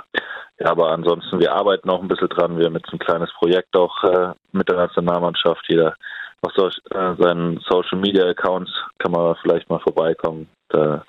Ja, 0.59 0.71
aber 0.71 0.91
ansonsten, 0.91 1.39
wir 1.39 1.53
arbeiten 1.53 1.89
auch 1.89 2.03
ein 2.03 2.09
bisschen 2.09 2.29
dran. 2.29 2.59
Wir 2.59 2.67
haben 2.67 2.77
jetzt 2.77 2.93
ein 2.93 2.99
kleines 2.99 3.33
Projekt 3.35 3.77
auch 3.77 4.03
äh, 4.05 4.33
mit 4.53 4.69
der 4.69 4.77
Nationalmannschaft. 4.77 5.65
Jeder 5.69 5.95
auf 6.43 6.53
so, 6.55 6.67
äh, 6.67 7.15
seinen 7.19 7.61
Social 7.69 7.99
Media 7.99 8.27
Accounts 8.27 8.71
kann 8.99 9.13
man 9.13 9.37
vielleicht 9.43 9.69
mal 9.71 9.81
vorbeikommen. 9.81 10.49
Da 10.71 11.05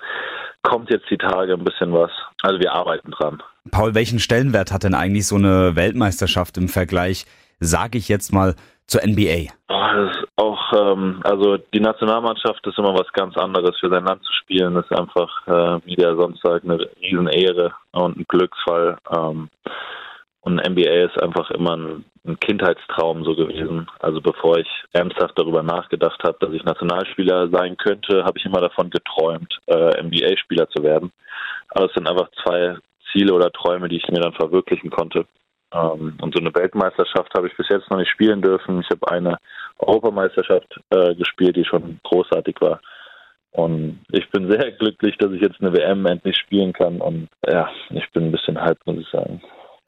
kommt 0.62 0.90
jetzt 0.90 1.10
die 1.10 1.18
Tage 1.18 1.54
ein 1.54 1.64
bisschen 1.64 1.92
was. 1.92 2.10
Also 2.42 2.60
wir 2.60 2.72
arbeiten 2.72 3.10
dran. 3.10 3.42
Paul, 3.70 3.94
welchen 3.94 4.18
Stellenwert 4.18 4.72
hat 4.72 4.84
denn 4.84 4.94
eigentlich 4.94 5.26
so 5.26 5.36
eine 5.36 5.76
Weltmeisterschaft 5.76 6.56
im 6.56 6.68
Vergleich, 6.68 7.26
sage 7.58 7.98
ich 7.98 8.08
jetzt 8.08 8.32
mal, 8.32 8.54
zur 8.86 9.02
NBA? 9.06 9.52
Oh, 9.68 10.08
ist 10.08 10.26
auch, 10.36 10.72
ähm, 10.72 11.20
also 11.22 11.58
die 11.58 11.80
Nationalmannschaft 11.80 12.66
ist 12.66 12.78
immer 12.78 12.94
was 12.94 13.12
ganz 13.12 13.36
anderes. 13.36 13.78
Für 13.78 13.90
sein 13.90 14.04
Land 14.04 14.24
zu 14.24 14.32
spielen 14.32 14.74
ist 14.76 14.90
einfach, 14.90 15.46
äh, 15.46 15.86
wie 15.86 15.94
der 15.94 16.16
sonst 16.16 16.42
sagt, 16.42 16.64
eine 16.64 16.78
Riesenehre 17.00 17.72
und 17.92 18.18
ein 18.18 18.24
Glücksfall. 18.26 18.98
Ähm, 19.14 19.48
und 20.42 20.56
NBA 20.56 21.04
ist 21.04 21.22
einfach 21.22 21.50
immer 21.50 21.76
ein, 21.76 22.04
ein, 22.26 22.40
Kindheitstraum 22.40 23.24
so 23.24 23.36
gewesen. 23.36 23.86
Also 24.00 24.20
bevor 24.20 24.58
ich 24.58 24.68
ernsthaft 24.92 25.38
darüber 25.38 25.62
nachgedacht 25.62 26.20
habe, 26.24 26.38
dass 26.40 26.52
ich 26.52 26.64
Nationalspieler 26.64 27.50
sein 27.50 27.76
könnte, 27.76 28.24
habe 28.24 28.38
ich 28.38 28.46
immer 28.46 28.60
davon 28.60 28.90
geträumt, 28.90 29.58
äh, 29.66 30.02
NBA-Spieler 30.02 30.68
zu 30.70 30.82
werden. 30.82 31.12
Aber 31.68 31.86
es 31.86 31.92
sind 31.92 32.08
einfach 32.08 32.30
zwei 32.42 32.76
Ziele 33.12 33.34
oder 33.34 33.50
Träume, 33.52 33.88
die 33.88 33.96
ich 33.96 34.08
mir 34.08 34.20
dann 34.20 34.32
verwirklichen 34.32 34.90
konnte. 34.90 35.26
Ähm, 35.72 36.18
und 36.20 36.34
so 36.34 36.40
eine 36.40 36.54
Weltmeisterschaft 36.54 37.32
habe 37.34 37.48
ich 37.48 37.56
bis 37.56 37.68
jetzt 37.68 37.90
noch 37.90 37.98
nicht 37.98 38.10
spielen 38.10 38.42
dürfen. 38.42 38.80
Ich 38.80 38.90
habe 38.90 39.10
eine 39.10 39.38
Europameisterschaft 39.78 40.80
äh, 40.90 41.14
gespielt, 41.14 41.56
die 41.56 41.64
schon 41.64 42.00
großartig 42.04 42.56
war. 42.60 42.80
Und 43.52 44.00
ich 44.12 44.28
bin 44.30 44.50
sehr 44.50 44.72
glücklich, 44.78 45.16
dass 45.18 45.32
ich 45.32 45.40
jetzt 45.40 45.60
eine 45.60 45.72
WM 45.72 46.06
endlich 46.06 46.36
spielen 46.36 46.72
kann. 46.72 47.00
Und 47.00 47.28
ja, 47.46 47.68
ich 47.90 48.10
bin 48.12 48.26
ein 48.26 48.32
bisschen 48.32 48.60
hyped, 48.60 48.86
muss 48.86 48.98
ich 48.98 49.08
sagen. 49.10 49.40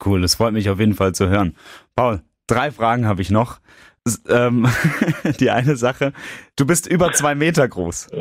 Cool, 0.03 0.21
das 0.21 0.35
freut 0.35 0.53
mich 0.53 0.69
auf 0.69 0.79
jeden 0.79 0.93
Fall 0.93 1.13
zu 1.13 1.29
hören. 1.29 1.55
Paul, 1.95 2.21
drei 2.47 2.71
Fragen 2.71 3.07
habe 3.07 3.21
ich 3.21 3.31
noch. 3.31 3.59
Ähm, 4.27 4.67
die 5.39 5.49
eine 5.49 5.77
Sache, 5.77 6.11
du 6.57 6.67
bist 6.67 6.91
über 6.91 7.11
zwei 7.13 7.35
Meter 7.35 7.67
groß. 7.67 8.11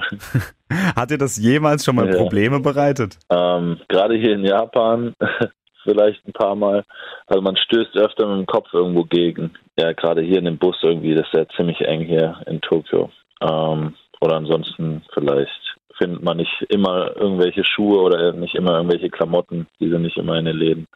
Hat 0.97 1.11
dir 1.11 1.19
das 1.19 1.37
jemals 1.37 1.85
schon 1.85 1.97
mal 1.97 2.09
ja. 2.09 2.17
Probleme 2.17 2.61
bereitet? 2.61 3.19
Ähm, 3.31 3.81
gerade 3.89 4.15
hier 4.15 4.35
in 4.35 4.45
Japan 4.45 5.15
vielleicht 5.83 6.27
ein 6.27 6.33
paar 6.33 6.55
Mal. 6.55 6.85
Also 7.27 7.43
man 7.43 7.57
stößt 7.57 7.97
öfter 7.97 8.29
mit 8.29 8.39
dem 8.39 8.47
Kopf 8.47 8.69
irgendwo 8.73 9.05
gegen. 9.05 9.55
Ja, 9.77 9.93
gerade 9.93 10.23
hier 10.23 10.39
in 10.39 10.45
dem 10.45 10.59
Bus 10.59 10.77
irgendwie, 10.83 11.15
das 11.15 11.27
ist 11.27 11.35
ja 11.35 11.49
ziemlich 11.57 11.81
eng 11.81 12.03
hier 12.03 12.41
in 12.47 12.61
Tokio. 12.61 13.11
Ähm, 13.41 13.95
oder 14.21 14.37
ansonsten 14.37 15.03
vielleicht 15.13 15.51
findet 15.99 16.23
man 16.23 16.37
nicht 16.37 16.63
immer 16.69 17.17
irgendwelche 17.17 17.65
Schuhe 17.65 18.01
oder 18.01 18.33
nicht 18.33 18.55
immer 18.55 18.77
irgendwelche 18.77 19.11
Klamotten. 19.11 19.67
Die 19.81 19.89
sind 19.89 20.03
nicht 20.03 20.17
immer 20.17 20.39
in 20.39 20.45
den 20.45 20.57
Läden. 20.57 20.87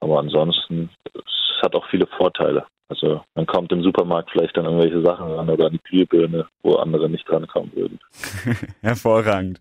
Aber 0.00 0.18
ansonsten, 0.18 0.90
es 1.14 1.37
hat 1.62 1.74
auch 1.74 1.86
viele 1.90 2.06
Vorteile. 2.06 2.64
Also 2.88 3.20
man 3.34 3.46
kommt 3.46 3.70
im 3.72 3.82
Supermarkt 3.82 4.30
vielleicht 4.30 4.56
an 4.56 4.64
irgendwelche 4.64 5.02
Sachen 5.02 5.30
ran 5.30 5.50
oder 5.50 5.66
an 5.66 5.72
die 5.72 5.80
Glühbirne, 5.90 6.46
wo 6.62 6.76
andere 6.76 7.08
nicht 7.08 7.28
drankommen 7.28 7.70
würden. 7.74 7.98
Hervorragend. 8.82 9.60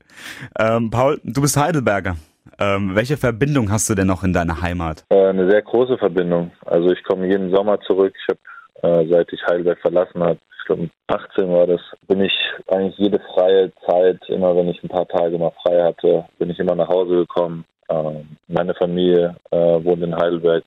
Ähm, 0.58 0.90
Paul, 0.90 1.20
du 1.24 1.42
bist 1.42 1.58
Heidelberger. 1.58 2.16
Ähm, 2.60 2.96
welche 2.96 3.18
Verbindung 3.18 3.70
hast 3.70 3.90
du 3.90 3.96
denn 3.96 4.08
noch 4.08 4.24
in 4.24 4.34
deiner 4.34 4.62
Heimat? 4.62 5.04
Äh, 5.10 5.28
eine 5.28 5.50
sehr 5.50 5.62
große 5.62 5.98
Verbindung. 5.98 6.52
Also 6.66 6.90
ich 6.92 7.04
komme 7.04 7.28
jeden 7.28 7.54
Sommer 7.54 7.80
zurück. 7.82 8.14
Ich 8.18 8.36
habe, 8.84 9.02
äh, 9.02 9.08
seit 9.10 9.32
ich 9.34 9.46
Heidelberg 9.46 9.80
verlassen 9.80 10.24
habe, 10.24 10.40
ich 10.60 10.66
glaube 10.66 10.90
18 11.08 11.50
war 11.50 11.68
das, 11.68 11.82
bin 12.08 12.22
ich 12.22 12.34
eigentlich 12.68 12.98
jede 12.98 13.20
freie 13.34 13.72
Zeit, 13.86 14.20
immer 14.28 14.56
wenn 14.56 14.70
ich 14.70 14.82
ein 14.84 14.90
paar 14.90 15.08
Tage 15.08 15.38
mal 15.38 15.54
frei 15.64 15.84
hatte, 15.84 16.26
bin 16.40 16.50
ich 16.50 16.60
immer 16.60 16.76
nach 16.76 16.90
Hause 16.90 17.16
gekommen. 17.16 17.66
Ähm, 17.90 18.38
meine 18.48 18.74
Familie 18.74 19.36
äh, 19.52 19.58
wohnt 19.84 20.02
in 20.02 20.16
Heidelberg. 20.16 20.64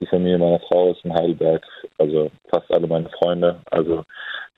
Die 0.00 0.06
Familie 0.06 0.38
meiner 0.38 0.60
Frau 0.60 0.92
ist 0.92 1.04
in 1.04 1.12
Heidelberg. 1.12 1.64
Also 1.98 2.30
fast 2.50 2.70
alle 2.72 2.86
meine 2.86 3.08
Freunde. 3.18 3.60
Also 3.70 4.04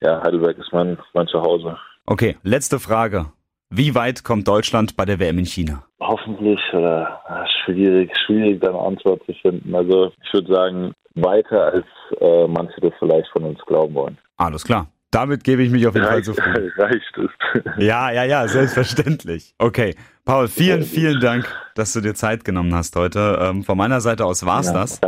ja, 0.00 0.22
Heidelberg 0.22 0.58
ist 0.58 0.72
mein, 0.72 0.98
mein 1.14 1.26
Zuhause. 1.28 1.76
Okay, 2.06 2.36
letzte 2.42 2.78
Frage. 2.78 3.26
Wie 3.70 3.94
weit 3.94 4.24
kommt 4.24 4.48
Deutschland 4.48 4.96
bei 4.96 5.04
der 5.04 5.20
WM 5.20 5.38
in 5.38 5.46
China? 5.46 5.84
Hoffentlich 6.00 6.58
oder 6.72 7.22
schwierig, 7.64 8.10
schwierig, 8.26 8.60
da 8.60 8.70
eine 8.70 8.80
Antwort 8.80 9.22
zu 9.26 9.32
finden. 9.34 9.74
Also 9.74 10.12
ich 10.24 10.32
würde 10.32 10.52
sagen, 10.52 10.92
weiter 11.14 11.72
als 11.72 11.86
äh, 12.20 12.46
manche 12.48 12.80
das 12.80 12.92
vielleicht 12.98 13.28
von 13.28 13.44
uns 13.44 13.60
glauben 13.66 13.94
wollen. 13.94 14.18
Alles 14.36 14.64
klar. 14.64 14.88
Damit 15.10 15.42
gebe 15.42 15.62
ich 15.62 15.70
mich 15.70 15.86
auf 15.86 15.94
jeden 15.94 16.06
reicht, 16.06 16.26
Fall 16.26 16.34
zufrieden. 16.34 16.72
Reicht 16.76 17.18
es. 17.18 17.30
Ja, 17.78 18.12
ja, 18.12 18.24
ja, 18.24 18.46
selbstverständlich. 18.46 19.54
Okay, 19.58 19.96
Paul, 20.24 20.46
vielen, 20.46 20.82
vielen 20.82 21.18
Dank, 21.18 21.52
dass 21.74 21.92
du 21.92 22.00
dir 22.00 22.14
Zeit 22.14 22.44
genommen 22.44 22.74
hast 22.74 22.94
heute. 22.94 23.38
Ähm, 23.40 23.64
von 23.64 23.76
meiner 23.76 24.00
Seite 24.00 24.24
aus 24.24 24.46
war's 24.46 24.66
ja, 24.66 24.74
das. 24.74 25.00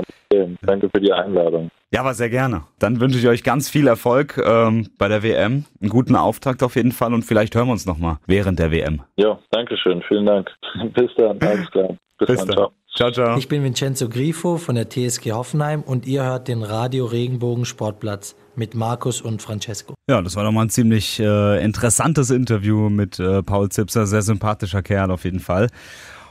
Danke 0.62 0.90
für 0.92 1.00
die 1.00 1.12
Einladung. 1.12 1.70
Ja, 1.92 2.00
aber 2.00 2.14
sehr 2.14 2.30
gerne. 2.30 2.62
Dann 2.78 3.00
wünsche 3.00 3.18
ich 3.18 3.28
euch 3.28 3.44
ganz 3.44 3.68
viel 3.68 3.86
Erfolg 3.86 4.38
ähm, 4.44 4.88
bei 4.98 5.08
der 5.08 5.22
WM. 5.22 5.66
Einen 5.80 5.90
guten 5.90 6.16
Auftakt 6.16 6.62
auf 6.62 6.74
jeden 6.74 6.90
Fall 6.90 7.12
und 7.14 7.22
vielleicht 7.22 7.54
hören 7.54 7.68
wir 7.68 7.72
uns 7.72 7.86
nochmal 7.86 8.16
während 8.26 8.58
der 8.58 8.72
WM. 8.72 9.02
Ja, 9.16 9.38
danke 9.50 9.76
schön. 9.76 10.02
Vielen 10.08 10.26
Dank. 10.26 10.50
Bis 10.94 11.10
dann. 11.16 11.38
Alles 11.40 11.70
klar. 11.70 11.96
Bis, 12.18 12.28
Bis 12.28 12.38
dann. 12.38 12.48
dann. 12.48 12.56
Ciao. 12.56 12.72
Ciao, 12.94 13.10
ciao. 13.10 13.38
Ich 13.38 13.48
bin 13.48 13.62
Vincenzo 13.62 14.08
Grifo 14.08 14.56
von 14.56 14.74
der 14.74 14.88
TSG 14.88 15.32
Hoffenheim 15.32 15.82
und 15.82 16.06
ihr 16.06 16.24
hört 16.24 16.48
den 16.48 16.62
Radio 16.62 17.06
Regenbogen 17.06 17.64
Sportplatz 17.64 18.36
mit 18.56 18.74
Markus 18.74 19.20
und 19.20 19.42
Francesco. 19.42 19.94
Ja, 20.08 20.22
das 20.22 20.36
war 20.36 20.44
doch 20.44 20.52
mal 20.52 20.62
ein 20.62 20.70
ziemlich 20.70 21.18
äh, 21.20 21.64
interessantes 21.64 22.30
Interview 22.30 22.88
mit 22.88 23.18
äh, 23.18 23.42
Paul 23.42 23.68
Zipser. 23.70 24.06
Sehr 24.06 24.22
sympathischer 24.22 24.82
Kerl 24.82 25.10
auf 25.10 25.24
jeden 25.24 25.40
Fall. 25.40 25.68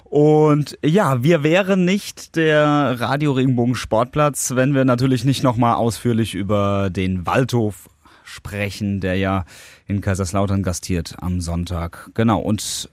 Und 0.03 0.77
ja, 0.83 1.23
wir 1.23 1.41
wären 1.41 1.85
nicht 1.85 2.35
der 2.35 2.99
Radio 2.99 3.31
Regenbogen 3.31 3.75
Sportplatz, 3.75 4.51
wenn 4.55 4.73
wir 4.75 4.83
natürlich 4.83 5.23
nicht 5.23 5.41
nochmal 5.41 5.75
ausführlich 5.75 6.35
über 6.35 6.89
den 6.89 7.25
Waldhof 7.25 7.89
sprechen, 8.23 8.99
der 8.99 9.15
ja 9.15 9.45
in 9.87 10.01
Kaiserslautern 10.01 10.63
gastiert 10.63 11.15
am 11.21 11.39
Sonntag. 11.39 12.11
Genau, 12.13 12.39
und 12.39 12.89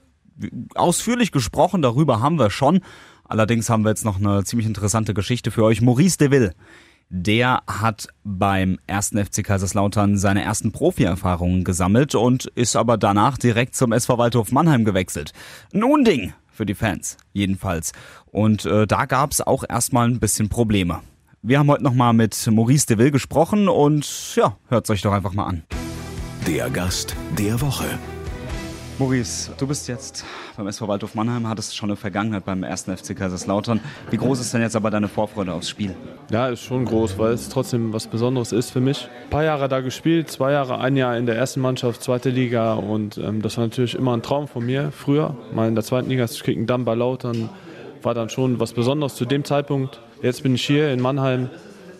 ausführlich 0.75 1.31
gesprochen 1.31 1.81
darüber 1.81 2.21
haben 2.21 2.39
wir 2.39 2.49
schon. 2.49 2.79
Allerdings 3.25 3.69
haben 3.69 3.83
wir 3.83 3.89
jetzt 3.89 4.05
noch 4.05 4.17
eine 4.17 4.43
ziemlich 4.43 4.67
interessante 4.67 5.13
Geschichte 5.13 5.51
für 5.51 5.63
euch. 5.63 5.81
Maurice 5.81 6.17
Deville, 6.17 6.53
der 7.09 7.63
hat 7.67 8.07
beim 8.23 8.79
ersten 8.85 9.23
FC 9.23 9.43
Kaiserslautern 9.43 10.17
seine 10.17 10.43
ersten 10.43 10.71
Profi-Erfahrungen 10.71 11.63
gesammelt 11.63 12.15
und 12.15 12.45
ist 12.55 12.75
aber 12.75 12.97
danach 12.97 13.37
direkt 13.37 13.75
zum 13.75 13.91
SV 13.91 14.17
Waldhof 14.17 14.51
Mannheim 14.51 14.85
gewechselt. 14.85 15.33
Ein 15.73 15.83
Unding 15.83 16.33
für 16.51 16.65
die 16.65 16.75
Fans, 16.75 17.17
jedenfalls. 17.33 17.93
Und 18.27 18.65
äh, 18.65 18.85
da 18.85 19.05
gab 19.05 19.31
es 19.31 19.41
auch 19.41 19.63
erstmal 19.67 20.07
ein 20.07 20.19
bisschen 20.19 20.49
Probleme. 20.49 21.01
Wir 21.41 21.59
haben 21.59 21.69
heute 21.69 21.83
nochmal 21.83 22.13
mit 22.13 22.47
Maurice 22.47 22.85
Deville 22.85 23.11
gesprochen 23.11 23.69
und 23.69 24.35
ja, 24.35 24.57
hört 24.67 24.89
euch 24.89 25.01
doch 25.01 25.13
einfach 25.13 25.33
mal 25.33 25.45
an. 25.45 25.63
Der 26.45 26.69
Gast 26.69 27.15
der 27.37 27.59
Woche. 27.61 27.85
Maurice, 28.99 29.49
du 29.57 29.65
bist 29.65 29.87
jetzt 29.87 30.25
beim 30.57 30.67
SV 30.67 30.89
Waldhof 30.89 31.15
Mannheim, 31.15 31.47
hattest 31.47 31.73
schon 31.73 31.89
eine 31.89 31.95
Vergangenheit 31.95 32.43
beim 32.43 32.63
ersten 32.63 32.95
FC 32.95 33.15
Kaiserslautern. 33.15 33.79
Wie 34.11 34.17
groß 34.17 34.41
ist 34.41 34.53
denn 34.53 34.61
jetzt 34.61 34.75
aber 34.75 34.91
deine 34.91 35.07
Vorfreude 35.07 35.53
aufs 35.53 35.69
Spiel? 35.69 35.95
Ja, 36.29 36.49
ist 36.49 36.63
schon 36.63 36.83
groß, 36.83 37.17
weil 37.17 37.31
es 37.31 37.47
trotzdem 37.47 37.93
was 37.93 38.07
Besonderes 38.07 38.51
ist 38.51 38.71
für 38.71 38.81
mich. 38.81 39.07
Ein 39.23 39.29
paar 39.29 39.45
Jahre 39.45 39.69
da 39.69 39.79
gespielt, 39.79 40.29
zwei 40.29 40.51
Jahre, 40.51 40.79
ein 40.79 40.97
Jahr 40.97 41.17
in 41.17 41.25
der 41.25 41.37
ersten 41.37 41.61
Mannschaft, 41.61 42.03
zweite 42.03 42.29
Liga 42.29 42.73
und 42.73 43.17
ähm, 43.17 43.41
das 43.41 43.55
war 43.55 43.63
natürlich 43.63 43.95
immer 43.95 44.17
ein 44.17 44.21
Traum 44.21 44.49
von 44.49 44.65
mir 44.65 44.91
früher. 44.91 45.37
Mal 45.53 45.69
in 45.69 45.75
der 45.75 45.85
zweiten 45.85 46.09
Liga 46.09 46.27
zu 46.27 46.43
kicken, 46.43 46.67
dann 46.67 46.83
bei 46.83 46.93
Lautern 46.93 47.49
war 48.01 48.13
dann 48.13 48.29
schon 48.29 48.59
was 48.59 48.73
Besonderes 48.73 49.15
zu 49.15 49.23
dem 49.23 49.45
Zeitpunkt. 49.45 50.01
Jetzt 50.21 50.43
bin 50.43 50.55
ich 50.55 50.65
hier 50.65 50.91
in 50.91 51.01
Mannheim 51.01 51.49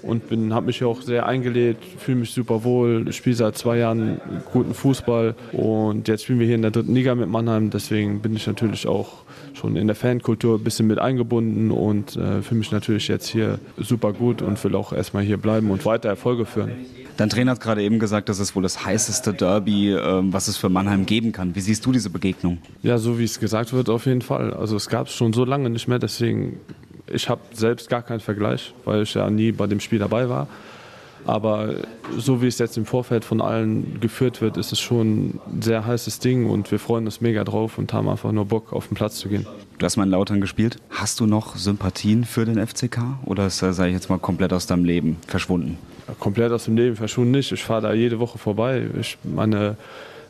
und 0.01 0.53
habe 0.53 0.67
mich 0.67 0.79
hier 0.79 0.87
auch 0.87 1.01
sehr 1.01 1.25
eingelebt, 1.25 1.83
fühle 1.83 2.19
mich 2.19 2.31
super 2.31 2.63
wohl, 2.63 3.11
spiele 3.11 3.35
seit 3.35 3.57
zwei 3.57 3.77
Jahren 3.77 4.19
guten 4.51 4.73
Fußball 4.73 5.35
und 5.51 6.07
jetzt 6.07 6.23
spielen 6.23 6.39
wir 6.39 6.45
hier 6.45 6.55
in 6.55 6.61
der 6.61 6.71
dritten 6.71 6.93
Liga 6.93 7.15
mit 7.15 7.29
Mannheim, 7.29 7.69
deswegen 7.69 8.21
bin 8.21 8.35
ich 8.35 8.47
natürlich 8.47 8.87
auch 8.87 9.23
schon 9.53 9.75
in 9.75 9.87
der 9.87 9.95
Fankultur 9.95 10.57
ein 10.57 10.63
bisschen 10.63 10.87
mit 10.87 10.99
eingebunden 10.99 11.71
und 11.71 12.15
äh, 12.15 12.41
fühle 12.41 12.59
mich 12.59 12.71
natürlich 12.71 13.07
jetzt 13.07 13.27
hier 13.27 13.59
super 13.77 14.13
gut 14.13 14.41
und 14.41 14.63
will 14.63 14.75
auch 14.75 14.93
erstmal 14.93 15.23
hier 15.23 15.37
bleiben 15.37 15.71
und 15.71 15.85
weiter 15.85 16.09
Erfolge 16.09 16.45
führen. 16.45 16.71
Dein 17.17 17.29
Trainer 17.29 17.51
hat 17.51 17.59
gerade 17.59 17.83
eben 17.83 17.99
gesagt, 17.99 18.29
das 18.29 18.39
ist 18.39 18.55
wohl 18.55 18.63
das 18.63 18.85
heißeste 18.85 19.33
Derby, 19.33 19.91
ähm, 19.91 20.31
was 20.31 20.47
es 20.47 20.55
für 20.55 20.69
Mannheim 20.69 21.05
geben 21.05 21.33
kann. 21.33 21.53
Wie 21.53 21.59
siehst 21.59 21.85
du 21.85 21.91
diese 21.91 22.09
Begegnung? 22.09 22.59
Ja, 22.81 22.97
so 22.97 23.19
wie 23.19 23.25
es 23.25 23.41
gesagt 23.41 23.73
wird, 23.73 23.89
auf 23.89 24.05
jeden 24.05 24.21
Fall. 24.21 24.53
Also 24.53 24.77
es 24.77 24.87
gab 24.87 25.07
es 25.07 25.13
schon 25.13 25.33
so 25.33 25.43
lange 25.43 25.69
nicht 25.69 25.89
mehr, 25.89 25.99
deswegen 25.99 26.61
ich 27.11 27.29
habe 27.29 27.41
selbst 27.51 27.89
gar 27.89 28.01
keinen 28.01 28.19
Vergleich, 28.19 28.73
weil 28.85 29.03
ich 29.03 29.13
ja 29.13 29.29
nie 29.29 29.51
bei 29.51 29.67
dem 29.67 29.79
Spiel 29.79 29.99
dabei 29.99 30.29
war. 30.29 30.47
Aber 31.25 31.75
so 32.17 32.41
wie 32.41 32.47
es 32.47 32.57
jetzt 32.59 32.77
im 32.77 32.85
Vorfeld 32.85 33.25
von 33.25 33.41
allen 33.41 33.99
geführt 33.99 34.41
wird, 34.41 34.57
ist 34.57 34.71
es 34.71 34.79
schon 34.79 35.39
ein 35.47 35.61
sehr 35.61 35.85
heißes 35.85 36.19
Ding 36.19 36.49
und 36.49 36.71
wir 36.71 36.79
freuen 36.79 37.05
uns 37.05 37.21
mega 37.21 37.43
drauf 37.43 37.77
und 37.77 37.91
haben 37.93 38.07
einfach 38.07 38.31
nur 38.31 38.45
Bock, 38.45 38.73
auf 38.73 38.87
den 38.87 38.95
Platz 38.95 39.17
zu 39.17 39.29
gehen. 39.29 39.45
Du 39.77 39.85
hast 39.85 39.97
mal 39.97 40.03
in 40.03 40.09
Lautern 40.09 40.41
gespielt. 40.41 40.77
Hast 40.89 41.19
du 41.19 41.25
noch 41.25 41.55
Sympathien 41.55 42.23
für 42.23 42.45
den 42.45 42.65
FCK 42.65 42.99
oder 43.25 43.47
ist 43.47 43.61
er, 43.61 43.73
sage 43.73 43.89
ich 43.89 43.95
jetzt 43.95 44.09
mal, 44.09 44.17
komplett 44.17 44.53
aus 44.53 44.65
deinem 44.65 44.85
Leben 44.85 45.17
verschwunden? 45.27 45.77
Ja, 46.07 46.15
komplett 46.17 46.51
aus 46.51 46.65
dem 46.65 46.75
Leben 46.75 46.95
verschwunden 46.95 47.31
nicht. 47.31 47.51
Ich 47.51 47.63
fahre 47.63 47.81
da 47.81 47.93
jede 47.93 48.19
Woche 48.19 48.37
vorbei. 48.37 48.87
Ich, 48.99 49.17
meine 49.23 49.75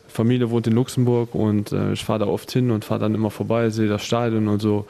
Familie 0.08 0.50
wohnt 0.50 0.68
in 0.68 0.74
Luxemburg 0.74 1.36
und 1.36 1.72
äh, 1.72 1.94
ich 1.94 2.04
fahre 2.04 2.20
da 2.20 2.28
oft 2.28 2.52
hin 2.52 2.72
und 2.72 2.84
fahre 2.84 3.00
dann 3.00 3.16
immer 3.16 3.32
vorbei, 3.32 3.70
sehe 3.70 3.88
das 3.88 4.04
Stadion 4.04 4.48
und 4.48 4.62
so 4.62 4.86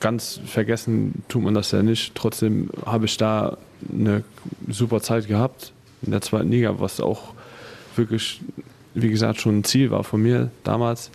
ganz 0.00 0.40
vergessen 0.44 1.22
tut 1.28 1.42
man 1.42 1.54
das 1.54 1.70
ja 1.70 1.82
nicht. 1.82 2.14
Trotzdem 2.14 2.70
habe 2.84 3.06
ich 3.06 3.16
da 3.16 3.56
eine 3.92 4.24
super 4.68 5.00
Zeit 5.00 5.28
gehabt 5.28 5.72
in 6.02 6.10
der 6.10 6.20
zweiten 6.20 6.50
Liga, 6.50 6.74
was 6.78 7.00
auch 7.00 7.34
wirklich, 7.96 8.40
wie 8.94 9.10
gesagt, 9.10 9.40
schon 9.40 9.58
ein 9.58 9.64
Ziel 9.64 9.90
war 9.90 10.04
von 10.04 10.22
mir 10.22 10.50
damals. 10.62 11.10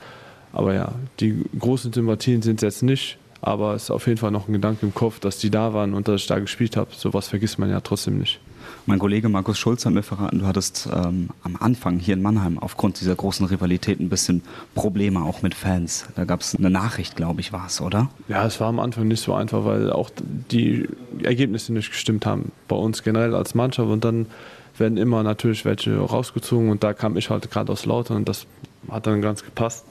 Aber 0.51 0.73
ja, 0.73 0.93
die 1.19 1.43
großen 1.57 1.93
Sympathien 1.93 2.41
sind 2.41 2.57
es 2.57 2.61
jetzt 2.61 2.83
nicht. 2.83 3.17
Aber 3.41 3.73
es 3.73 3.83
ist 3.83 3.91
auf 3.91 4.07
jeden 4.07 4.17
Fall 4.17 4.31
noch 4.31 4.47
ein 4.47 4.53
Gedanke 4.53 4.85
im 4.85 4.93
Kopf, 4.93 5.19
dass 5.19 5.37
die 5.37 5.49
da 5.49 5.73
waren 5.73 5.93
und 5.93 6.07
dass 6.07 6.21
ich 6.21 6.27
da 6.27 6.39
gespielt 6.39 6.75
habe. 6.75 6.89
Sowas 6.93 7.29
vergisst 7.29 7.57
man 7.57 7.69
ja 7.69 7.79
trotzdem 7.79 8.17
nicht. 8.17 8.39
Mein 8.85 8.99
Kollege 8.99 9.29
Markus 9.29 9.59
Schulz 9.59 9.85
hat 9.85 9.93
mir 9.93 10.03
verraten, 10.03 10.39
du 10.39 10.45
hattest 10.45 10.89
ähm, 10.91 11.29
am 11.43 11.55
Anfang 11.59 11.99
hier 11.99 12.15
in 12.15 12.21
Mannheim 12.21 12.57
aufgrund 12.57 12.99
dieser 12.99 13.15
großen 13.15 13.45
Rivalität 13.45 13.99
ein 13.99 14.09
bisschen 14.09 14.41
Probleme 14.73 15.23
auch 15.23 15.41
mit 15.41 15.53
Fans. 15.53 16.07
Da 16.15 16.25
gab 16.25 16.41
es 16.41 16.55
eine 16.55 16.69
Nachricht, 16.69 17.15
glaube 17.15 17.41
ich, 17.41 17.53
war 17.53 17.67
es, 17.67 17.81
oder? 17.81 18.09
Ja, 18.27 18.45
es 18.45 18.59
war 18.59 18.67
am 18.67 18.79
Anfang 18.79 19.07
nicht 19.07 19.21
so 19.21 19.33
einfach, 19.33 19.65
weil 19.65 19.91
auch 19.91 20.09
die 20.51 20.87
Ergebnisse 21.23 21.73
nicht 21.73 21.91
gestimmt 21.91 22.25
haben. 22.25 22.51
Bei 22.67 22.75
uns 22.75 23.03
generell 23.03 23.35
als 23.35 23.53
Mannschaft 23.53 23.89
und 23.89 24.03
dann 24.03 24.25
werden 24.77 24.97
immer 24.97 25.23
natürlich 25.23 25.65
welche 25.65 25.97
rausgezogen 25.97 26.69
und 26.69 26.83
da 26.83 26.93
kam 26.93 27.17
ich 27.17 27.29
halt 27.29 27.49
gerade 27.51 27.71
aus 27.71 27.85
Lautern 27.85 28.17
und 28.17 28.29
das 28.29 28.47
hat 28.89 29.07
dann 29.07 29.21
ganz 29.21 29.43
gepasst. 29.43 29.85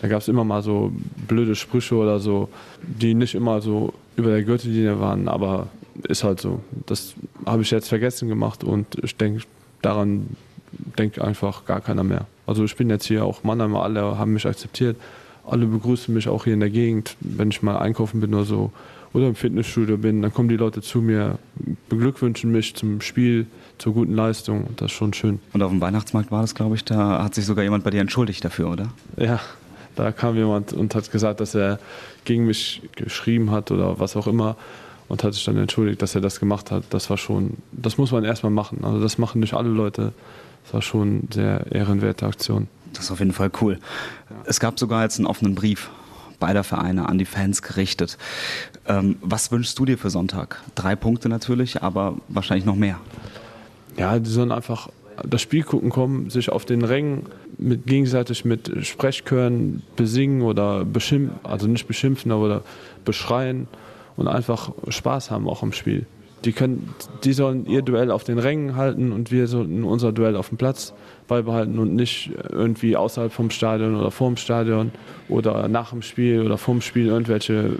Da 0.00 0.06
gab 0.06 0.20
es 0.20 0.28
immer 0.28 0.44
mal 0.44 0.62
so 0.62 0.92
blöde 1.26 1.56
Sprüche 1.56 1.96
oder 1.96 2.20
so, 2.20 2.48
die 2.82 3.14
nicht 3.14 3.34
immer 3.34 3.60
so 3.60 3.92
über 4.16 4.30
der 4.30 4.44
Gürtellinie 4.44 5.00
waren, 5.00 5.28
aber 5.28 5.68
ist 6.04 6.24
halt 6.24 6.40
so. 6.40 6.60
Das 6.86 7.14
habe 7.46 7.62
ich 7.62 7.70
jetzt 7.70 7.88
vergessen 7.88 8.28
gemacht 8.28 8.64
und 8.64 8.86
ich 9.02 9.16
denke, 9.16 9.42
daran 9.82 10.36
denkt 10.98 11.20
einfach 11.20 11.64
gar 11.64 11.80
keiner 11.80 12.04
mehr. 12.04 12.26
Also 12.46 12.64
ich 12.64 12.76
bin 12.76 12.90
jetzt 12.90 13.06
hier 13.06 13.24
auch 13.24 13.44
Mannheim, 13.44 13.74
alle 13.76 14.18
haben 14.18 14.32
mich 14.32 14.46
akzeptiert. 14.46 14.96
Alle 15.46 15.64
begrüßen 15.66 16.12
mich 16.12 16.28
auch 16.28 16.44
hier 16.44 16.54
in 16.54 16.60
der 16.60 16.70
Gegend, 16.70 17.16
wenn 17.20 17.50
ich 17.50 17.62
mal 17.62 17.78
einkaufen 17.78 18.20
bin 18.20 18.34
oder 18.34 18.44
so. 18.44 18.72
Oder 19.14 19.28
im 19.28 19.34
Fitnessstudio 19.34 19.96
bin, 19.96 20.20
dann 20.20 20.34
kommen 20.34 20.50
die 20.50 20.56
Leute 20.56 20.82
zu 20.82 21.00
mir, 21.00 21.38
beglückwünschen 21.88 22.52
mich 22.52 22.74
zum 22.74 23.00
Spiel, 23.00 23.46
zur 23.78 23.94
guten 23.94 24.14
Leistung. 24.14 24.68
Das 24.76 24.86
ist 24.86 24.98
schon 24.98 25.14
schön. 25.14 25.40
Und 25.54 25.62
auf 25.62 25.70
dem 25.70 25.80
Weihnachtsmarkt 25.80 26.30
war 26.30 26.42
das, 26.42 26.54
glaube 26.54 26.74
ich, 26.74 26.84
da 26.84 27.24
hat 27.24 27.34
sich 27.34 27.46
sogar 27.46 27.64
jemand 27.64 27.84
bei 27.84 27.90
dir 27.90 28.02
entschuldigt 28.02 28.44
dafür, 28.44 28.70
oder? 28.70 28.88
Ja, 29.16 29.40
da 29.96 30.12
kam 30.12 30.36
jemand 30.36 30.74
und 30.74 30.94
hat 30.94 31.10
gesagt, 31.10 31.40
dass 31.40 31.54
er 31.54 31.78
gegen 32.26 32.44
mich 32.44 32.82
geschrieben 32.96 33.50
hat 33.50 33.70
oder 33.70 33.98
was 33.98 34.14
auch 34.14 34.26
immer 34.26 34.56
und 35.08 35.24
hat 35.24 35.34
sich 35.34 35.44
dann 35.44 35.56
entschuldigt, 35.56 36.02
dass 36.02 36.14
er 36.14 36.20
das 36.20 36.40
gemacht 36.40 36.70
hat. 36.70 36.84
Das 36.90 37.10
war 37.10 37.16
schon, 37.16 37.58
das 37.72 37.98
muss 37.98 38.12
man 38.12 38.24
erstmal 38.24 38.52
machen. 38.52 38.80
Also 38.82 39.00
das 39.00 39.18
machen 39.18 39.40
nicht 39.40 39.54
alle 39.54 39.68
Leute. 39.68 40.12
Das 40.64 40.74
war 40.74 40.82
schon 40.82 41.22
eine 41.22 41.32
sehr 41.32 41.66
ehrenwerte 41.72 42.26
Aktion. 42.26 42.68
Das 42.92 43.04
ist 43.04 43.10
auf 43.10 43.18
jeden 43.18 43.32
Fall 43.32 43.50
cool. 43.60 43.78
Es 44.44 44.60
gab 44.60 44.78
sogar 44.78 45.02
jetzt 45.02 45.18
einen 45.18 45.26
offenen 45.26 45.54
Brief 45.54 45.90
beider 46.38 46.62
Vereine 46.64 47.08
an 47.08 47.18
die 47.18 47.24
Fans 47.24 47.62
gerichtet. 47.62 48.16
Ähm, 48.86 49.16
was 49.20 49.50
wünschst 49.50 49.78
du 49.78 49.84
dir 49.84 49.98
für 49.98 50.10
Sonntag? 50.10 50.62
Drei 50.74 50.94
Punkte 50.94 51.28
natürlich, 51.28 51.82
aber 51.82 52.16
wahrscheinlich 52.28 52.64
noch 52.64 52.76
mehr. 52.76 53.00
Ja, 53.96 54.18
die 54.18 54.30
sollen 54.30 54.52
einfach 54.52 54.88
das 55.24 55.42
Spiel 55.42 55.64
gucken 55.64 55.90
kommen, 55.90 56.30
sich 56.30 56.50
auf 56.50 56.64
den 56.64 56.84
Rängen 56.84 57.26
mit, 57.56 57.86
gegenseitig 57.86 58.44
mit 58.44 58.86
Sprechchören 58.86 59.82
besingen 59.96 60.42
oder 60.42 60.84
beschimpfen, 60.84 61.40
also 61.42 61.66
nicht 61.66 61.88
beschimpfen, 61.88 62.30
aber 62.30 62.62
beschreien 63.04 63.66
und 64.18 64.28
einfach 64.28 64.72
Spaß 64.88 65.30
haben 65.30 65.48
auch 65.48 65.62
im 65.62 65.72
Spiel. 65.72 66.04
Die, 66.44 66.52
können, 66.52 66.94
die 67.24 67.32
sollen 67.32 67.66
ihr 67.66 67.82
Duell 67.82 68.10
auf 68.10 68.24
den 68.24 68.38
Rängen 68.38 68.76
halten 68.76 69.12
und 69.12 69.32
wir 69.32 69.46
sollten 69.46 69.84
unser 69.84 70.12
Duell 70.12 70.36
auf 70.36 70.50
dem 70.50 70.58
Platz 70.58 70.92
beibehalten 71.26 71.78
und 71.78 71.94
nicht 71.94 72.30
irgendwie 72.50 72.96
außerhalb 72.96 73.32
vom 73.32 73.50
Stadion 73.50 73.96
oder 73.96 74.10
vorm 74.10 74.36
Stadion 74.36 74.90
oder 75.28 75.68
nach 75.68 75.90
dem 75.90 76.02
Spiel 76.02 76.42
oder 76.42 76.58
vorm 76.58 76.80
Spiel 76.80 77.06
irgendwelche 77.06 77.76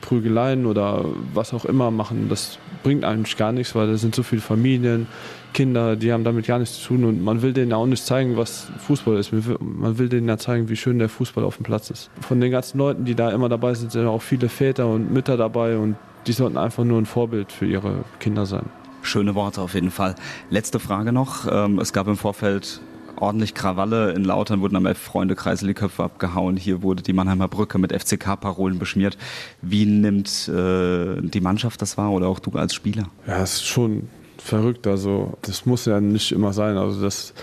Prügeleien 0.00 0.66
oder 0.66 1.04
was 1.34 1.52
auch 1.54 1.64
immer 1.64 1.90
machen, 1.90 2.28
das 2.28 2.58
bringt 2.82 3.04
eigentlich 3.04 3.36
gar 3.36 3.52
nichts, 3.52 3.74
weil 3.74 3.86
da 3.86 3.96
sind 3.96 4.14
so 4.14 4.22
viele 4.22 4.40
Familien, 4.40 5.06
Kinder, 5.52 5.96
die 5.96 6.12
haben 6.12 6.24
damit 6.24 6.46
gar 6.46 6.58
nichts 6.58 6.80
zu 6.80 6.88
tun 6.88 7.04
und 7.04 7.24
man 7.24 7.42
will 7.42 7.52
denen 7.52 7.72
auch 7.72 7.86
nicht 7.86 8.04
zeigen, 8.04 8.36
was 8.36 8.70
Fußball 8.86 9.16
ist. 9.16 9.32
Man 9.32 9.98
will 9.98 10.08
denen 10.08 10.28
ja 10.28 10.38
zeigen, 10.38 10.68
wie 10.68 10.76
schön 10.76 10.98
der 10.98 11.08
Fußball 11.08 11.44
auf 11.44 11.56
dem 11.56 11.64
Platz 11.64 11.90
ist. 11.90 12.10
Von 12.20 12.40
den 12.40 12.52
ganzen 12.52 12.78
Leuten, 12.78 13.04
die 13.04 13.14
da 13.14 13.30
immer 13.30 13.48
dabei 13.48 13.74
sind, 13.74 13.92
sind 13.92 14.06
auch 14.06 14.22
viele 14.22 14.48
Väter 14.48 14.86
und 14.86 15.12
Mütter 15.12 15.36
dabei 15.36 15.76
und 15.76 15.96
die 16.26 16.32
sollten 16.32 16.56
einfach 16.56 16.84
nur 16.84 16.98
ein 16.98 17.06
Vorbild 17.06 17.50
für 17.50 17.66
ihre 17.66 18.04
Kinder 18.20 18.46
sein. 18.46 18.66
Schöne 19.02 19.34
Worte 19.34 19.62
auf 19.62 19.74
jeden 19.74 19.90
Fall. 19.90 20.14
Letzte 20.50 20.78
Frage 20.78 21.12
noch. 21.12 21.46
Ähm, 21.50 21.78
es 21.78 21.92
gab 21.92 22.06
im 22.06 22.16
Vorfeld 22.16 22.80
ordentlich 23.20 23.54
Krawalle. 23.54 24.12
In 24.12 24.24
Lautern 24.24 24.60
wurden 24.60 24.76
am 24.76 24.86
Elf-Freunde-Kreisel 24.86 25.68
die 25.68 25.74
Köpfe 25.74 26.02
abgehauen. 26.04 26.56
Hier 26.56 26.82
wurde 26.82 27.02
die 27.02 27.12
Mannheimer 27.12 27.48
Brücke 27.48 27.78
mit 27.78 27.92
FCK-Parolen 27.92 28.78
beschmiert. 28.78 29.16
Wie 29.62 29.86
nimmt 29.86 30.48
äh, 30.48 31.20
die 31.20 31.40
Mannschaft 31.40 31.82
das 31.82 31.96
wahr 31.96 32.10
oder 32.10 32.28
auch 32.28 32.38
du 32.38 32.50
als 32.52 32.74
Spieler? 32.74 33.04
Ja, 33.26 33.42
ist 33.42 33.66
schon 33.66 34.08
verrückt. 34.38 34.86
Also 34.86 35.38
das 35.42 35.66
muss 35.66 35.84
ja 35.84 36.00
nicht 36.00 36.32
immer 36.32 36.52
sein. 36.52 36.76
Also 36.76 37.00
das 37.02 37.34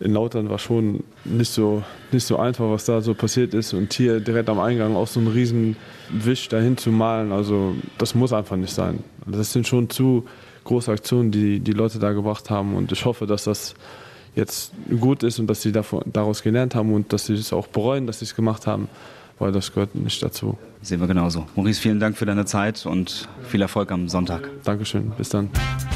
in 0.00 0.12
Lautern 0.12 0.48
war 0.48 0.58
schon 0.58 1.02
nicht 1.24 1.50
so, 1.50 1.82
nicht 2.12 2.24
so 2.24 2.38
einfach, 2.38 2.70
was 2.70 2.84
da 2.84 3.00
so 3.00 3.14
passiert 3.14 3.54
ist. 3.54 3.72
Und 3.74 3.92
hier 3.92 4.20
direkt 4.20 4.48
am 4.48 4.60
Eingang 4.60 4.94
auch 4.94 5.08
so 5.08 5.18
einen 5.20 5.28
riesen 5.28 5.76
Wisch 6.10 6.48
dahin 6.48 6.76
zu 6.76 6.90
malen, 6.90 7.32
also 7.32 7.74
das 7.98 8.14
muss 8.14 8.32
einfach 8.32 8.56
nicht 8.56 8.72
sein. 8.72 9.02
Das 9.26 9.52
sind 9.52 9.66
schon 9.66 9.90
zu 9.90 10.24
große 10.64 10.92
Aktionen, 10.92 11.30
die 11.30 11.60
die 11.60 11.72
Leute 11.72 11.98
da 11.98 12.12
gebracht 12.12 12.48
haben. 12.48 12.74
Und 12.74 12.92
ich 12.92 13.04
hoffe, 13.04 13.26
dass 13.26 13.44
das 13.44 13.74
jetzt 14.38 14.72
gut 15.00 15.22
ist 15.22 15.38
und 15.38 15.48
dass 15.48 15.60
sie 15.60 15.72
daraus 15.72 16.42
gelernt 16.42 16.74
haben 16.74 16.94
und 16.94 17.12
dass 17.12 17.26
sie 17.26 17.34
es 17.34 17.52
auch 17.52 17.66
bereuen, 17.66 18.06
dass 18.06 18.20
sie 18.20 18.24
es 18.24 18.34
gemacht 18.34 18.66
haben, 18.66 18.88
weil 19.38 19.52
das 19.52 19.74
gehört 19.74 19.94
nicht 19.94 20.22
dazu. 20.22 20.56
Sehen 20.80 21.00
wir 21.00 21.08
genauso. 21.08 21.46
Maurice, 21.56 21.80
vielen 21.80 22.00
Dank 22.00 22.16
für 22.16 22.24
deine 22.24 22.46
Zeit 22.46 22.86
und 22.86 23.28
viel 23.42 23.60
Erfolg 23.60 23.90
am 23.92 24.08
Sonntag. 24.08 24.48
Dankeschön, 24.64 25.12
bis 25.18 25.28
dann. 25.28 25.50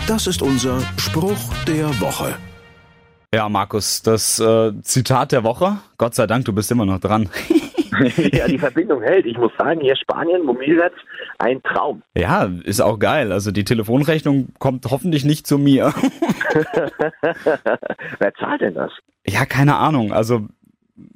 Das 0.07 0.26
ist 0.26 0.43
unser 0.43 0.80
Spruch 0.99 1.38
der 1.66 1.88
Woche. 2.01 2.34
Ja, 3.34 3.49
Markus, 3.49 4.03
das 4.03 4.38
äh, 4.40 4.72
Zitat 4.82 5.32
der 5.32 5.43
Woche. 5.45 5.78
Gott 5.97 6.14
sei 6.14 6.26
Dank, 6.26 6.45
du 6.45 6.53
bist 6.53 6.70
immer 6.70 6.84
noch 6.84 6.99
dran. 6.99 7.30
ja, 8.32 8.47
die 8.47 8.59
Verbindung 8.59 9.01
hält. 9.03 9.24
Ich 9.24 9.38
muss 9.38 9.53
sagen, 9.57 9.80
hier 9.80 9.97
Spanien, 9.97 10.45
Mobilnetz, 10.45 10.93
ein 11.38 11.62
Traum. 11.62 12.03
Ja, 12.14 12.51
ist 12.64 12.80
auch 12.80 12.99
geil. 12.99 13.32
Also 13.32 13.51
die 13.51 13.64
Telefonrechnung 13.64 14.49
kommt 14.59 14.84
hoffentlich 14.90 15.24
nicht 15.24 15.47
zu 15.47 15.59
mir. 15.59 15.95
Wer 18.18 18.34
zahlt 18.34 18.61
denn 18.61 18.74
das? 18.74 18.92
Ja, 19.26 19.44
keine 19.46 19.76
Ahnung. 19.76 20.12
Also 20.12 20.46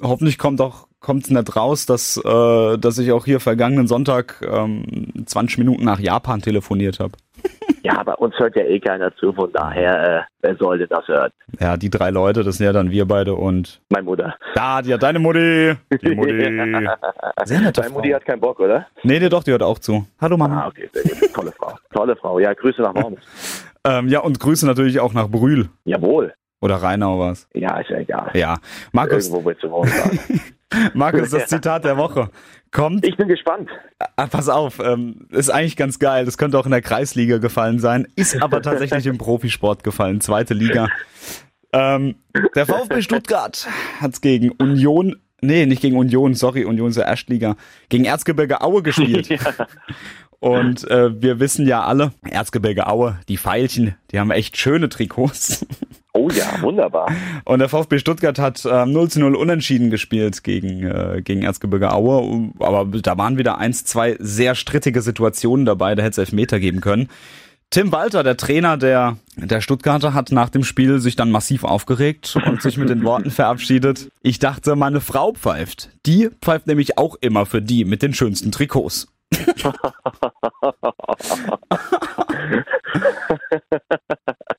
hoffentlich 0.00 0.38
kommt 0.38 0.60
auch 0.60 0.86
kommt 1.00 1.30
nicht 1.30 1.56
raus, 1.56 1.86
dass 1.86 2.16
äh, 2.16 2.78
dass 2.78 2.98
ich 2.98 3.12
auch 3.12 3.24
hier 3.24 3.40
vergangenen 3.40 3.86
Sonntag 3.86 4.42
ähm, 4.42 5.12
20 5.24 5.58
Minuten 5.58 5.84
nach 5.84 6.00
Japan 6.00 6.40
telefoniert 6.40 7.00
habe. 7.00 7.12
Ja, 7.82 8.02
bei 8.02 8.14
uns 8.14 8.36
hört 8.36 8.56
ja 8.56 8.64
eh 8.64 8.80
keiner 8.80 9.14
zu, 9.14 9.32
von 9.32 9.52
daher, 9.52 10.18
äh, 10.18 10.22
wer 10.40 10.56
sollte 10.56 10.88
das 10.88 11.06
hören? 11.06 11.30
Ja, 11.60 11.76
die 11.76 11.88
drei 11.88 12.10
Leute, 12.10 12.42
das 12.42 12.56
sind 12.56 12.66
ja 12.66 12.72
dann 12.72 12.90
wir 12.90 13.06
beide 13.06 13.36
und. 13.36 13.80
Meine 13.90 14.02
Mutter. 14.02 14.34
Da, 14.56 14.82
die 14.82 14.92
hat 14.92 15.04
deine 15.04 15.20
Mutti. 15.20 15.72
Die 16.02 16.14
Mutti. 16.16 16.32
Sehr 17.44 17.60
nette 17.60 17.80
Deine 17.82 17.94
Mutti 17.94 18.10
hat 18.10 18.24
keinen 18.24 18.40
Bock, 18.40 18.58
oder? 18.58 18.88
Nee, 19.04 19.20
nee, 19.20 19.28
doch, 19.28 19.44
die 19.44 19.52
hört 19.52 19.62
auch 19.62 19.78
zu. 19.78 20.04
Hallo 20.20 20.36
Mama. 20.36 20.64
Ah, 20.64 20.66
okay, 20.66 20.90
sehr 20.92 21.04
gut. 21.04 21.32
Tolle 21.32 21.52
Frau. 21.52 21.78
Tolle 21.92 22.16
Frau. 22.16 22.38
Ja, 22.40 22.54
Grüße 22.54 22.82
nach 22.82 22.94
Worms. 22.96 23.20
Ähm, 23.86 24.08
ja, 24.08 24.20
und 24.20 24.40
Grüße 24.40 24.66
natürlich 24.66 25.00
auch 25.00 25.12
nach 25.12 25.28
Brühl. 25.28 25.70
Jawohl. 25.84 26.34
Oder 26.60 26.76
Rheinau 26.76 27.18
was? 27.18 27.48
Ja, 27.54 27.78
ist 27.80 27.90
ja 27.90 27.98
egal. 27.98 28.30
Ja. 28.34 28.58
Markus. 28.92 29.28
Irgendwo 29.28 29.48
willst 29.48 29.62
du 29.62 29.70
wohnen. 29.70 29.92
Markus, 30.94 31.30
das 31.30 31.46
Zitat 31.46 31.84
der 31.84 31.96
Woche 31.96 32.30
kommt. 32.72 33.06
Ich 33.06 33.16
bin 33.16 33.28
gespannt. 33.28 33.70
Ah, 34.16 34.26
pass 34.26 34.48
auf, 34.48 34.80
ähm, 34.80 35.26
ist 35.30 35.50
eigentlich 35.50 35.76
ganz 35.76 35.98
geil. 35.98 36.24
Das 36.24 36.38
könnte 36.38 36.58
auch 36.58 36.66
in 36.66 36.72
der 36.72 36.82
Kreisliga 36.82 37.38
gefallen 37.38 37.78
sein, 37.78 38.08
ist 38.16 38.42
aber 38.42 38.62
tatsächlich 38.62 39.06
im 39.06 39.18
Profisport 39.18 39.84
gefallen, 39.84 40.20
zweite 40.20 40.54
Liga. 40.54 40.88
Ähm, 41.72 42.16
der 42.54 42.66
VfB 42.66 43.02
Stuttgart 43.02 43.66
hat's 44.00 44.20
gegen 44.20 44.50
Union, 44.50 45.16
nee, 45.40 45.66
nicht 45.66 45.82
gegen 45.82 45.96
Union, 45.96 46.34
sorry, 46.34 46.64
Union 46.64 46.88
ist 46.88 46.96
der 46.96 47.06
Erstliga, 47.06 47.56
gegen 47.88 48.04
Erzgebirge 48.04 48.60
Aue 48.60 48.82
gespielt. 48.82 49.28
ja. 49.28 49.38
Und 50.40 50.88
äh, 50.90 51.20
wir 51.20 51.40
wissen 51.40 51.66
ja 51.66 51.82
alle, 51.84 52.12
Erzgebirge 52.28 52.86
Aue, 52.86 53.18
die 53.28 53.38
Pfeilchen, 53.38 53.96
die 54.10 54.20
haben 54.20 54.30
echt 54.30 54.56
schöne 54.56 54.88
Trikots. 54.88 55.66
Oh 56.12 56.30
ja, 56.30 56.62
wunderbar. 56.62 57.12
Und 57.44 57.58
der 57.58 57.68
VfB 57.68 57.98
Stuttgart 57.98 58.38
hat 58.38 58.64
äh, 58.64 58.86
0 58.86 59.10
zu 59.10 59.20
0 59.20 59.34
unentschieden 59.34 59.90
gespielt 59.90 60.42
gegen, 60.44 60.82
äh, 60.82 61.20
gegen 61.22 61.42
Erzgebirge 61.42 61.92
Aue. 61.92 62.52
Aber 62.58 62.86
da 62.86 63.18
waren 63.18 63.36
wieder 63.36 63.58
eins, 63.58 63.84
zwei 63.84 64.16
sehr 64.18 64.54
strittige 64.54 65.02
Situationen 65.02 65.66
dabei, 65.66 65.94
da 65.94 66.02
hätte 66.02 66.12
es 66.22 66.28
Elfmeter 66.28 66.58
geben 66.58 66.80
können. 66.80 67.10
Tim 67.68 67.92
Walter, 67.92 68.22
der 68.22 68.36
Trainer 68.36 68.76
der, 68.76 69.18
der 69.36 69.60
Stuttgarter, 69.60 70.14
hat 70.14 70.30
nach 70.30 70.48
dem 70.48 70.64
Spiel 70.64 71.00
sich 71.00 71.16
dann 71.16 71.30
massiv 71.30 71.64
aufgeregt 71.64 72.38
und 72.46 72.62
sich 72.62 72.78
mit 72.78 72.88
den 72.88 73.04
Worten 73.04 73.30
verabschiedet. 73.30 74.08
Ich 74.22 74.38
dachte, 74.38 74.76
meine 74.76 75.00
Frau 75.00 75.32
pfeift. 75.32 75.90
Die 76.06 76.30
pfeift 76.40 76.66
nämlich 76.66 76.96
auch 76.96 77.16
immer 77.20 77.44
für 77.44 77.60
die 77.60 77.84
mit 77.84 78.02
den 78.02 78.14
schönsten 78.14 78.52
Trikots. 78.52 79.08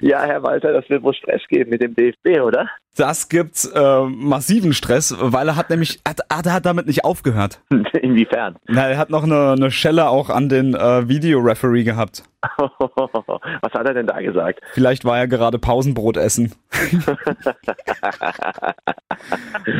Ja, 0.00 0.24
Herr 0.24 0.42
Walter, 0.42 0.72
das 0.72 0.88
wird 0.88 1.02
wohl 1.02 1.14
Stress 1.14 1.42
geben 1.48 1.70
mit 1.70 1.82
dem 1.82 1.94
DFB, 1.94 2.40
oder? 2.40 2.68
Das 2.96 3.28
gibt 3.28 3.68
äh, 3.74 4.02
massiven 4.04 4.72
Stress, 4.72 5.14
weil 5.18 5.48
er 5.48 5.56
hat 5.56 5.70
nämlich, 5.70 6.00
hat, 6.06 6.20
hat, 6.32 6.46
hat 6.46 6.66
damit 6.66 6.86
nicht 6.86 7.04
aufgehört. 7.04 7.60
Inwiefern? 8.00 8.56
Na, 8.66 8.88
er 8.88 8.98
hat 8.98 9.10
noch 9.10 9.24
eine, 9.24 9.52
eine 9.52 9.70
Schelle 9.70 10.08
auch 10.08 10.30
an 10.30 10.48
den 10.48 10.74
äh, 10.74 11.08
Videoreferee 11.08 11.84
gehabt. 11.84 12.24
Was 12.56 13.72
hat 13.72 13.86
er 13.86 13.94
denn 13.94 14.06
da 14.06 14.20
gesagt? 14.20 14.60
Vielleicht 14.72 15.04
war 15.04 15.18
er 15.18 15.28
gerade 15.28 15.58
Pausenbrot 15.58 16.16
essen. 16.16 16.54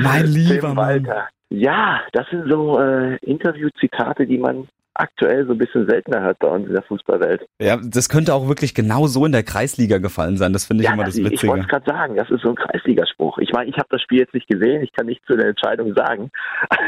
mein 0.03 0.26
lieber 0.26 0.68
Tim 0.68 0.76
Walter. 0.76 1.28
Ja, 1.51 2.03
das 2.12 2.28
sind 2.30 2.51
so 2.51 2.78
äh, 2.80 3.16
Interview-Zitate, 3.18 4.26
die 4.26 4.38
man 4.38 4.68
aktuell 4.99 5.47
so 5.47 5.53
ein 5.53 5.59
bisschen 5.59 5.88
seltener 5.88 6.22
hört 6.22 6.38
bei 6.38 6.49
uns 6.49 6.66
in 6.66 6.72
der 6.72 6.82
Fußballwelt. 6.82 7.47
Ja, 7.61 7.78
das 7.82 8.09
könnte 8.09 8.34
auch 8.34 8.49
wirklich 8.49 8.74
genau 8.74 9.07
so 9.07 9.24
in 9.26 9.32
der 9.32 9.42
Kreisliga 9.42 9.99
gefallen 9.99 10.36
sein. 10.36 10.53
Das 10.53 10.66
finde 10.66 10.82
ich 10.82 10.88
ja, 10.88 10.94
immer 10.94 11.05
das, 11.05 11.14
das 11.14 11.24
Witzige. 11.24 11.47
Ich 11.47 11.49
wollte 11.49 11.64
es 11.64 11.68
gerade 11.68 11.86
sagen, 11.86 12.16
das 12.16 12.30
ist 12.30 12.42
so 12.42 12.51
ein 12.51 12.57
Kreisligaspruch. 12.57 13.38
Ich 13.38 13.53
meine, 13.53 13.70
ich 13.70 13.76
habe 13.76 13.88
das 13.90 14.03
Spiel 14.03 14.20
jetzt 14.20 14.34
nicht 14.34 14.49
gesehen, 14.49 14.82
ich 14.82 14.92
kann 14.92 15.07
nichts 15.07 15.26
zu 15.26 15.36
der 15.36 15.49
Entscheidung 15.49 15.94
sagen. 15.94 16.30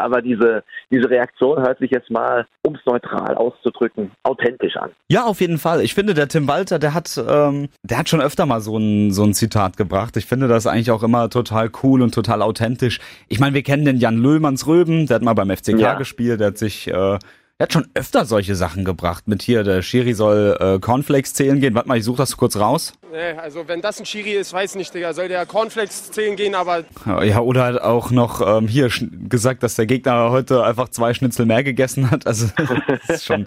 Aber 0.00 0.22
diese, 0.22 0.64
diese 0.90 1.10
Reaktion 1.10 1.60
hört 1.60 1.78
sich 1.78 1.90
jetzt 1.90 2.10
mal, 2.10 2.46
um 2.66 2.74
es 2.74 2.80
neutral 2.86 3.34
auszudrücken, 3.34 4.10
authentisch 4.22 4.76
an. 4.76 4.90
Ja, 5.08 5.24
auf 5.24 5.40
jeden 5.40 5.58
Fall. 5.58 5.82
Ich 5.82 5.94
finde, 5.94 6.14
der 6.14 6.28
Tim 6.28 6.48
Walter, 6.48 6.78
der 6.78 6.94
hat, 6.94 7.22
ähm, 7.28 7.68
der 7.82 7.98
hat 7.98 8.08
schon 8.08 8.22
öfter 8.22 8.46
mal 8.46 8.60
so 8.60 8.78
ein, 8.78 9.12
so 9.12 9.24
ein 9.24 9.34
Zitat 9.34 9.76
gebracht. 9.76 10.16
Ich 10.16 10.24
finde 10.24 10.48
das 10.48 10.66
eigentlich 10.66 10.90
auch 10.90 11.02
immer 11.02 11.28
total 11.28 11.70
cool 11.82 12.00
und 12.00 12.14
total 12.14 12.40
authentisch. 12.40 12.98
Ich 13.28 13.40
meine, 13.40 13.54
wir 13.54 13.62
kennen 13.62 13.84
den 13.84 13.98
Jan 13.98 14.16
Löhmanns 14.16 14.66
Röben, 14.66 15.06
der 15.06 15.16
hat 15.16 15.22
mal 15.22 15.34
beim 15.34 15.50
FCK 15.50 15.78
ja. 15.78 15.94
gespielt, 15.94 16.40
der 16.40 16.48
hat 16.48 16.58
sich 16.58 16.88
äh, 16.88 17.18
er 17.60 17.64
hat 17.64 17.74
schon 17.74 17.88
öfter 17.92 18.24
solche 18.24 18.56
Sachen 18.56 18.86
gebracht. 18.86 19.28
Mit 19.28 19.42
hier, 19.42 19.62
der 19.64 19.82
Schiri 19.82 20.14
soll 20.14 20.56
äh, 20.58 20.78
Cornflakes 20.78 21.34
zählen 21.34 21.60
gehen. 21.60 21.74
Warte 21.74 21.90
mal, 21.90 21.98
ich 21.98 22.04
suche 22.04 22.16
das 22.16 22.38
kurz 22.38 22.56
raus. 22.56 22.94
Nee, 23.12 23.32
also 23.32 23.68
wenn 23.68 23.82
das 23.82 24.00
ein 24.00 24.06
Schiri 24.06 24.32
ist, 24.32 24.54
weiß 24.54 24.76
nicht, 24.76 24.94
Digga. 24.94 25.12
Soll 25.12 25.28
der 25.28 25.44
Cornflakes 25.44 26.10
zählen 26.10 26.36
gehen, 26.36 26.54
aber... 26.54 26.84
Ja, 27.22 27.40
oder 27.40 27.64
halt 27.64 27.82
auch 27.82 28.10
noch 28.12 28.40
ähm, 28.40 28.66
hier 28.66 28.88
gesagt, 29.28 29.62
dass 29.62 29.74
der 29.74 29.84
Gegner 29.84 30.30
heute 30.30 30.64
einfach 30.64 30.88
zwei 30.88 31.12
Schnitzel 31.12 31.44
mehr 31.44 31.62
gegessen 31.62 32.10
hat. 32.10 32.26
Also 32.26 32.46
das 32.88 33.16
ist 33.16 33.26
schon... 33.26 33.46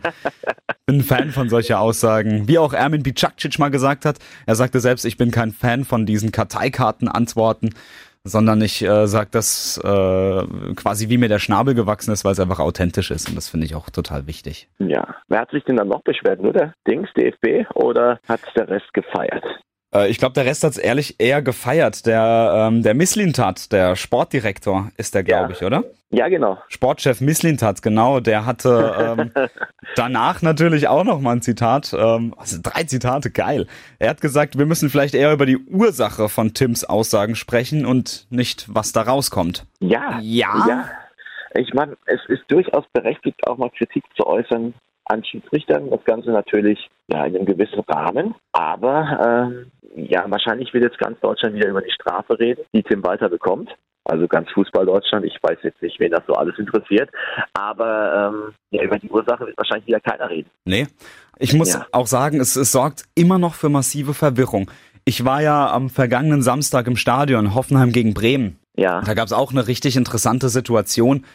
bin 0.85 0.97
ein 0.97 1.03
Fan 1.03 1.31
von 1.31 1.49
solcher 1.49 1.79
Aussagen. 1.79 2.47
Wie 2.47 2.59
auch 2.59 2.73
Ermin 2.73 3.01
Bicakcic 3.01 3.57
mal 3.57 3.69
gesagt 3.69 4.05
hat. 4.05 4.19
Er 4.45 4.53
sagte 4.53 4.79
selbst, 4.79 5.05
ich 5.05 5.17
bin 5.17 5.31
kein 5.31 5.51
Fan 5.51 5.85
von 5.85 6.05
diesen 6.05 6.31
Karteikarten-Antworten 6.31 7.71
sondern 8.23 8.61
ich 8.61 8.81
äh, 8.81 9.07
sage 9.07 9.29
das 9.31 9.77
äh, 9.83 10.43
quasi 10.75 11.09
wie 11.09 11.17
mir 11.17 11.29
der 11.29 11.39
Schnabel 11.39 11.75
gewachsen 11.75 12.11
ist, 12.11 12.23
weil 12.23 12.31
es 12.31 12.39
einfach 12.39 12.59
authentisch 12.59 13.11
ist 13.11 13.29
und 13.29 13.35
das 13.35 13.49
finde 13.49 13.65
ich 13.65 13.75
auch 13.75 13.89
total 13.89 14.27
wichtig. 14.27 14.69
Ja, 14.79 15.15
wer 15.27 15.41
hat 15.41 15.51
sich 15.51 15.63
denn 15.65 15.75
dann 15.75 15.89
noch 15.89 16.01
beschwert? 16.03 16.41
Nur 16.41 16.53
der 16.53 16.73
Dings, 16.87 17.09
DFB 17.17 17.69
oder 17.75 18.19
hat 18.27 18.41
der 18.55 18.69
Rest 18.69 18.93
gefeiert? 18.93 19.43
Äh, 19.93 20.09
ich 20.09 20.17
glaube, 20.17 20.33
der 20.33 20.45
Rest 20.45 20.63
hat's 20.63 20.77
ehrlich 20.77 21.19
eher 21.19 21.41
gefeiert. 21.41 22.05
Der, 22.05 22.69
ähm, 22.69 22.83
der 22.83 22.93
Misslintat, 22.93 23.71
der 23.71 23.95
Sportdirektor, 23.95 24.91
ist 24.97 25.15
der, 25.15 25.23
glaube 25.23 25.53
ja. 25.53 25.57
ich, 25.57 25.63
oder? 25.63 25.83
Ja, 26.09 26.27
genau. 26.29 26.59
Sportchef 26.67 27.21
Misslintat, 27.21 27.81
genau. 27.81 28.19
Der 28.19 28.45
hatte 28.45 29.17
ähm, 29.17 29.31
danach 29.95 30.41
natürlich 30.41 30.87
auch 30.87 31.03
noch 31.03 31.19
mal 31.19 31.31
ein 31.31 31.41
Zitat. 31.41 31.93
Ähm, 31.97 32.35
also 32.37 32.59
drei 32.61 32.83
Zitate, 32.83 33.31
geil. 33.31 33.67
Er 33.99 34.11
hat 34.11 34.21
gesagt, 34.21 34.57
wir 34.57 34.65
müssen 34.65 34.89
vielleicht 34.89 35.15
eher 35.15 35.33
über 35.33 35.45
die 35.45 35.57
Ursache 35.57 36.29
von 36.29 36.53
Tims 36.53 36.83
Aussagen 36.83 37.35
sprechen 37.35 37.85
und 37.85 38.27
nicht, 38.29 38.65
was 38.73 38.91
da 38.91 39.01
rauskommt. 39.01 39.65
Ja. 39.79 40.19
Ja. 40.21 40.65
ja. 40.67 40.89
Ich 41.55 41.73
meine, 41.73 41.97
es 42.05 42.19
ist 42.27 42.43
durchaus 42.47 42.83
berechtigt, 42.93 43.47
auch 43.47 43.57
mal 43.57 43.69
Kritik 43.69 44.03
zu 44.15 44.25
äußern 44.25 44.73
an 45.05 45.23
Schiedsrichtern. 45.23 45.89
Das 45.89 46.03
Ganze 46.05 46.31
natürlich 46.31 46.89
ja, 47.07 47.25
in 47.25 47.35
einem 47.35 47.45
gewissen 47.45 47.81
Rahmen. 47.87 48.35
Aber 48.51 49.51
ähm, 49.51 49.71
ja, 49.95 50.25
wahrscheinlich 50.27 50.73
will 50.73 50.83
jetzt 50.83 50.97
ganz 50.97 51.19
Deutschland 51.19 51.55
wieder 51.55 51.69
über 51.69 51.81
die 51.81 51.91
Strafe 51.91 52.37
reden, 52.39 52.63
die 52.73 52.83
Tim 52.83 53.03
Walter 53.03 53.29
bekommt. 53.29 53.69
Also 54.05 54.27
ganz 54.27 54.49
Fußball 54.51 54.85
Deutschland. 54.85 55.25
Ich 55.25 55.37
weiß 55.41 55.59
jetzt 55.63 55.81
nicht, 55.81 55.97
wen 55.99 56.11
das 56.11 56.23
so 56.27 56.33
alles 56.33 56.57
interessiert. 56.59 57.09
Aber 57.53 58.33
ähm, 58.33 58.53
ja, 58.71 58.83
über 58.83 58.99
die 58.99 59.09
Ursache 59.09 59.45
wird 59.45 59.57
wahrscheinlich 59.57 59.87
wieder 59.87 60.01
keiner 60.01 60.29
reden. 60.29 60.49
Nee. 60.65 60.87
Ich 61.39 61.53
muss 61.53 61.73
Ja. 61.73 61.85
auch 61.91 62.07
sagen, 62.07 62.39
es, 62.41 62.55
es 62.55 62.71
sorgt 62.71 63.03
immer 63.15 63.39
noch 63.39 63.53
für 63.53 63.69
massive 63.69 64.13
Verwirrung. 64.13 64.69
Ich 65.05 65.25
war 65.25 65.41
ja 65.41 65.71
am 65.71 65.89
vergangenen 65.89 66.41
Samstag 66.41 66.87
im 66.87 66.95
Stadion 66.95 67.55
Hoffenheim 67.55 67.91
gegen 67.91 68.13
Bremen. 68.13 68.59
Ja. 68.75 69.01
Da 69.01 69.13
gab 69.13 69.25
es 69.25 69.33
auch 69.33 69.51
eine 69.51 69.67
richtig 69.67 69.95
interessante 69.95 70.49
Situation. 70.49 71.25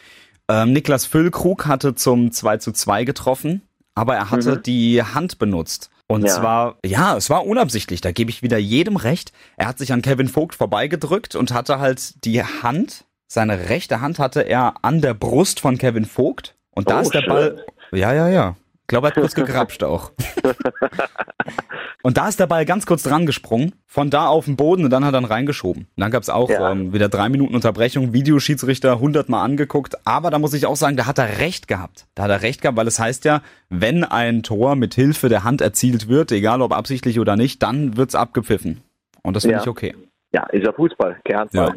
Ähm, 0.49 0.73
Niklas 0.73 1.05
Füllkrug 1.05 1.67
hatte 1.67 1.95
zum 1.95 2.31
2 2.31 2.57
zu 2.57 2.71
2 2.71 3.03
getroffen, 3.05 3.61
aber 3.95 4.15
er 4.15 4.31
hatte 4.31 4.55
Mhm. 4.57 4.63
die 4.63 5.03
Hand 5.03 5.37
benutzt. 5.39 5.89
Und 6.07 6.23
Ja. 6.23 6.33
zwar, 6.33 6.77
ja, 6.83 7.15
es 7.15 7.29
war 7.29 7.45
unabsichtlich, 7.45 8.01
da 8.01 8.11
gebe 8.11 8.31
ich 8.31 8.41
wieder 8.41 8.57
jedem 8.57 8.95
recht. 8.95 9.31
Er 9.57 9.67
hat 9.67 9.77
sich 9.77 9.93
an 9.93 10.01
Kevin 10.01 10.27
Vogt 10.27 10.55
vorbeigedrückt 10.55 11.35
und 11.35 11.53
hatte 11.53 11.79
halt 11.79 12.25
die 12.25 12.43
Hand, 12.43 13.05
seine 13.27 13.69
rechte 13.69 14.01
Hand 14.01 14.17
hatte 14.17 14.41
er 14.41 14.73
an 14.83 15.01
der 15.01 15.13
Brust 15.13 15.59
von 15.59 15.77
Kevin 15.77 16.05
Vogt. 16.05 16.55
Und 16.73 16.89
da 16.89 16.97
Oh, 16.97 17.01
ist 17.01 17.13
der 17.13 17.21
schön. 17.21 17.29
Ball. 17.29 17.65
Ja, 17.91 18.13
ja, 18.13 18.27
ja. 18.27 18.55
Ich 18.89 18.91
glaube, 18.91 19.05
er 19.05 19.11
hat 19.11 19.19
kurz 19.19 19.35
gegrapscht 19.35 19.83
auch. 19.83 20.11
Und 22.01 22.17
da 22.17 22.27
ist 22.27 22.39
der 22.39 22.47
Ball 22.47 22.65
ganz 22.65 22.87
kurz 22.87 23.03
dran 23.03 23.27
gesprungen, 23.27 23.75
von 23.85 24.09
da 24.09 24.25
auf 24.27 24.45
den 24.45 24.55
Boden 24.55 24.85
und 24.85 24.89
dann 24.89 25.03
hat 25.05 25.13
er 25.13 25.19
ihn 25.21 25.25
reingeschoben. 25.25 25.83
Und 25.83 26.01
dann 26.01 26.09
gab 26.11 26.23
es 26.23 26.29
auch 26.29 26.49
Ja. 26.49 26.71
ähm, 26.71 26.91
wieder 26.93 27.07
drei 27.09 27.27
Minuten 27.29 27.53
Unterbrechung, 27.53 28.13
Videoschiedsrichter 28.13 28.99
hundertmal 28.99 29.43
angeguckt, 29.45 30.07
aber 30.07 30.31
da 30.31 30.39
muss 30.39 30.53
ich 30.53 30.65
auch 30.65 30.77
sagen, 30.77 30.95
da 30.97 31.05
hat 31.05 31.17
er 31.19 31.39
recht 31.39 31.67
gehabt. 31.67 32.07
Da 32.15 32.23
hat 32.23 32.31
er 32.31 32.41
recht 32.41 32.61
gehabt, 32.61 32.77
weil 32.77 32.87
es 32.87 32.99
heißt 32.99 33.25
ja, 33.25 33.41
wenn 33.69 34.03
ein 34.05 34.41
Tor 34.43 34.75
mit 34.75 34.95
Hilfe 34.95 35.29
der 35.29 35.43
Hand 35.43 35.61
erzielt 35.61 36.07
wird, 36.07 36.31
egal 36.31 36.61
ob 36.61 36.73
absichtlich 36.73 37.19
oder 37.19 37.35
nicht, 37.35 37.61
dann 37.61 37.95
wird's 37.97 38.15
abgepfiffen. 38.15 38.81
Und 39.21 39.35
das 39.35 39.43
finde 39.43 39.57
Ja. 39.57 39.61
ich 39.63 39.67
okay. 39.67 39.93
Ja, 40.31 40.43
ist 40.51 40.65
ja 40.65 40.71
Fußball, 40.71 41.17
Kernfall. 41.25 41.67
Ja. 41.67 41.75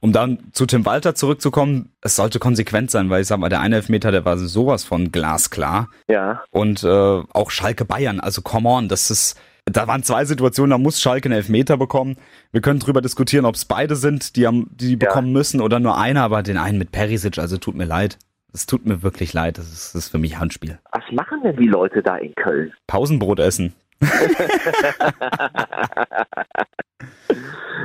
Um 0.00 0.12
dann 0.12 0.38
zu 0.52 0.64
Tim 0.64 0.86
Walter 0.86 1.14
zurückzukommen, 1.14 1.92
es 2.00 2.16
sollte 2.16 2.38
konsequent 2.38 2.90
sein, 2.90 3.10
weil 3.10 3.20
ich 3.20 3.28
sag 3.28 3.38
mal, 3.38 3.50
der 3.50 3.60
eine 3.60 3.76
Elfmeter, 3.76 4.10
der 4.10 4.24
war 4.24 4.38
sowas 4.38 4.82
von 4.82 5.12
glasklar. 5.12 5.88
Ja. 6.08 6.42
Und 6.50 6.82
äh, 6.82 6.88
auch 6.88 7.50
Schalke 7.50 7.84
Bayern, 7.84 8.18
also 8.18 8.40
come 8.40 8.68
on, 8.68 8.88
das 8.88 9.10
ist, 9.10 9.38
da 9.66 9.86
waren 9.86 10.02
zwei 10.02 10.24
Situationen, 10.24 10.70
da 10.70 10.78
muss 10.78 11.00
Schalke 11.00 11.26
einen 11.26 11.36
Elfmeter 11.36 11.76
bekommen. 11.76 12.16
Wir 12.50 12.62
können 12.62 12.80
drüber 12.80 13.02
diskutieren, 13.02 13.44
ob 13.44 13.56
es 13.56 13.66
beide 13.66 13.94
sind, 13.94 14.36
die, 14.36 14.46
haben, 14.46 14.68
die, 14.70 14.88
die 14.88 14.96
bekommen 14.96 15.32
müssen 15.32 15.60
oder 15.60 15.80
nur 15.80 15.98
einer, 15.98 16.22
aber 16.22 16.42
den 16.42 16.56
einen 16.56 16.78
mit 16.78 16.92
Perisic, 16.92 17.38
also 17.38 17.58
tut 17.58 17.74
mir 17.74 17.84
leid. 17.84 18.18
Es 18.52 18.66
tut 18.66 18.84
mir 18.84 19.02
wirklich 19.02 19.32
leid, 19.32 19.58
das 19.58 19.66
ist, 19.66 19.94
das 19.94 20.06
ist 20.06 20.08
für 20.08 20.18
mich 20.18 20.38
Handspiel. 20.38 20.78
Was 20.90 21.04
machen 21.12 21.40
denn 21.44 21.56
die 21.56 21.68
Leute 21.68 22.02
da 22.02 22.16
in 22.16 22.34
Köln? 22.34 22.72
Pausenbrot 22.86 23.38
essen. 23.38 23.74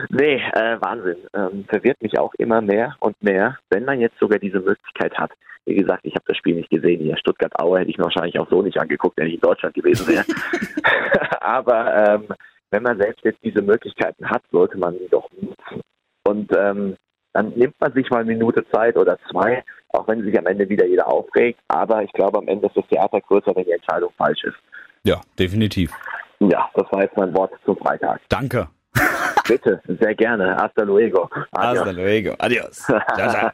Nee, 0.09 0.41
äh, 0.53 0.79
Wahnsinn. 0.81 1.17
Ähm, 1.33 1.65
verwirrt 1.67 2.01
mich 2.01 2.17
auch 2.17 2.33
immer 2.35 2.61
mehr 2.61 2.95
und 2.99 3.21
mehr, 3.21 3.57
wenn 3.69 3.85
man 3.85 3.99
jetzt 3.99 4.17
sogar 4.19 4.39
diese 4.39 4.59
Möglichkeit 4.59 5.17
hat. 5.17 5.31
Wie 5.65 5.75
gesagt, 5.75 6.05
ich 6.05 6.13
habe 6.13 6.25
das 6.27 6.37
Spiel 6.37 6.55
nicht 6.55 6.69
gesehen 6.69 7.01
hier. 7.01 7.17
Stuttgart-Aue 7.17 7.79
hätte 7.79 7.89
ich 7.89 7.97
mir 7.97 8.05
wahrscheinlich 8.05 8.39
auch 8.39 8.49
so 8.49 8.61
nicht 8.61 8.79
angeguckt, 8.79 9.17
wenn 9.17 9.27
ich 9.27 9.35
in 9.35 9.41
Deutschland 9.41 9.73
gewesen 9.73 10.07
wäre. 10.07 10.23
Aber 11.41 12.07
ähm, 12.07 12.27
wenn 12.71 12.83
man 12.83 12.97
selbst 12.97 13.23
jetzt 13.23 13.43
diese 13.43 13.61
Möglichkeiten 13.61 14.29
hat, 14.29 14.43
sollte 14.51 14.77
man 14.77 14.97
die 14.97 15.09
doch 15.09 15.29
nutzen. 15.31 15.81
Und 16.27 16.51
ähm, 16.55 16.95
dann 17.33 17.49
nimmt 17.55 17.75
man 17.79 17.93
sich 17.93 18.09
mal 18.09 18.21
eine 18.21 18.31
Minute 18.31 18.65
Zeit 18.71 18.95
oder 18.95 19.17
zwei, 19.29 19.63
auch 19.89 20.07
wenn 20.07 20.23
sich 20.23 20.37
am 20.37 20.45
Ende 20.45 20.69
wieder 20.69 20.85
jeder 20.85 21.07
aufregt. 21.07 21.59
Aber 21.67 22.03
ich 22.03 22.11
glaube, 22.13 22.37
am 22.37 22.47
Ende 22.47 22.67
ist 22.67 22.77
das 22.77 22.87
Theater 22.87 23.19
größer, 23.21 23.55
wenn 23.55 23.65
die 23.65 23.71
Entscheidung 23.71 24.11
falsch 24.17 24.43
ist. 24.43 24.57
Ja, 25.05 25.21
definitiv. 25.39 25.91
Ja, 26.39 26.69
das 26.73 26.91
war 26.91 27.01
jetzt 27.03 27.15
mein 27.15 27.33
Wort 27.35 27.53
zum 27.63 27.77
Freitag. 27.77 28.19
Danke. 28.29 28.67
Bitte, 29.47 29.81
sehr 29.87 30.15
gerne. 30.15 30.55
Hasta 30.57 30.83
luego. 30.83 31.29
Adios. 31.51 31.79
Hasta 31.85 31.91
luego. 31.91 32.35
Adios. 32.39 32.77
Ciao, 32.77 33.29
ciao. 33.29 33.51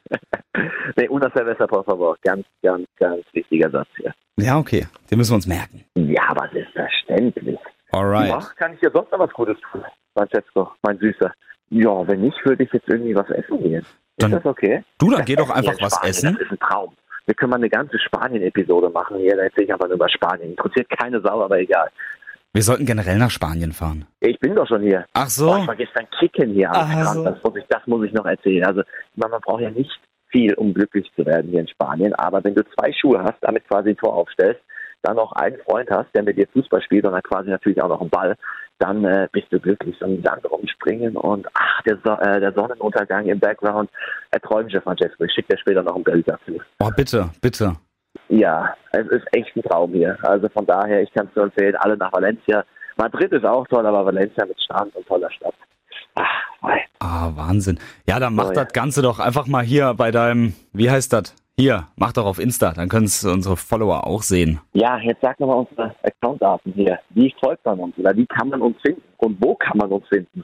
Nee, 0.96 1.10
una 1.10 1.30
cerveza, 1.32 1.68
por 1.68 1.84
favor. 1.84 2.16
Ganz, 2.22 2.46
ganz, 2.64 2.88
ganz 2.98 3.22
wichtiger 3.34 3.70
Satz 3.70 3.90
hier. 3.98 4.14
Ja, 4.38 4.58
okay. 4.58 4.88
Den 5.12 5.18
müssen 5.18 5.32
wir 5.32 5.36
uns 5.36 5.48
merken. 5.48 5.84
Ja, 5.96 6.22
aber 6.30 6.48
selbstverständlich. 6.54 7.60
Alright. 7.92 8.30
Ja, 8.30 8.40
kann 8.58 8.74
ich 8.74 8.80
dir 8.80 8.90
sonst 8.92 9.12
noch 9.12 9.20
was 9.20 9.32
Gutes 9.32 9.58
tun, 9.72 9.84
Francesco, 10.18 10.72
mein 10.84 10.98
Süßer? 11.00 11.32
Ja, 11.70 12.08
wenn 12.08 12.22
nicht, 12.22 12.38
würde 12.46 12.64
ich 12.64 12.72
jetzt 12.72 12.88
irgendwie 12.88 13.16
was 13.16 13.30
essen 13.30 13.62
gehen. 13.62 13.86
Dann- 14.18 14.32
ist 14.32 14.38
das 14.38 14.46
okay? 14.46 14.84
Du, 14.98 15.10
dann 15.12 15.26
geh 15.26 15.36
doch 15.36 15.50
einfach 15.50 15.76
was 15.82 15.94
Spanien, 15.96 16.10
essen. 16.12 16.34
Das 16.40 16.42
ist 16.42 16.52
ein 16.52 16.60
Traum. 16.60 16.94
Wir 17.26 17.36
können 17.36 17.50
mal 17.52 17.58
eine 17.58 17.70
ganze 17.70 17.98
Spanien-Episode 18.00 18.90
machen 18.90 19.18
hier. 19.18 19.36
Da 19.36 19.44
erzähle 19.44 19.66
ich 19.66 19.74
einfach 19.74 19.88
nur 19.88 19.96
über 19.96 20.10
Spanien. 20.10 20.52
Interessiert 20.52 20.90
keine 20.90 21.22
Sau, 21.22 21.42
aber 21.44 21.60
egal. 21.60 21.90
Wir 22.54 22.62
sollten 22.62 22.86
generell 22.86 23.18
nach 23.18 23.32
Spanien 23.32 23.74
fahren. 23.74 24.06
Ich 24.22 24.40
bin 24.40 24.56
doch 24.56 24.68
schon 24.68 24.82
hier. 24.82 25.06
Ach 25.14 25.28
so. 25.30 25.52
Oh, 25.52 25.58
ich 25.58 25.68
war 25.68 25.76
gestern 25.76 26.08
kicken 26.20 26.54
hier 26.54 26.70
am 26.70 26.76
Ach 26.78 26.92
Strand. 26.92 27.16
so. 27.16 27.24
Das, 27.26 27.44
muss 27.44 27.56
ich, 27.58 27.66
das 27.68 27.88
muss 27.88 28.06
ich 28.06 28.14
noch 28.14 28.26
erzählen. 28.26 28.66
Also, 28.66 28.82
meine, 29.16 29.32
man 29.32 29.42
braucht 29.42 29.62
ja 29.62 29.72
nicht 29.72 29.92
viel, 30.30 30.54
um 30.54 30.74
glücklich 30.74 31.12
zu 31.16 31.26
werden 31.26 31.52
hier 31.52 31.62
in 31.62 31.68
Spanien. 31.68 32.14
Aber 32.16 32.44
wenn 32.44 32.56
du 32.56 32.64
zwei 32.64 32.94
Schuhe 32.94 33.22
hast, 33.24 33.38
damit 33.42 33.68
quasi 33.68 33.90
ein 33.90 33.98
Tor 33.98 34.14
aufstellst, 34.14 34.62
dann 35.06 35.16
noch 35.16 35.32
einen 35.34 35.58
Freund 35.60 35.90
hast, 35.92 36.08
der 36.16 36.24
mit 36.24 36.38
dir 36.38 36.48
Fußball 36.54 36.82
spielt 36.82 37.06
und 37.06 37.14
dann 37.14 37.24
quasi 37.24 37.50
natürlich 37.50 37.82
auch 37.82 37.90
noch 37.90 38.02
einen 38.02 38.10
Ball, 38.10 38.36
dann 38.80 39.06
äh, 39.06 39.28
bist 39.32 39.48
du 39.52 39.60
glücklich. 39.60 39.96
So 40.00 40.06
ein 40.06 40.22
Land 40.22 40.50
rumspringen 40.50 41.16
und 41.16 41.48
ach, 41.54 41.82
der, 41.84 41.98
so 42.04 42.12
äh, 42.14 42.40
der 42.40 42.52
Sonnenuntergang 42.54 43.26
im 43.26 43.40
Background. 43.40 43.90
Erträumliche 44.32 44.82
Francesco. 44.82 45.24
Ich 45.24 45.32
schicke 45.34 45.54
dir 45.54 45.60
später 45.60 45.84
noch 45.84 45.96
ein 45.96 46.04
Bild 46.04 46.28
dazu. 46.28 46.60
Oh, 46.80 46.90
bitte, 46.96 47.30
bitte. 47.42 47.76
Ja, 48.30 48.74
es 48.92 49.08
ist 49.08 49.26
echt 49.34 49.56
ein 49.56 49.64
Traum 49.64 49.92
hier. 49.94 50.18
Also 50.24 50.50
von 50.50 50.66
daher, 50.66 51.02
ich 51.02 51.14
kann 51.14 51.28
es 51.28 51.36
nur 51.36 51.46
empfehlen, 51.46 51.76
alle 51.78 51.96
nach 51.98 52.12
Valencia. 52.12 52.64
Madrid 52.98 53.32
ist 53.32 53.46
auch 53.46 53.68
toll, 53.68 53.86
aber 53.86 54.06
Valencia 54.06 54.46
mit 54.46 54.60
Strand 54.62 54.96
und 54.96 55.06
toller 55.08 55.30
Stadt. 55.32 55.54
Ach. 56.16 56.42
Ah, 57.00 57.32
Wahnsinn. 57.36 57.78
Ja, 58.08 58.20
dann 58.20 58.34
mach 58.36 58.46
Oh, 58.46 58.54
ja. 58.54 58.64
das 58.64 58.74
Ganze 58.74 59.02
doch 59.02 59.20
einfach 59.20 59.46
mal 59.48 59.64
hier 59.64 59.94
bei 59.94 60.10
deinem, 60.12 60.54
wie 60.74 60.90
heißt 60.90 61.14
das? 61.14 61.36
Hier, 61.58 61.88
mach 61.96 62.12
doch 62.12 62.26
auf 62.26 62.38
Insta, 62.40 62.74
dann 62.74 62.90
können 62.90 63.06
es 63.06 63.24
unsere 63.24 63.56
Follower 63.56 64.06
auch 64.06 64.24
sehen. 64.24 64.60
Ja, 64.74 65.00
jetzt 65.00 65.22
sag 65.22 65.40
nochmal 65.40 65.66
unsere 65.70 65.96
Accountdaten 66.04 66.74
hier. 66.74 67.00
Wie 67.12 67.34
folgt 67.40 67.64
man 67.66 67.80
uns 67.80 67.98
oder 67.98 68.16
wie 68.18 68.26
kann 68.26 68.50
man 68.50 68.62
uns 68.62 68.76
finden 68.82 69.02
und 69.18 69.38
wo 69.40 69.56
kann 69.56 69.78
man 69.78 69.90
uns 69.90 70.06
finden? 70.10 70.44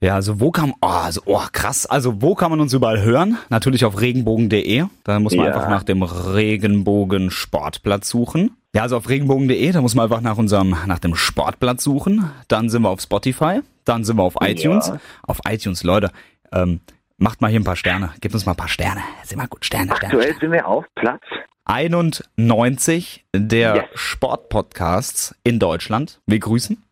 Ja, 0.00 0.14
also 0.14 0.38
wo 0.38 0.52
kann, 0.52 0.74
oh, 0.80 0.86
also, 0.86 1.22
oh, 1.26 1.40
krass, 1.50 1.86
also 1.86 2.22
wo 2.22 2.36
kann 2.36 2.50
man 2.52 2.60
uns 2.60 2.72
überall 2.72 3.02
hören? 3.02 3.36
Natürlich 3.48 3.84
auf 3.84 4.00
regenbogen.de, 4.00 4.84
da 5.02 5.18
muss 5.18 5.34
man 5.34 5.46
Ja. 5.46 5.52
einfach 5.54 5.68
nach 5.68 5.82
dem 5.82 6.04
Regenbogen 6.04 7.32
Sportplatz 7.32 8.08
suchen. 8.08 8.56
Ja, 8.72 8.82
also 8.82 8.96
auf 8.96 9.08
regenbogen.de, 9.08 9.72
da 9.72 9.80
muss 9.80 9.96
man 9.96 10.04
einfach 10.04 10.20
nach 10.20 10.38
unserem, 10.38 10.76
nach 10.86 11.00
dem 11.00 11.16
Sportplatz 11.16 11.82
suchen. 11.82 12.30
Dann 12.46 12.68
sind 12.68 12.82
wir 12.82 12.90
auf 12.90 13.00
Spotify, 13.00 13.62
dann 13.84 14.04
sind 14.04 14.18
wir 14.18 14.22
auf 14.22 14.36
iTunes. 14.40 14.86
Ja. 14.86 15.00
Auf 15.26 15.40
iTunes, 15.48 15.82
Leute, 15.82 16.10
ähm, 16.52 16.78
macht 17.18 17.40
mal 17.40 17.48
hier 17.50 17.60
ein 17.60 17.64
paar 17.64 17.76
Sterne, 17.76 18.12
gebt 18.20 18.34
uns 18.34 18.46
mal 18.46 18.52
ein 18.52 18.56
paar 18.56 18.68
Sterne. 18.68 19.00
Sind 19.24 19.38
mal 19.38 19.46
gut, 19.48 19.64
Sterne, 19.64 19.94
Sterne. 19.96 20.14
Aktuell 20.14 20.34
sind 20.40 20.52
wir 20.52 20.66
auf 20.66 20.84
Platz 20.94 21.22
91 21.64 23.24
der 23.34 23.76
Yes. 23.76 23.84
Sportpodcasts 23.94 25.34
in 25.44 25.58
Deutschland. 25.58 26.20
Wir 26.26 26.38
grüßen. 26.38 26.82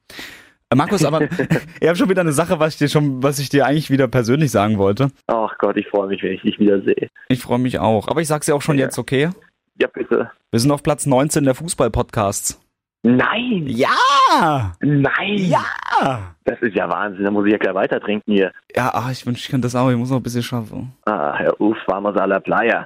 Äh, 0.70 0.74
Markus, 0.77 1.05
aber 1.05 1.22
ich 1.81 1.87
habe 1.89 1.97
schon 1.97 2.09
wieder 2.11 2.20
eine 2.20 2.33
Sache, 2.33 2.59
was 2.61 2.74
ich 2.74 2.79
dir 2.79 2.89
schon, 2.89 3.22
was 3.22 3.39
ich 3.39 3.49
dir 3.49 3.66
eigentlich 3.66 3.91
wieder 3.91 4.09
persönlich 4.09 4.51
sagen 4.51 4.79
wollte. 4.79 5.11
Ach 5.29 5.57
Gott, 5.59 5.77
ich 5.77 5.87
freue 5.89 6.09
mich, 6.09 6.22
wenn 6.22 6.33
ich 6.33 6.43
dich 6.43 6.59
wieder 6.59 6.83
sehe. 6.83 7.09
Ich 7.29 7.41
freue 7.41 7.59
mich 7.59 7.79
auch. 7.79 8.09
Aber 8.09 8.20
ich 8.20 8.29
sag's 8.29 8.47
dir 8.47 8.55
auch 8.55 8.62
schon 8.62 8.79
Ja. 8.79 8.85
jetzt, 8.87 8.99
okay? 8.99 9.31
Ja, 9.79 9.89
bitte. 9.93 10.31
Wir 10.51 10.61
sind 10.61 10.70
auf 10.70 10.83
Platz 10.83 11.07
19 11.07 11.45
der 11.45 11.55
Fußball-Podcasts. 11.55 12.61
Nein! 13.07 13.66
Ja! 13.68 14.72
Nein! 14.80 15.36
Ja! 15.38 16.34
Das 16.42 16.61
ist 16.61 16.74
ja 16.74 16.88
Wahnsinn, 16.88 17.24
da 17.24 17.30
muss 17.30 17.46
ich 17.46 17.52
ja 17.52 17.59
gleich 17.59 17.74
weiter 17.74 18.00
trinken 18.00 18.32
hier. 18.32 18.50
Ja, 18.74 18.90
ach, 18.92 19.12
ich 19.12 19.24
wünsche, 19.24 19.42
ich 19.42 19.48
könnte 19.48 19.66
das 19.66 19.76
auch. 19.76 19.88
Ich 19.90 19.96
muss 19.96 20.11
noch 20.11 20.16
ein 20.16 20.22
bisschen 20.24 20.42
schaffen. 20.42 20.92
Ah, 21.04 21.34
Herr 21.36 21.61
Uff, 21.61 21.76
vamos 21.86 22.16
a 22.16 22.24
la 22.24 22.40
playa. 22.40 22.84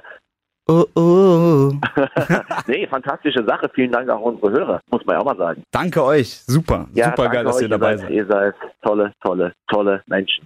Oh, 0.67 0.85
oh. 0.93 1.71
nee, 2.67 2.85
fantastische 2.85 3.43
Sache. 3.45 3.67
Vielen 3.73 3.91
Dank 3.91 4.09
auch 4.11 4.27
an 4.27 4.35
unsere 4.35 4.51
Hörer, 4.51 4.81
muss 4.91 5.03
man 5.05 5.15
ja 5.15 5.21
auch 5.21 5.25
mal 5.25 5.37
sagen. 5.37 5.63
Danke 5.71 6.03
euch. 6.03 6.43
Super. 6.45 6.87
Ja, 6.93 7.05
Super 7.05 7.29
geil, 7.29 7.43
dass 7.43 7.59
ihr 7.59 7.69
dabei 7.69 7.97
seid. 7.97 8.11
Ihr 8.11 8.27
seid 8.27 8.53
tolle, 8.83 9.13
tolle, 9.23 9.53
tolle 9.69 10.03
Menschen. 10.05 10.45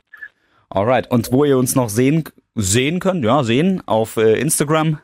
Alright. 0.69 1.11
Und 1.11 1.33
wo 1.33 1.43
ihr 1.43 1.57
uns 1.57 1.75
noch 1.75 1.89
sehen, 1.89 2.23
sehen 2.55 3.01
könnt, 3.01 3.25
ja, 3.25 3.43
sehen, 3.43 3.83
auf 3.87 4.15
äh, 4.15 4.39
Instagram, 4.39 4.99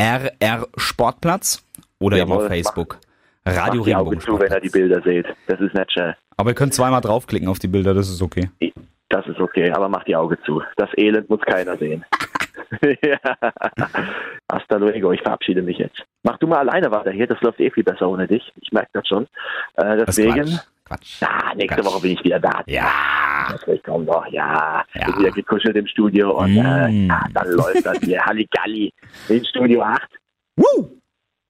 RR 0.00 0.68
Sportplatz 0.76 1.66
oder 1.98 2.18
eben 2.18 2.30
Jawohl, 2.30 2.44
auf 2.44 2.48
Facebook. 2.48 2.98
Radio 3.44 3.80
Macht 3.80 3.86
die 3.88 3.94
Augen 3.96 4.20
zu, 4.20 4.38
wenn 4.38 4.52
ihr 4.52 4.60
die 4.60 4.68
Bilder 4.70 5.00
seht. 5.02 5.26
Das 5.46 5.60
ist 5.60 5.74
nicht 5.74 5.92
schnell. 5.92 6.16
Aber 6.36 6.50
ihr 6.50 6.54
könnt 6.54 6.74
zweimal 6.74 7.00
draufklicken 7.00 7.48
auf 7.48 7.58
die 7.58 7.68
Bilder, 7.68 7.92
das 7.94 8.08
ist 8.08 8.22
okay. 8.22 8.50
Das 9.08 9.26
ist 9.26 9.40
okay, 9.40 9.70
aber 9.72 9.88
macht 9.88 10.06
die 10.08 10.16
Augen 10.16 10.36
zu. 10.46 10.62
Das 10.76 10.88
Elend 10.96 11.28
muss 11.28 11.40
keiner 11.42 11.76
sehen. 11.76 12.04
ja. 13.02 13.18
Hasta 14.50 14.76
luego, 14.76 15.12
ich 15.12 15.20
verabschiede 15.22 15.60
mich 15.62 15.78
jetzt. 15.78 16.02
Mach 16.22 16.38
du 16.38 16.46
mal 16.46 16.58
alleine 16.58 16.90
weiter 16.90 17.10
hier, 17.10 17.26
das 17.26 17.40
läuft 17.42 17.60
eh 17.60 17.70
viel 17.70 17.84
besser 17.84 18.08
ohne 18.08 18.26
dich. 18.26 18.52
Ich 18.60 18.72
merke 18.72 18.90
das 18.94 19.06
schon. 19.08 19.26
Äh, 19.76 19.98
deswegen, 20.06 20.44
Quatsch. 20.44 20.58
Quatsch. 20.84 21.20
ja, 21.22 21.54
nächste 21.54 21.82
Quatsch. 21.82 21.84
Woche 21.92 22.02
bin 22.02 22.10
ich 22.12 22.24
wieder 22.24 22.40
da. 22.40 22.62
Ja. 22.66 22.90
Ich 23.66 23.82
komme 23.82 24.04
doch, 24.06 24.26
ja. 24.28 24.82
Ja. 24.94 25.06
Bin 25.06 25.18
wieder 25.18 25.30
gekuschelt 25.32 25.76
im 25.76 25.86
Studio 25.86 26.38
und 26.38 26.56
äh, 26.56 26.88
Mm. 26.88 27.08
ja, 27.08 27.24
dann 27.34 27.50
läuft 27.50 27.84
das 27.84 27.98
hier. 27.98 28.20
Halligalli 28.24 28.92
in 29.28 29.44
Studio 29.44 29.82
8. 29.82 30.00
Woo! 30.56 30.88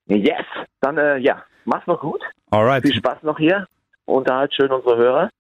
Yes! 0.09 0.45
Dann, 0.81 0.99
äh, 0.99 1.19
ja, 1.19 1.43
mach's 1.65 1.87
noch 1.87 2.01
gut. 2.01 2.21
Alright. 2.51 2.83
Viel 2.83 2.95
Spaß 2.95 3.23
noch 3.23 3.39
hier. 3.39 3.67
Unterhalt 4.05 4.55
schön 4.55 4.71
unsere 4.71 4.97
Hörer. 4.97 5.31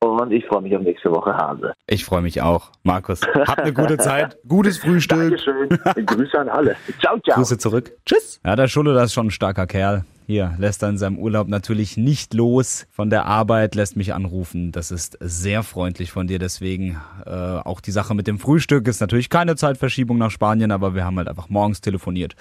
Und 0.00 0.30
ich 0.30 0.44
freue 0.46 0.60
mich 0.60 0.76
auf 0.76 0.82
nächste 0.82 1.10
Woche 1.10 1.34
Hase. 1.34 1.72
Ich 1.86 2.04
freue 2.04 2.20
mich 2.20 2.42
auch. 2.42 2.70
Markus, 2.82 3.22
habt 3.26 3.60
eine 3.60 3.72
gute 3.72 3.96
Zeit. 3.96 4.36
Gutes 4.48 4.78
Frühstück. 4.78 5.18
Dankeschön. 5.18 6.06
Grüße 6.06 6.38
an 6.38 6.48
alle. 6.48 6.76
Ciao, 7.00 7.18
ciao. 7.20 7.36
Grüße 7.36 7.56
zurück. 7.58 7.92
Tschüss. 8.04 8.40
Ja, 8.44 8.56
der 8.56 8.68
Schulle, 8.68 8.92
das 8.92 9.06
ist 9.06 9.14
schon 9.14 9.28
ein 9.28 9.30
starker 9.30 9.66
Kerl. 9.66 10.04
Hier 10.26 10.54
lässt 10.58 10.82
er 10.82 10.90
in 10.90 10.98
seinem 10.98 11.18
Urlaub 11.18 11.48
natürlich 11.48 11.96
nicht 11.96 12.34
los 12.34 12.86
von 12.90 13.10
der 13.10 13.26
Arbeit, 13.26 13.74
lässt 13.74 13.96
mich 13.96 14.12
anrufen. 14.12 14.72
Das 14.72 14.90
ist 14.90 15.16
sehr 15.20 15.62
freundlich 15.62 16.10
von 16.10 16.26
dir. 16.26 16.38
Deswegen 16.40 17.00
äh, 17.24 17.30
auch 17.30 17.80
die 17.80 17.92
Sache 17.92 18.14
mit 18.14 18.26
dem 18.26 18.38
Frühstück 18.38 18.88
ist 18.88 19.00
natürlich 19.00 19.30
keine 19.30 19.56
Zeitverschiebung 19.56 20.18
nach 20.18 20.30
Spanien, 20.30 20.72
aber 20.72 20.94
wir 20.94 21.04
haben 21.04 21.16
halt 21.16 21.28
einfach 21.28 21.48
morgens 21.48 21.80
telefoniert. 21.80 22.34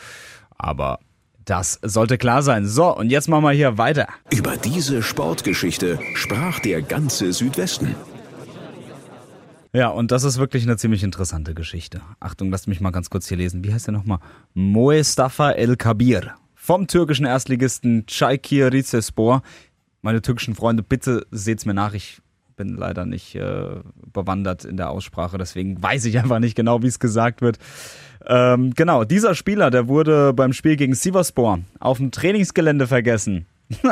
Aber 0.58 1.00
das 1.46 1.80
sollte 1.82 2.18
klar 2.18 2.42
sein. 2.44 2.66
So, 2.66 2.96
und 2.96 3.10
jetzt 3.10 3.30
machen 3.30 3.44
wir 3.44 3.52
hier 3.52 3.78
weiter. 3.78 4.08
Über 4.32 4.58
diese 4.58 5.02
Sportgeschichte 5.02 6.00
sprach 6.16 6.60
der 6.60 6.82
ganze 6.82 7.32
Südwesten. 7.34 7.96
Ja, 9.74 9.90
und 9.90 10.12
das 10.12 10.24
ist 10.24 10.38
wirklich 10.38 10.64
eine 10.64 10.78
ziemlich 10.78 11.04
interessante 11.04 11.54
Geschichte. 11.54 12.02
Achtung, 12.20 12.50
lasst 12.50 12.68
mich 12.68 12.80
mal 12.80 12.92
ganz 12.92 13.10
kurz 13.10 13.28
hier 13.28 13.38
lesen. 13.38 13.64
Wie 13.64 13.74
heißt 13.74 13.88
der 13.88 13.94
nochmal? 13.94 14.20
Moestafa 14.54 15.52
El 15.52 15.76
Kabir 15.76 16.36
vom 16.56 16.88
türkischen 16.88 17.26
Erstligisten 17.26 18.06
Çaykur 18.08 18.72
Rizespor. 18.72 19.44
Meine 20.02 20.22
türkischen 20.22 20.56
Freunde, 20.56 20.82
bitte 20.82 21.28
seht's 21.30 21.66
mir 21.66 21.74
nach. 21.74 21.94
Ich 21.94 22.22
bin 22.56 22.76
leider 22.76 23.06
nicht 23.06 23.36
äh, 23.36 23.82
bewandert 24.14 24.66
in 24.66 24.78
der 24.78 24.90
Aussprache, 24.90 25.38
deswegen 25.38 25.82
weiß 25.82 26.06
ich 26.06 26.18
einfach 26.20 26.40
nicht 26.40 26.56
genau, 26.56 26.82
wie 26.82 26.88
es 26.88 27.00
gesagt 27.00 27.42
wird. 27.42 27.58
Ähm, 28.28 28.74
genau, 28.76 29.04
dieser 29.04 29.36
Spieler, 29.36 29.70
der 29.70 29.88
wurde 29.88 30.34
beim 30.34 30.54
Spiel 30.54 30.76
gegen 30.76 30.96
Sivaspor 30.96 31.60
auf 31.80 31.98
dem 31.98 32.12
Trainingsgelände 32.12 32.88
vergessen. 32.88 33.46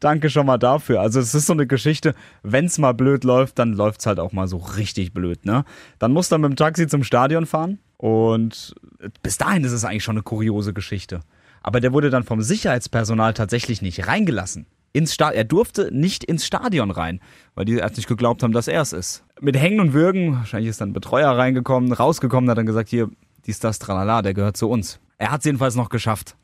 Danke 0.00 0.30
schon 0.30 0.46
mal 0.46 0.58
dafür. 0.58 1.00
Also 1.00 1.20
es 1.20 1.34
ist 1.34 1.46
so 1.46 1.52
eine 1.52 1.66
Geschichte, 1.66 2.14
wenn 2.42 2.66
es 2.66 2.78
mal 2.78 2.92
blöd 2.92 3.24
läuft, 3.24 3.58
dann 3.58 3.72
läuft 3.72 4.00
es 4.00 4.06
halt 4.06 4.18
auch 4.18 4.32
mal 4.32 4.48
so 4.48 4.56
richtig 4.56 5.12
blöd. 5.12 5.44
Ne? 5.46 5.64
Dann 5.98 6.12
muss 6.12 6.30
er 6.30 6.38
mit 6.38 6.50
dem 6.50 6.56
Taxi 6.56 6.86
zum 6.86 7.04
Stadion 7.04 7.46
fahren 7.46 7.78
und 7.96 8.74
bis 9.22 9.38
dahin 9.38 9.64
ist 9.64 9.72
es 9.72 9.84
eigentlich 9.84 10.04
schon 10.04 10.16
eine 10.16 10.22
kuriose 10.22 10.72
Geschichte. 10.72 11.20
Aber 11.62 11.80
der 11.80 11.92
wurde 11.92 12.10
dann 12.10 12.24
vom 12.24 12.42
Sicherheitspersonal 12.42 13.32
tatsächlich 13.32 13.80
nicht 13.80 14.06
reingelassen. 14.06 14.66
Ins 14.94 15.12
Sta 15.12 15.32
er 15.32 15.42
durfte 15.42 15.90
nicht 15.92 16.22
ins 16.22 16.46
Stadion 16.46 16.92
rein, 16.92 17.18
weil 17.56 17.64
die 17.64 17.74
erst 17.74 17.96
nicht 17.96 18.06
geglaubt 18.06 18.44
haben, 18.44 18.52
dass 18.52 18.68
er 18.68 18.80
es 18.80 18.92
ist. 18.92 19.24
Mit 19.40 19.56
Hängen 19.56 19.80
und 19.80 19.92
Würgen, 19.92 20.36
wahrscheinlich 20.36 20.70
ist 20.70 20.80
dann 20.80 20.90
ein 20.90 20.92
Betreuer 20.94 21.36
reingekommen, 21.36 21.92
rausgekommen, 21.92 22.48
hat 22.48 22.58
dann 22.58 22.64
gesagt, 22.64 22.90
hier, 22.90 23.10
dies, 23.44 23.58
das, 23.58 23.80
tralala, 23.80 24.22
der 24.22 24.34
gehört 24.34 24.56
zu 24.56 24.70
uns. 24.70 25.00
Er 25.18 25.32
hat 25.32 25.40
es 25.40 25.46
jedenfalls 25.46 25.74
noch 25.74 25.88
geschafft. 25.88 26.36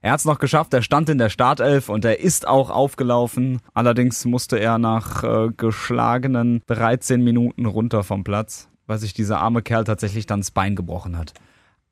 Er 0.00 0.12
hat 0.12 0.20
es 0.20 0.24
noch 0.24 0.38
geschafft, 0.38 0.72
er 0.72 0.80
stand 0.80 1.10
in 1.10 1.18
der 1.18 1.28
Startelf 1.28 1.90
und 1.90 2.02
er 2.06 2.20
ist 2.20 2.48
auch 2.48 2.70
aufgelaufen. 2.70 3.60
Allerdings 3.74 4.24
musste 4.24 4.58
er 4.58 4.78
nach 4.78 5.22
äh, 5.22 5.50
geschlagenen 5.54 6.62
13 6.66 7.22
Minuten 7.22 7.66
runter 7.66 8.04
vom 8.04 8.24
Platz, 8.24 8.70
weil 8.86 8.96
sich 8.96 9.12
dieser 9.12 9.40
arme 9.40 9.60
Kerl 9.60 9.84
tatsächlich 9.84 10.24
dann 10.24 10.40
das 10.40 10.50
Bein 10.50 10.76
gebrochen 10.76 11.18
hat. 11.18 11.34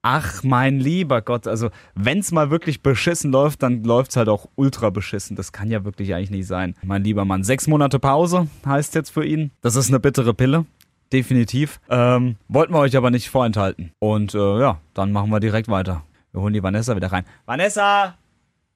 Ach 0.08 0.44
mein 0.44 0.78
lieber 0.78 1.20
Gott, 1.20 1.48
also 1.48 1.70
wenn's 1.96 2.30
mal 2.30 2.48
wirklich 2.48 2.80
beschissen 2.80 3.32
läuft, 3.32 3.64
dann 3.64 3.82
läuft's 3.82 4.14
halt 4.14 4.28
auch 4.28 4.46
ultra 4.54 4.90
beschissen. 4.90 5.34
Das 5.34 5.50
kann 5.50 5.68
ja 5.68 5.84
wirklich 5.84 6.14
eigentlich 6.14 6.30
nicht 6.30 6.46
sein. 6.46 6.76
Mein 6.84 7.02
lieber 7.02 7.24
Mann, 7.24 7.42
sechs 7.42 7.66
Monate 7.66 7.98
Pause 7.98 8.46
heißt 8.64 8.94
jetzt 8.94 9.10
für 9.10 9.24
ihn. 9.24 9.50
Das 9.62 9.74
ist 9.74 9.88
eine 9.88 9.98
bittere 9.98 10.32
Pille. 10.32 10.64
Definitiv. 11.12 11.80
Ähm, 11.90 12.36
wollten 12.46 12.72
wir 12.72 12.78
euch 12.78 12.96
aber 12.96 13.10
nicht 13.10 13.30
vorenthalten. 13.30 13.90
Und 13.98 14.32
äh, 14.32 14.60
ja, 14.60 14.80
dann 14.94 15.10
machen 15.10 15.30
wir 15.30 15.40
direkt 15.40 15.66
weiter. 15.66 16.04
Wir 16.30 16.40
holen 16.40 16.54
die 16.54 16.62
Vanessa 16.62 16.94
wieder 16.94 17.10
rein. 17.10 17.24
Vanessa, 17.44 18.14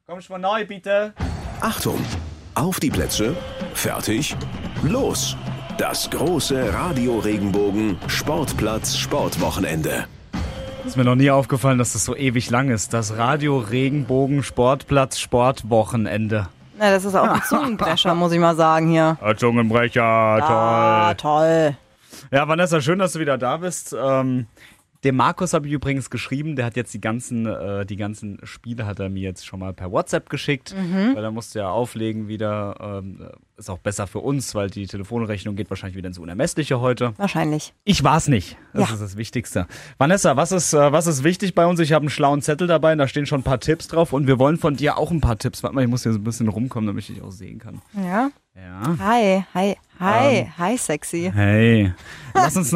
komm 0.09 0.21
schon 0.21 0.41
mal 0.41 0.49
neu, 0.49 0.67
bitte. 0.67 1.15
Achtung, 1.61 2.01
auf 2.57 2.81
die 2.81 2.91
Plätze, 2.91 3.37
fertig, 3.75 4.35
los. 4.83 5.37
Das 5.79 6.11
große 6.11 6.75
Radio 6.75 7.21
Regenbogen 7.21 7.99
Sportplatz 8.09 8.97
Sportwochenende. 8.97 10.09
Ist 10.87 10.97
mir 10.97 11.05
noch 11.05 11.15
nie 11.15 11.31
aufgefallen, 11.31 11.79
dass 11.79 11.93
das 11.93 12.05
so 12.05 12.17
ewig 12.17 12.51
lang 12.51 12.71
ist. 12.71 12.93
Das 12.93 13.17
Radio 13.17 13.59
Regenbogen 13.59 14.43
Sportplatz 14.43 15.19
Sportwochenende. 15.19 16.49
Na, 16.79 16.91
das 16.91 17.05
ist 17.05 17.15
auch 17.15 17.29
ein 17.29 17.43
Zungenbrecher, 17.43 18.15
muss 18.15 18.33
ich 18.33 18.39
mal 18.41 18.57
sagen 18.57 18.89
hier. 18.91 19.19
Ein 19.23 19.37
Zungenbrecher, 19.37 20.03
Ah, 20.03 21.15
toll. 21.15 21.77
Ja, 22.33 22.49
Vanessa, 22.49 22.81
schön, 22.81 22.99
dass 22.99 23.13
du 23.13 23.21
wieder 23.21 23.37
da 23.39 23.59
bist. 23.59 23.95
Ähm, 23.99 24.47
dem 25.05 25.17
Markus 25.17 25.55
habe 25.55 25.67
ich 25.67 25.73
übrigens 25.73 26.11
geschrieben, 26.11 26.57
der 26.57 26.67
hat 26.67 26.77
jetzt 26.77 26.93
die 26.93 27.01
ganzen, 27.01 27.47
äh, 27.47 27.87
die 27.87 27.97
ganzen 27.97 28.39
Spiele 28.43 28.85
hat 28.87 28.99
er 29.01 29.09
mir 29.09 29.23
jetzt 29.23 29.47
schon 29.47 29.61
mal 29.61 29.73
per 29.73 29.91
WhatsApp 29.91 30.29
geschickt, 30.29 30.75
Mhm. 30.77 31.15
weil 31.17 31.25
er 31.25 31.31
musste 31.31 31.61
ja 31.61 31.71
auflegen 31.71 32.29
wieder. 32.29 32.77
Ähm, 33.03 33.29
ist 33.57 33.69
auch 33.69 33.79
besser 33.79 34.07
für 34.07 34.21
uns, 34.21 34.55
weil 34.55 34.71
die 34.71 34.87
Telefonrechnung 34.87 35.55
geht 35.55 35.69
wahrscheinlich 35.69 35.97
wieder 35.97 36.07
ins 36.09 36.19
Unermessliche 36.19 36.81
heute. 36.81 37.13
Wahrscheinlich. 37.19 37.75
Ich 37.85 38.03
war's 38.05 38.27
nicht. 38.27 38.57
Das 38.73 38.89
Ja. 38.89 38.95
ist 38.95 39.03
das 39.03 39.17
Wichtigste. 39.19 39.67
Vanessa, 39.99 40.37
was 40.37 40.51
ist, 40.53 40.73
äh, 40.73 40.93
was 40.93 41.07
ist 41.07 41.25
wichtig 41.25 41.55
bei 41.55 41.67
uns? 41.67 41.79
Ich 41.81 41.93
habe 41.93 42.03
einen 42.05 42.11
schlauen 42.11 42.41
Zettel 42.41 42.67
dabei, 42.67 42.95
da 42.95 43.07
stehen 43.07 43.27
schon 43.27 43.41
ein 43.41 43.45
paar 43.45 43.61
Tipps 43.61 43.89
drauf 43.89 44.13
und 44.15 44.27
wir 44.27 44.39
wollen 44.39 44.57
von 44.57 44.77
dir 44.77 44.97
auch 44.97 45.11
ein 45.11 45.21
paar 45.21 45.37
Tipps. 45.39 45.63
Warte 45.63 45.75
mal, 45.75 45.83
ich 45.83 45.91
muss 45.91 46.05
hier 46.05 46.13
so 46.15 46.19
ein 46.19 46.25
bisschen 46.25 46.49
rumkommen, 46.49 46.87
damit 46.87 47.03
ich 47.09 47.15
dich 47.15 47.23
auch 47.23 47.33
sehen 47.33 47.59
kann. 47.59 47.83
Ja. 48.03 48.31
Ja. 48.61 48.97
Hi, 48.99 49.45
hi, 49.55 49.77
hi, 49.99 50.37
Ähm. 50.39 50.59
hi, 50.59 50.77
sexy. 50.77 51.33
Hey, 51.35 51.95
lass 52.35 52.57
uns, 52.57 52.75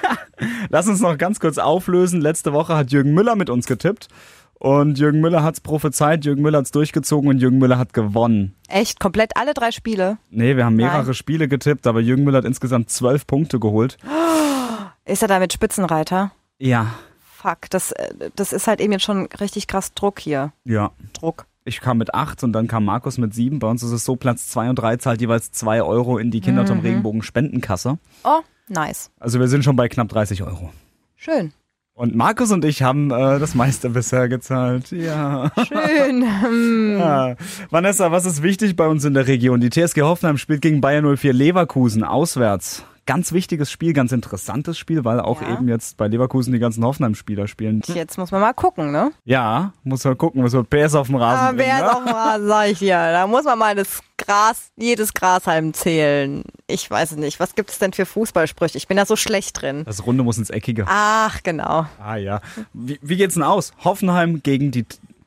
lass 0.68 0.86
uns 0.86 1.00
noch 1.00 1.18
ganz 1.18 1.40
kurz 1.40 1.58
auflösen. 1.58 2.20
Letzte 2.20 2.52
Woche 2.52 2.76
hat 2.76 2.92
Jürgen 2.92 3.14
Müller 3.14 3.34
mit 3.34 3.50
uns 3.50 3.66
getippt 3.66 4.06
und 4.54 4.96
Jürgen 4.98 5.20
Müller 5.20 5.42
hat's 5.42 5.60
prophezeit, 5.60 6.24
Jürgen 6.24 6.42
Müller 6.42 6.58
hat's 6.58 6.70
durchgezogen 6.70 7.28
und 7.30 7.38
Jürgen 7.38 7.58
Müller 7.58 7.78
hat 7.78 7.92
gewonnen. 7.94 8.54
Echt, 8.68 9.00
komplett 9.00 9.36
alle 9.36 9.54
drei 9.54 9.72
Spiele. 9.72 10.18
Nee, 10.30 10.56
wir 10.56 10.64
haben 10.64 10.76
mehrere 10.76 11.04
Nein. 11.04 11.14
Spiele 11.14 11.48
getippt, 11.48 11.88
aber 11.88 12.00
Jürgen 12.00 12.22
Müller 12.22 12.38
hat 12.38 12.44
insgesamt 12.44 12.90
zwölf 12.90 13.26
Punkte 13.26 13.58
geholt. 13.58 13.96
Ist 15.04 15.22
er 15.22 15.28
damit 15.28 15.52
Spitzenreiter? 15.52 16.30
Ja, 16.58 16.94
Fuck, 17.40 17.70
das, 17.70 17.92
äh, 17.92 18.30
das 18.34 18.52
ist 18.52 18.66
halt 18.66 18.80
eben 18.80 18.90
jetzt 18.92 19.04
schon 19.04 19.26
richtig 19.40 19.68
krass 19.68 19.94
Druck 19.94 20.18
hier. 20.18 20.52
ja. 20.64 20.90
Druck. 21.12 21.46
Ich 21.68 21.80
kam 21.80 21.98
mit 21.98 22.14
acht 22.14 22.42
und 22.42 22.52
dann 22.54 22.66
kam 22.66 22.86
Markus 22.86 23.18
mit 23.18 23.34
sieben. 23.34 23.58
Bei 23.58 23.68
uns 23.68 23.82
ist 23.82 23.92
es 23.92 24.04
so, 24.04 24.16
Platz 24.16 24.48
zwei 24.48 24.70
und 24.70 24.76
drei 24.76 24.96
zahlt 24.96 25.20
jeweils 25.20 25.52
zwei 25.52 25.82
Euro 25.82 26.16
in 26.16 26.30
die 26.30 26.40
Kinderturm 26.40 26.78
Mhm. 26.78 26.84
Regenbogen 26.84 27.22
Spendenkasse. 27.22 27.98
Oh, 28.24 28.40
nice. 28.68 29.10
Also 29.20 29.38
wir 29.38 29.48
sind 29.48 29.64
schon 29.64 29.76
bei 29.76 29.88
knapp 29.88 30.08
30 30.08 30.42
Euro. 30.42 30.72
Schön. 31.16 31.52
Und 31.92 32.14
Markus 32.14 32.52
und 32.52 32.64
ich 32.64 32.82
haben 32.82 33.10
äh, 33.10 33.38
das 33.38 33.54
meiste 33.54 33.90
bisher 33.90 34.28
gezahlt. 34.28 34.92
Ja. 34.92 35.50
Schön. 35.66 36.24
Hm. 36.42 36.96
Ja. 36.98 37.34
Vanessa, 37.70 38.12
was 38.12 38.24
ist 38.24 38.42
wichtig 38.42 38.74
bei 38.76 38.86
uns 38.86 39.04
in 39.04 39.12
der 39.14 39.26
Region? 39.26 39.60
Die 39.60 39.68
TSG 39.70 40.02
Hoffenheim 40.02 40.38
spielt 40.38 40.62
gegen 40.62 40.80
Bayern 40.80 41.16
04 41.16 41.32
Leverkusen 41.32 42.02
auswärts. 42.04 42.84
Ganz 43.08 43.32
wichtiges 43.32 43.70
Spiel, 43.70 43.94
ganz 43.94 44.12
interessantes 44.12 44.76
Spiel, 44.76 45.02
weil 45.02 45.18
auch 45.18 45.40
Ja. 45.40 45.54
eben 45.54 45.66
jetzt 45.66 45.96
bei 45.96 46.08
Leverkusen 46.08 46.52
die 46.52 46.58
ganzen 46.58 46.84
Hoffenheim-Spieler 46.84 47.48
spielen. 47.48 47.80
Jetzt 47.86 48.18
muss 48.18 48.30
man 48.32 48.42
mal 48.42 48.52
gucken, 48.52 48.92
ne? 48.92 49.12
Ja, 49.24 49.72
muss 49.82 50.04
man 50.04 50.18
gucken, 50.18 50.44
was 50.44 50.52
wird 50.52 50.68
PS 50.68 50.94
auf 50.94 51.06
dem 51.06 51.16
Rasen 51.16 51.56
bringen. 51.56 51.70
wer 51.70 51.76
ist 51.78 51.82
ne? 51.84 51.96
auf 51.96 52.04
dem 52.04 52.14
Rasen, 52.14 52.48
sag 52.48 52.68
ich 52.68 52.78
dir. 52.80 52.96
Da 53.12 53.26
muss 53.26 53.44
man 53.44 53.58
mal 53.58 53.74
das 53.74 54.00
Gras, 54.18 54.72
jedes 54.76 55.14
Grashalm 55.14 55.72
zählen. 55.72 56.44
Ich 56.66 56.90
weiß 56.90 57.12
es 57.12 57.16
nicht. 57.16 57.40
Was 57.40 57.54
gibt 57.54 57.70
es 57.70 57.78
denn 57.78 57.94
für 57.94 58.04
Fußballsprüche? 58.04 58.76
Ich 58.76 58.86
bin 58.86 58.98
da 58.98 59.06
so 59.06 59.16
schlecht 59.16 59.62
drin. 59.62 59.84
Das 59.86 60.04
Runde 60.04 60.22
muss 60.22 60.36
ins 60.36 60.50
Eckige. 60.50 60.84
Ach, 60.86 61.42
genau. 61.42 61.86
Ah 61.98 62.16
ja. 62.16 62.42
Wie, 62.74 62.98
wie 63.00 63.16
geht's 63.16 63.34
denn 63.34 63.42
aus? 63.42 63.72
Hoffenheim 63.84 64.42
gegen 64.42 64.70
die. 64.70 64.84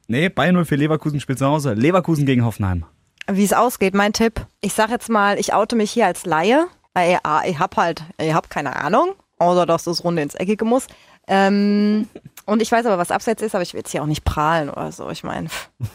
Nee, 0.07 0.29
Bayern 0.29 0.63
04 0.65 0.77
Leverkusen 0.77 1.19
spielt 1.19 1.39
zu 1.39 1.47
Hause. 1.47 1.73
Leverkusen 1.73 2.27
gegen 2.27 2.45
Hoffenheim. 2.45 2.85
Wie 3.27 3.43
es 3.43 3.53
ausgeht, 3.53 3.95
mein 3.95 4.13
Tipp. 4.13 4.45
Ich 4.61 4.73
sag 4.73 4.91
jetzt 4.91 5.09
mal, 5.09 5.39
ich 5.39 5.53
oute 5.55 5.75
mich 5.75 5.89
hier 5.89 6.05
als 6.05 6.27
Laie. 6.27 6.67
Weil 6.93 7.19
ah, 7.23 7.41
ich 7.45 7.57
hab 7.59 7.77
halt, 7.77 8.03
ich 8.19 8.33
hab 8.33 8.49
keine 8.49 8.75
Ahnung. 8.75 9.13
Außer, 9.37 9.65
dass 9.65 9.85
das 9.85 10.03
Runde 10.03 10.21
ins 10.21 10.35
Eckige 10.35 10.65
muss. 10.65 10.87
Ähm, 11.27 12.07
und 12.45 12.61
ich 12.61 12.71
weiß 12.71 12.85
aber, 12.85 12.97
was 12.97 13.11
abseits 13.11 13.41
ist, 13.41 13.55
aber 13.55 13.63
ich 13.63 13.73
will 13.73 13.79
jetzt 13.79 13.91
hier 13.91 14.03
auch 14.03 14.07
nicht 14.07 14.23
prahlen 14.23 14.69
oder 14.69 14.91
so. 14.91 15.09
Ich 15.09 15.23
meine, 15.23 15.47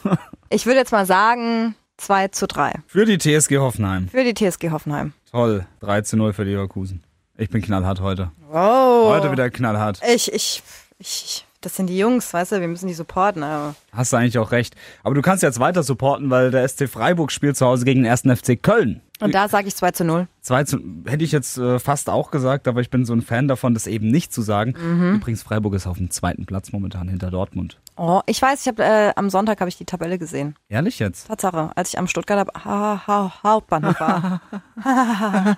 ich 0.49 0.65
würde 0.65 0.79
jetzt 0.79 0.91
mal 0.91 1.05
sagen, 1.05 1.75
2 1.97 2.27
zu 2.29 2.47
3 2.47 2.73
Für 2.85 3.05
die 3.05 3.17
TSG 3.17 3.57
Hoffenheim. 3.57 4.07
für 4.09 4.23
die 4.23 4.33
TSG 4.33 4.69
Hoffenheim. 4.71 5.13
Toll. 5.31 5.65
3 5.79 6.01
zu 6.01 6.17
0 6.17 6.33
für 6.33 6.43
Leverkusen. 6.43 7.03
Ich 7.37 7.49
bin 7.49 7.61
knallhart 7.61 8.01
heute. 8.01 8.31
Wow. 8.49 9.09
Heute 9.09 9.31
wieder 9.31 9.49
knallhart. 9.49 10.01
Ich, 10.07 10.31
ich, 10.33 10.63
ich, 10.97 11.45
das 11.67 11.75
sind 11.75 11.87
die 11.87 11.97
Jungs, 11.97 12.33
weißt 12.33 12.53
du, 12.53 12.61
wir 12.61 12.67
müssen 12.69 12.87
die 12.87 12.93
supporten. 12.93 13.43
Aber 13.43 13.75
Hast 13.91 14.13
du 14.13 14.17
eigentlich 14.17 14.37
auch 14.37 14.51
recht. 14.53 14.73
Aber 15.03 15.15
du 15.15 15.21
kannst 15.21 15.43
jetzt 15.43 15.59
weiter 15.59 15.83
supporten, 15.83 16.29
weil 16.29 16.49
der 16.49 16.65
SC 16.65 16.87
Freiburg 16.87 17.29
spielt 17.29 17.57
zu 17.57 17.65
Hause 17.65 17.83
gegen 17.83 18.03
den 18.03 18.09
1. 18.09 18.21
FC 18.21 18.61
Köln. 18.63 19.01
und 19.19 19.35
da 19.35 19.49
sage 19.49 19.67
ich 19.67 19.75
2 19.75 19.91
zu 19.91 20.05
0. 20.05 20.27
2 20.39 20.63
zu, 20.63 20.79
hätte 21.07 21.25
ich 21.25 21.33
jetzt 21.33 21.57
äh, 21.57 21.77
fast 21.79 22.09
auch 22.09 22.31
gesagt, 22.31 22.69
aber 22.69 22.79
ich 22.79 22.89
bin 22.89 23.03
so 23.03 23.11
ein 23.11 23.21
Fan 23.21 23.49
davon, 23.49 23.73
das 23.73 23.85
eben 23.85 24.07
nicht 24.07 24.31
zu 24.31 24.41
sagen. 24.41 24.75
Mhm. 24.81 25.15
Übrigens, 25.15 25.43
Freiburg 25.43 25.73
ist 25.73 25.87
auf 25.87 25.97
dem 25.97 26.09
zweiten 26.09 26.45
Platz 26.45 26.71
momentan 26.71 27.09
hinter 27.09 27.31
Dortmund. 27.31 27.81
Oh, 27.97 28.21
ich 28.27 28.41
weiß, 28.41 28.61
ich 28.61 28.67
habe 28.69 28.83
äh, 28.83 29.11
am 29.17 29.29
Sonntag 29.29 29.59
habe 29.59 29.67
ich 29.67 29.77
die 29.77 29.83
Tabelle 29.83 30.17
gesehen. 30.17 30.55
Ehrlich 30.69 30.99
jetzt? 30.99 31.27
Tatsache, 31.27 31.71
als 31.75 31.89
ich 31.89 31.99
am 31.99 32.07
Stuttgarter 32.07 32.49
ha, 32.63 33.03
ha, 33.05 33.33
Hauptbahnhof 33.43 33.99
war. 33.99 34.41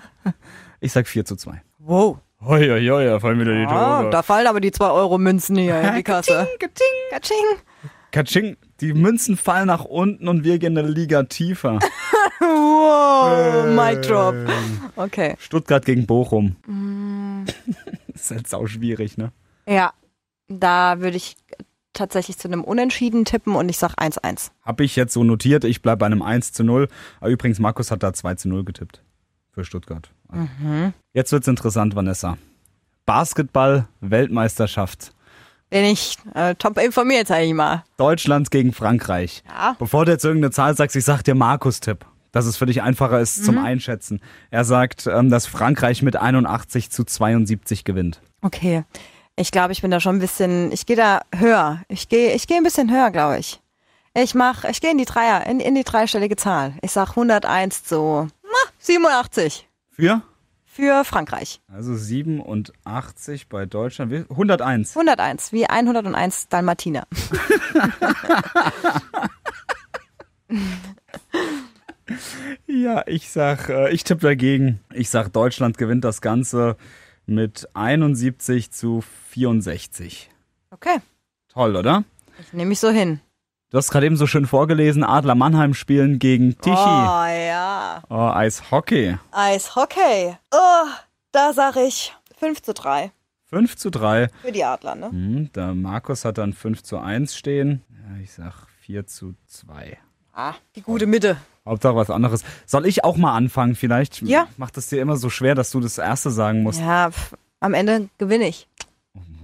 Ich 0.80 0.92
sag 0.92 1.06
4 1.06 1.24
zu 1.24 1.36
2. 1.36 1.62
wow. 1.78 2.18
Hoi, 2.42 2.68
hoi, 2.70 2.86
hoi, 2.88 3.04
da 3.04 3.20
fallen 3.20 3.38
wieder 3.38 3.52
die 3.54 3.66
Ah, 3.66 4.08
da 4.10 4.22
fallen 4.22 4.46
aber 4.46 4.60
die 4.60 4.72
2 4.72 4.88
Euro 4.90 5.18
Münzen 5.18 5.56
hier 5.56 5.78
in 5.80 5.94
die 5.96 6.02
Kasse. 6.02 6.48
Katsching. 7.10 7.36
Katsching, 8.12 8.56
die 8.80 8.94
Münzen 8.94 9.36
fallen 9.36 9.66
nach 9.66 9.84
unten 9.84 10.26
und 10.26 10.42
wir 10.42 10.58
gehen 10.58 10.76
eine 10.76 10.88
Liga 10.88 11.22
tiefer. 11.24 11.78
Wow. 12.42 13.66
Oh, 13.66 13.70
Mic 13.72 14.00
Drop. 14.00 14.34
Okay. 14.96 15.36
Stuttgart 15.38 15.84
gegen 15.84 16.06
Bochum. 16.06 16.56
Mm, 16.66 17.44
Das 18.08 18.22
ist 18.22 18.30
halt 18.30 18.48
sau 18.48 18.66
schwierig, 18.66 19.18
ne? 19.18 19.30
Ja, 19.66 19.92
da 20.48 21.00
würde 21.00 21.18
ich 21.18 21.36
tatsächlich 21.92 22.38
zu 22.38 22.48
einem 22.48 22.64
Unentschieden 22.64 23.26
tippen 23.26 23.54
und 23.56 23.68
ich 23.68 23.76
sag 23.76 23.94
1-1. 23.98 24.50
Habe 24.62 24.84
ich 24.84 24.96
jetzt 24.96 25.12
so 25.12 25.22
notiert. 25.22 25.64
Ich 25.64 25.82
bleibe 25.82 25.98
bei 25.98 26.06
einem 26.06 26.22
1 26.22 26.52
zu 26.52 26.64
0. 26.64 26.88
Aber 27.20 27.30
übrigens, 27.30 27.58
Markus 27.58 27.90
hat 27.90 28.02
da 28.02 28.12
2 28.14 28.34
zu 28.36 28.48
0 28.48 28.64
getippt. 28.64 29.02
Für 29.52 29.64
Stuttgart. 29.64 30.10
Mhm. 30.32 30.92
Jetzt 31.12 31.32
wird's 31.32 31.48
interessant, 31.48 31.96
Vanessa. 31.96 32.38
Basketball-Weltmeisterschaft. 33.06 35.12
Bin 35.70 35.84
ich 35.84 36.16
äh, 36.34 36.54
top 36.56 36.78
informiert, 36.78 37.28
sag 37.28 37.42
ich 37.42 37.54
mal. 37.54 37.84
Deutschland 37.96 38.50
gegen 38.50 38.72
Frankreich. 38.72 39.42
Ja. 39.48 39.76
Bevor 39.78 40.04
du 40.04 40.12
jetzt 40.12 40.24
irgendeine 40.24 40.50
Zahl 40.50 40.76
sagst, 40.76 40.96
ich 40.96 41.04
sag 41.04 41.22
dir 41.22 41.34
Markus-Tipp. 41.34 42.04
Dass 42.32 42.46
es 42.46 42.56
für 42.56 42.66
dich 42.66 42.82
einfacher 42.82 43.18
ist 43.20 43.44
zum 43.44 43.56
Mhm. 43.56 43.64
Einschätzen. 43.64 44.20
Er 44.50 44.64
sagt, 44.64 45.06
ähm, 45.08 45.30
dass 45.30 45.46
Frankreich 45.46 46.02
mit 46.02 46.16
81 46.16 46.90
zu 46.90 47.02
72 47.04 47.84
gewinnt. 47.84 48.20
Okay. 48.42 48.84
Ich 49.36 49.50
glaube, 49.50 49.72
ich 49.72 49.82
bin 49.82 49.90
da 49.90 50.00
schon 50.00 50.16
ein 50.16 50.20
bisschen, 50.20 50.70
ich 50.70 50.86
gehe 50.86 50.96
da 50.96 51.22
höher. 51.34 51.80
Ich 51.88 52.08
gehe 52.08 52.34
ich 52.34 52.46
gehe 52.46 52.56
ein 52.58 52.62
bisschen 52.62 52.90
höher, 52.90 53.10
glaube 53.10 53.38
ich. 53.38 53.60
Ich 54.14 54.34
mach, 54.34 54.64
ich 54.64 54.80
gehe 54.80 54.90
in 54.90 54.98
die 54.98 55.04
Dreier, 55.06 55.46
in, 55.46 55.60
in 55.60 55.74
die 55.74 55.84
dreistellige 55.84 56.36
Zahl. 56.36 56.74
Ich 56.82 56.92
sag 56.92 57.10
101 57.10 57.84
zu 57.84 58.28
na, 58.44 58.70
87 58.78 59.66
Für? 60.00 60.22
für 60.64 61.04
Frankreich. 61.04 61.60
Also 61.66 61.94
87 61.96 63.48
bei 63.48 63.66
Deutschland. 63.66 64.12
Wie- 64.12 64.24
101. 64.30 64.96
101, 64.96 65.52
wie 65.52 65.66
101 65.66 66.48
Dalmatiner. 66.48 67.06
Ja, 72.66 73.04
ich 73.06 73.30
sag, 73.30 73.68
äh, 73.68 73.90
ich 73.90 74.02
tippe 74.04 74.22
dagegen. 74.22 74.80
Ich 74.92 75.10
sag, 75.10 75.32
Deutschland 75.32 75.78
gewinnt 75.78 76.04
das 76.04 76.20
Ganze 76.20 76.76
mit 77.26 77.68
71 77.74 78.70
zu 78.72 79.02
64. 79.30 80.28
Okay, 80.70 80.96
Toll, 81.52 81.76
oder? 81.76 82.04
ich 82.40 82.52
nehme 82.52 82.70
mich 82.70 82.80
so 82.80 82.90
hin. 82.90 83.20
Du 83.70 83.78
hast 83.78 83.92
gerade 83.92 84.06
eben 84.06 84.16
so 84.16 84.26
schön 84.26 84.46
vorgelesen, 84.46 85.04
Adler 85.04 85.36
Mannheim 85.36 85.74
spielen 85.74 86.18
gegen 86.18 86.58
Tichy. 86.58 86.74
Oh 86.74 87.24
ja. 87.24 88.02
Oh, 88.08 88.16
Eishockey. 88.34 89.16
Eishockey. 89.30 90.36
Oh, 90.52 90.88
da 91.30 91.52
sag 91.52 91.76
ich 91.76 92.12
5 92.36 92.62
zu 92.62 92.74
3 92.74 93.12
5 93.44 93.76
zu 93.76 93.90
3. 93.90 94.28
für 94.42 94.50
die 94.50 94.64
Adler, 94.64 94.96
ne? 94.96 95.10
Hm, 95.10 95.52
der 95.52 95.74
Markus 95.74 96.24
hat 96.24 96.38
dann 96.38 96.52
5 96.52 96.82
zu 96.82 96.98
1 96.98 97.36
stehen. 97.36 97.84
Ja, 97.90 98.20
ich 98.20 98.32
sag 98.32 98.54
4 98.80 99.06
zu 99.06 99.34
2. 99.46 99.98
Ah, 100.34 100.54
die 100.74 100.82
gute 100.82 101.06
Mitte. 101.06 101.36
Hauptsache 101.64 101.94
was 101.94 102.10
anderes. 102.10 102.42
Soll 102.66 102.86
ich 102.86 103.04
auch 103.04 103.16
mal 103.16 103.34
anfangen 103.36 103.76
vielleicht? 103.76 104.20
Ja. 104.22 104.48
Macht 104.56 104.78
es 104.78 104.88
dir 104.88 105.00
immer 105.00 105.16
so 105.16 105.30
schwer, 105.30 105.54
dass 105.54 105.70
du 105.70 105.78
das 105.78 105.96
Erste 105.98 106.32
sagen 106.32 106.64
musst? 106.64 106.80
Ja, 106.80 107.12
pf, 107.12 107.36
am 107.60 107.74
Ende 107.74 108.08
gewinne 108.18 108.48
ich. 108.48 108.66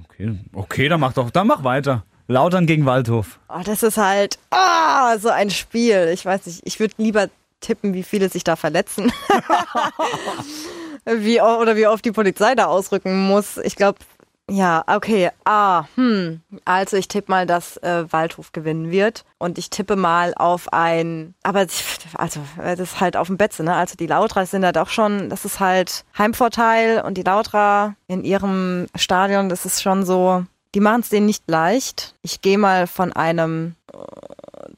Okay, 0.04 0.36
okay, 0.52 0.88
dann 0.88 0.98
mach 0.98 1.12
doch, 1.12 1.30
dann 1.30 1.46
mach 1.46 1.62
weiter. 1.62 2.04
Lautern 2.28 2.66
gegen 2.66 2.86
Waldhof. 2.86 3.38
Oh, 3.48 3.62
das 3.64 3.82
ist 3.82 3.98
halt 3.98 4.38
ah, 4.50 5.18
so 5.18 5.28
ein 5.28 5.50
Spiel. 5.50 6.10
Ich 6.12 6.24
weiß 6.24 6.46
nicht, 6.46 6.62
ich 6.64 6.80
würde 6.80 6.94
lieber 6.98 7.28
tippen, 7.60 7.94
wie 7.94 8.02
viele 8.02 8.28
sich 8.28 8.44
da 8.44 8.56
verletzen. 8.56 9.12
wie, 11.04 11.40
oder 11.40 11.76
wie 11.76 11.86
oft 11.86 12.04
die 12.04 12.12
Polizei 12.12 12.54
da 12.54 12.66
ausrücken 12.66 13.26
muss. 13.26 13.58
Ich 13.58 13.76
glaube, 13.76 13.98
ja, 14.48 14.84
okay. 14.86 15.30
Ah, 15.44 15.86
hm. 15.96 16.40
Also 16.64 16.96
ich 16.96 17.08
tippe 17.08 17.32
mal, 17.32 17.46
dass 17.46 17.78
äh, 17.78 18.04
Waldhof 18.12 18.52
gewinnen 18.52 18.90
wird. 18.92 19.24
Und 19.38 19.58
ich 19.58 19.70
tippe 19.70 19.96
mal 19.96 20.34
auf 20.36 20.72
ein, 20.72 21.34
aber 21.42 21.66
also 22.14 22.40
das 22.56 22.80
ist 22.80 23.00
halt 23.00 23.16
auf 23.16 23.26
dem 23.26 23.36
Betze, 23.36 23.64
ne? 23.64 23.74
Also 23.74 23.96
die 23.96 24.06
Lautra 24.06 24.46
sind 24.46 24.62
da 24.62 24.72
doch 24.72 24.88
schon, 24.88 25.28
das 25.30 25.44
ist 25.44 25.58
halt 25.58 26.04
Heimvorteil 26.16 27.02
und 27.02 27.18
die 27.18 27.22
Lautra 27.22 27.96
in 28.06 28.24
ihrem 28.24 28.86
Stadion, 28.94 29.48
das 29.48 29.66
ist 29.66 29.82
schon 29.82 30.06
so, 30.06 30.46
die 30.74 30.80
machen 30.80 31.00
es 31.00 31.08
denen 31.08 31.26
nicht 31.26 31.44
leicht. 31.48 32.14
Ich 32.22 32.40
gehe 32.42 32.58
mal 32.58 32.86
von 32.86 33.12
einem 33.12 33.74
äh, 33.92 33.96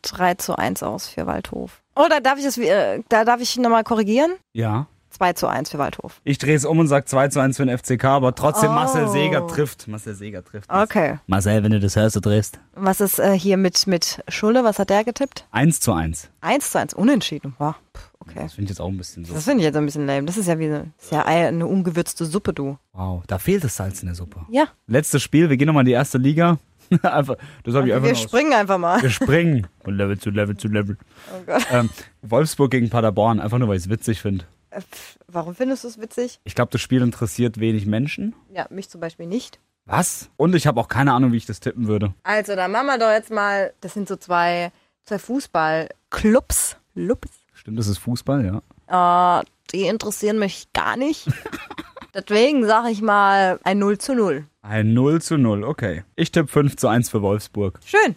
3 0.03 0.35
zu 0.35 0.57
1 0.57 0.83
aus 0.83 1.09
für 1.09 1.27
Waldhof. 1.27 1.81
Oder 1.97 2.21
darf 2.21 2.39
ich 2.39 2.45
das, 2.45 2.57
äh, 2.59 3.03
da 3.09 3.25
darf 3.25 3.41
ich 3.41 3.57
nochmal 3.57 3.85
korrigieren? 3.85 4.33
Ja. 4.53 4.87
2 5.11 5.33
zu 5.33 5.47
1 5.49 5.71
für 5.71 5.79
Waldhof. 5.79 6.21
Ich 6.23 6.39
drehe 6.39 6.55
es 6.55 6.65
um 6.65 6.79
und 6.79 6.87
sag 6.87 7.09
2 7.09 7.29
zu 7.29 7.41
1 7.41 7.57
für 7.57 7.65
den 7.67 7.77
FCK, 7.77 8.05
aber 8.05 8.35
trotzdem 8.35 8.71
Oh. 8.71 8.75
Marcel 8.75 9.09
Seger 9.09 9.47
trifft. 9.49 9.89
Marcel 9.89 10.15
Seger 10.15 10.45
trifft. 10.45 10.71
Okay. 10.71 11.19
Marcel, 11.27 11.65
wenn 11.65 11.73
du 11.73 11.81
das 11.81 11.97
hörst, 11.97 12.15
du 12.15 12.21
drehst. 12.21 12.61
Was 12.75 13.01
ist 13.01 13.19
äh, 13.19 13.33
hier 13.37 13.57
mit, 13.57 13.87
mit 13.89 14.23
Schulle? 14.29 14.63
Was 14.65 14.79
hat 14.79 14.91
der 14.91 15.03
getippt? 15.05 15.47
1 15.51 15.81
zu 15.81 15.93
1. 15.93 16.29
1 16.43 16.71
zu 16.71 16.79
1, 16.79 16.95
unentschieden. 16.95 17.55
Wow. 17.59 17.75
Pff, 17.97 18.08
okay. 18.31 18.41
Das 18.43 18.55
finde 18.55 18.65
ich 18.65 18.71
jetzt 18.71 18.81
auch 18.81 18.89
ein 18.89 18.97
bisschen 18.97 19.25
so. 19.25 19.35
Das 19.35 19.45
finde 19.45 19.59
ich 19.61 19.65
jetzt 19.65 19.77
ein 19.77 19.85
bisschen 19.85 20.07
lame. 20.07 20.27
Das 20.27 20.37
ist 20.37 20.47
ja 20.47 20.59
wie 20.59 20.67
eine, 20.67 20.93
ist 21.01 21.13
ja 21.13 21.25
eine 21.25 21.67
ungewürzte 21.67 22.25
Suppe, 22.27 22.53
du. 22.53 22.79
Wow, 22.93 23.23
da 23.27 23.39
fehlt 23.39 23.65
das 23.65 23.77
Salz 23.77 24.01
in 24.03 24.07
der 24.07 24.15
Suppe. 24.15 24.45
Ja. 24.51 24.69
Letztes 24.87 25.23
Spiel, 25.23 25.49
wir 25.51 25.57
gehen 25.57 25.67
nochmal 25.67 25.83
in 25.83 25.87
die 25.87 25.93
erste 25.93 26.19
Liga. 26.19 26.59
einfach, 27.03 27.37
das 27.65 27.75
habe 27.75 27.87
ich 27.89 27.93
einfach 27.95 28.07
Wir 28.07 28.13
nur 28.13 28.19
aus- 28.19 28.23
springen 28.23 28.53
einfach 28.55 28.79
mal. 28.79 29.03
Wir 29.03 29.11
springen. 29.11 29.67
Von 29.85 29.97
Level 29.97 30.19
zu 30.19 30.31
Level 30.31 30.57
zu 30.57 30.69
Level. 30.69 30.97
Oh 31.37 31.43
Gott. 31.45 31.67
Ähm, 31.71 31.91
Wolfsburg 32.23 32.71
gegen 32.71 32.89
Paderborn, 32.91 33.41
einfach 33.41 33.59
nur, 33.59 33.69
weil 33.69 33.77
ich 33.77 33.85
es 33.85 33.91
witzig 33.91 34.21
finde. 34.23 34.47
Äh, 34.71 34.81
Warum 35.27 35.55
findest 35.55 35.85
du 35.85 35.89
es 35.89 36.01
witzig? 36.01 36.41
Ich 36.45 36.55
glaube, 36.55 36.71
das 36.73 36.81
Spiel 36.81 37.03
interessiert 37.03 37.61
wenig 37.61 37.85
Menschen. 37.85 38.35
Ja, 38.55 38.67
mich 38.71 38.89
zum 38.89 39.01
Beispiel 39.03 39.27
nicht. 39.27 39.59
Was? 39.85 40.31
Und 40.39 40.55
ich 40.55 40.67
habe 40.67 40.81
auch 40.81 40.89
keine 40.89 41.13
Ahnung, 41.13 41.33
wie 41.33 41.37
ich 41.39 41.47
das 41.47 41.61
tippen 41.61 41.87
würde. 41.89 42.15
Also, 42.23 42.55
dann 42.57 42.71
machen 42.73 42.87
wir 42.87 42.99
doch 42.99 43.11
jetzt 43.11 43.31
mal, 43.31 43.73
das 43.83 43.93
sind 43.95 44.09
so 44.09 44.17
zwei, 44.17 44.71
zwei 45.05 45.19
Fußballclubs. 45.19 46.77
Clubs. 46.95 47.29
Stimmt, 47.69 47.79
das 47.81 47.89
ist 47.89 47.99
Fußball, 47.99 48.63
ja. 48.89 49.41
Äh, 49.41 49.45
die 49.73 49.83
interessieren 49.83 50.39
mich 50.39 50.73
gar 50.73 50.97
nicht. 50.97 51.27
Deswegen 52.15 52.65
sage 52.67 52.89
ich 52.89 53.03
mal 53.03 53.61
ein 53.63 53.79
0 53.79 53.99
zu 53.99 54.15
0. 54.15 54.47
Ein 54.63 54.95
0 54.95 55.21
zu 55.21 55.37
0, 55.37 55.65
okay. 55.65 56.03
Ich 56.17 56.33
tippe 56.33 56.49
5 56.49 56.77
zu 56.77 56.89
1 56.89 57.11
für 57.11 57.21
Wolfsburg. 57.21 57.79
Schön. 57.85 58.17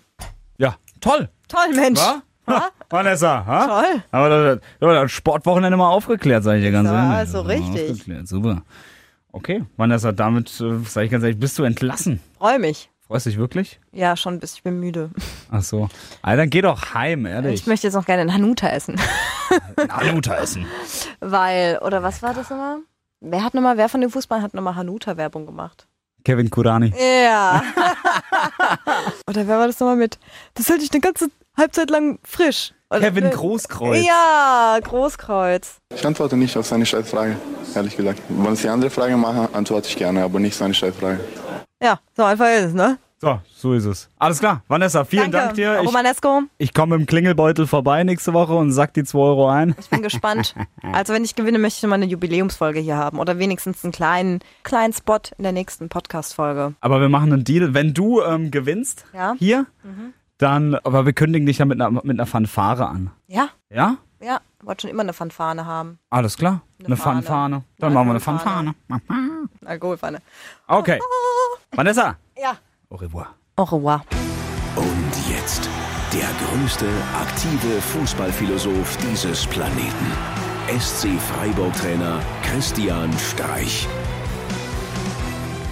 Ja, 0.57 0.77
toll. 1.01 1.27
Toll, 1.49 1.73
Mensch. 1.75 1.99
Wa? 1.99 2.21
Ha? 2.47 2.69
Vanessa, 2.89 3.45
ha? 3.45 3.67
Toll. 3.67 4.03
Aber 4.11 4.29
das, 4.29 4.59
das, 4.79 4.89
das 4.89 5.11
Sportwochenende 5.11 5.75
mal 5.75 5.89
aufgeklärt, 5.89 6.45
sage 6.45 6.59
ich 6.59 6.63
dir 6.65 6.71
ganz 6.71 6.87
Ja, 6.87 7.15
ehrlich. 7.17 7.29
so 7.29 7.43
Mal 7.43 7.47
richtig. 7.51 7.91
Aufgeklärt, 7.91 8.27
super. 8.29 8.63
Okay, 9.33 9.65
Vanessa, 9.75 10.13
damit, 10.13 10.47
äh, 10.61 10.77
sage 10.85 11.07
ich 11.07 11.11
ganz 11.11 11.25
ehrlich, 11.25 11.39
bist 11.39 11.59
du 11.59 11.63
entlassen. 11.63 12.21
Freue 12.37 12.59
mich. 12.59 12.89
Freust 13.11 13.25
dich 13.25 13.37
wirklich? 13.37 13.77
Ja, 13.91 14.15
schon 14.15 14.35
ein 14.35 14.39
bisschen. 14.39 14.55
Ich 14.59 14.63
bin 14.63 14.79
müde. 14.79 15.09
Ach 15.51 15.61
so. 15.61 15.89
Alter, 16.21 16.43
dann 16.43 16.49
geh 16.49 16.61
doch 16.61 16.93
heim, 16.93 17.25
ehrlich. 17.25 17.55
Ich 17.55 17.67
möchte 17.67 17.87
jetzt 17.87 17.95
noch 17.95 18.05
gerne 18.05 18.21
einen 18.21 18.33
Hanuta 18.33 18.69
essen. 18.69 18.95
Hanuta 19.89 20.37
essen. 20.37 20.65
Weil, 21.19 21.79
oder 21.79 22.03
was 22.03 22.23
war 22.23 22.33
das 22.33 22.49
nochmal? 22.49 22.77
Wer 23.19 23.43
hat 23.43 23.53
nochmal, 23.53 23.75
wer 23.75 23.89
von 23.89 23.99
den 23.99 24.11
Fußballern 24.11 24.41
hat 24.41 24.53
nochmal 24.53 24.75
Hanuta-Werbung 24.75 25.45
gemacht? 25.45 25.87
Kevin 26.23 26.49
Kurani. 26.49 26.93
Ja. 26.97 27.61
oder 29.27 29.45
wer 29.45 29.59
war 29.59 29.67
das 29.67 29.77
nochmal 29.81 29.97
mit? 29.97 30.17
Das 30.53 30.69
hält 30.69 30.81
dich 30.81 30.93
eine 30.93 31.01
ganze 31.01 31.27
Halbzeit 31.57 31.89
lang 31.89 32.17
frisch. 32.23 32.73
Oder, 32.89 33.01
Kevin 33.01 33.29
Großkreuz. 33.29 34.05
Ja, 34.05 34.79
Großkreuz. 34.81 35.79
Ich 35.93 36.07
antworte 36.07 36.37
nicht 36.37 36.55
auf 36.55 36.65
seine 36.65 36.85
Scheißfrage, 36.85 37.35
ehrlich 37.75 37.97
gesagt. 37.97 38.21
Wenn 38.29 38.55
Sie 38.55 38.69
andere 38.69 38.89
Fragen 38.89 39.19
machen, 39.19 39.49
antworte 39.53 39.89
ich 39.89 39.97
gerne, 39.97 40.23
aber 40.23 40.39
nicht 40.39 40.55
seine 40.55 40.73
Scheißfrage. 40.73 41.19
Ja, 41.81 41.99
so 42.15 42.23
einfach 42.23 42.45
ist 42.47 42.65
es, 42.67 42.73
ne? 42.73 42.97
So, 43.19 43.39
so 43.53 43.73
ist 43.73 43.85
es. 43.85 44.09
Alles 44.17 44.39
klar. 44.39 44.63
Vanessa, 44.67 45.03
vielen 45.05 45.29
Danke. 45.31 45.37
Dank 45.37 45.53
dir. 45.53 45.79
Ich, 45.79 45.87
Romanesco, 45.87 46.41
ich 46.57 46.73
komme 46.73 46.95
im 46.95 47.05
Klingelbeutel 47.05 47.67
vorbei 47.67 48.03
nächste 48.03 48.33
Woche 48.33 48.53
und 48.53 48.71
sack 48.71 48.95
die 48.95 49.03
2 49.03 49.19
Euro 49.19 49.47
ein. 49.47 49.75
ich 49.79 49.89
bin 49.89 50.01
gespannt. 50.01 50.55
Also 50.93 51.13
wenn 51.13 51.23
ich 51.23 51.35
gewinne, 51.35 51.59
möchte 51.59 51.77
ich 51.77 51.83
nochmal 51.83 51.97
eine 52.01 52.07
Jubiläumsfolge 52.11 52.79
hier 52.79 52.97
haben. 52.97 53.19
Oder 53.19 53.37
wenigstens 53.37 53.83
einen 53.83 53.93
kleinen, 53.93 54.39
kleinen 54.63 54.91
Spot 54.93 55.19
in 55.37 55.43
der 55.43 55.51
nächsten 55.51 55.87
Podcast-Folge. 55.89 56.73
Aber 56.81 56.99
wir 56.99 57.09
machen 57.09 57.31
einen 57.31 57.43
Deal. 57.43 57.75
Wenn 57.75 57.93
du 57.93 58.21
ähm, 58.23 58.49
gewinnst 58.49 59.05
Ja? 59.13 59.35
hier, 59.37 59.67
Mhm. 59.83 60.13
dann, 60.39 60.73
aber 60.75 61.05
wir 61.05 61.13
kündigen 61.13 61.45
dich 61.45 61.57
dann 61.57 61.67
mit 61.67 61.79
einer, 61.79 61.91
mit 61.91 62.09
einer 62.19 62.25
Fanfare 62.25 62.87
an. 62.87 63.11
Ja? 63.27 63.49
Ja? 63.69 63.97
Ja, 64.23 64.39
wollte 64.61 64.81
schon 64.81 64.91
immer 64.91 65.01
eine 65.01 65.13
Fanfane 65.13 65.65
haben. 65.65 65.97
Alles 66.09 66.37
klar. 66.37 66.61
Eine, 66.79 66.87
Eine 66.87 66.97
Fahne. 66.97 67.21
Fanfane. 67.23 67.63
Dann 67.79 67.93
machen 67.93 68.07
wir 68.07 68.11
eine 68.11 68.19
Fanfane. 68.19 68.75
Fanfane. 68.87 69.49
Alkoholfahne. 69.65 70.19
Okay. 70.67 70.99
Vanessa. 71.71 72.17
Ja. 72.37 72.57
Au 72.89 72.97
revoir. 72.97 73.33
Au 73.55 73.63
revoir. 73.63 74.03
Und 74.75 75.29
jetzt 75.29 75.67
der 76.13 76.27
größte 76.45 76.85
aktive 77.19 77.81
Fußballphilosoph 77.81 78.97
dieses 78.97 79.47
Planeten. 79.47 80.11
SC 80.79 81.09
Freiburg-Trainer 81.33 82.19
Christian 82.43 83.11
Streich. 83.17 83.87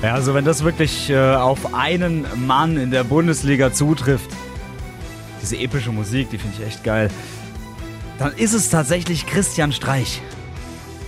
Ja, 0.02 0.14
also 0.14 0.34
wenn 0.34 0.46
das 0.46 0.64
wirklich 0.64 1.10
äh, 1.10 1.36
auf 1.36 1.74
einen 1.74 2.26
Mann 2.48 2.78
in 2.78 2.90
der 2.90 3.04
Bundesliga 3.04 3.72
zutrifft, 3.74 4.32
diese 5.42 5.58
epische 5.58 5.92
Musik, 5.92 6.30
die 6.30 6.38
finde 6.38 6.56
ich 6.58 6.66
echt 6.66 6.84
geil, 6.84 7.10
dann 8.20 8.34
ist 8.34 8.54
es 8.54 8.70
tatsächlich 8.70 9.26
Christian 9.26 9.72
Streich. 9.72 10.22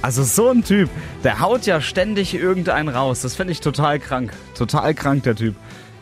Also 0.02 0.24
so 0.24 0.50
ein 0.50 0.64
Typ, 0.64 0.90
der 1.24 1.42
haut 1.42 1.68
ja 1.68 1.80
ständig 1.80 2.34
irgendeinen 2.34 2.90
raus. 2.90 3.22
Das 3.22 3.36
finde 3.36 3.52
ich 3.52 3.60
total 3.60 4.00
krank. 4.00 4.34
Total 4.58 4.96
krank, 4.96 5.24
der 5.24 5.36
Typ. 5.36 5.56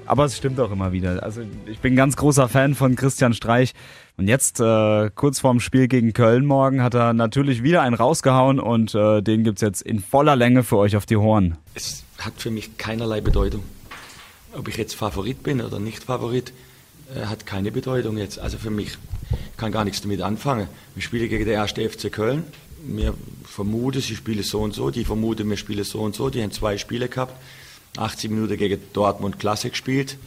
Aber 0.06 0.26
es 0.26 0.38
stimmt 0.38 0.60
auch 0.60 0.72
immer 0.72 0.92
wieder. 0.92 1.22
Also 1.22 1.42
ich 1.66 1.80
bin 1.80 1.94
ein 1.94 1.96
ganz 1.98 2.16
großer 2.16 2.48
Fan 2.48 2.76
von 2.76 2.96
Christian 2.96 3.34
Streich. 3.34 3.74
Und 4.18 4.28
jetzt, 4.28 4.60
äh, 4.60 5.10
kurz 5.14 5.40
vorm 5.40 5.60
Spiel 5.60 5.88
gegen 5.88 6.14
Köln 6.14 6.46
morgen, 6.46 6.82
hat 6.82 6.94
er 6.94 7.14
natürlich 7.14 7.62
wieder 7.62 7.82
einen 7.82 7.96
rausgehauen 7.96 8.60
und 8.60 8.96
äh, 8.96 9.22
den 9.22 9.44
gibt's 9.44 9.62
jetzt 9.62 9.82
in 9.82 10.00
voller 10.00 10.36
Länge 10.36 10.64
für 10.64 10.78
euch 10.78 10.96
auf 10.96 11.06
die 11.06 11.18
Ohren. 11.18 11.58
Es 11.76 12.04
hat 12.20 12.34
für 12.38 12.52
mich 12.52 12.78
keinerlei 12.78 13.22
Bedeutung. 13.22 13.64
Ob 14.58 14.68
ich 14.68 14.78
jetzt 14.78 14.96
Favorit 14.96 15.44
bin 15.44 15.62
oder 15.62 15.80
nicht 15.80 16.06
Favorit, 16.06 16.54
hat 17.26 17.46
keine 17.46 17.72
Bedeutung 17.72 18.18
jetzt. 18.18 18.40
Also 18.40 18.58
für 18.58 18.70
mich 18.70 18.98
kann 19.58 19.72
gar 19.72 19.84
nichts 19.84 20.02
damit 20.02 20.22
anfangen. 20.22 20.68
Wir 20.96 21.04
spielen 21.04 21.30
gegen 21.30 21.46
den 21.46 21.54
erste 21.54 21.88
FC 21.88 22.12
Köln. 22.12 22.44
Mir 22.86 23.14
vermuten, 23.44 24.02
sie 24.02 24.16
spielen 24.16 24.44
so 24.44 24.62
und 24.62 24.74
so. 24.74 24.90
Die 24.90 25.06
vermuten, 25.06 25.50
wir 25.50 25.58
spielen 25.58 25.84
so 25.84 26.02
und 26.02 26.16
so. 26.16 26.30
Die 26.30 26.42
haben 26.42 26.52
zwei 26.52 26.78
Spiele 26.78 27.10
gehabt. 27.10 27.34
80 27.98 28.32
Minuten 28.32 28.58
gegen 28.58 28.80
Dortmund 28.94 29.40
Klasse 29.40 29.70
gespielt. 29.70 30.18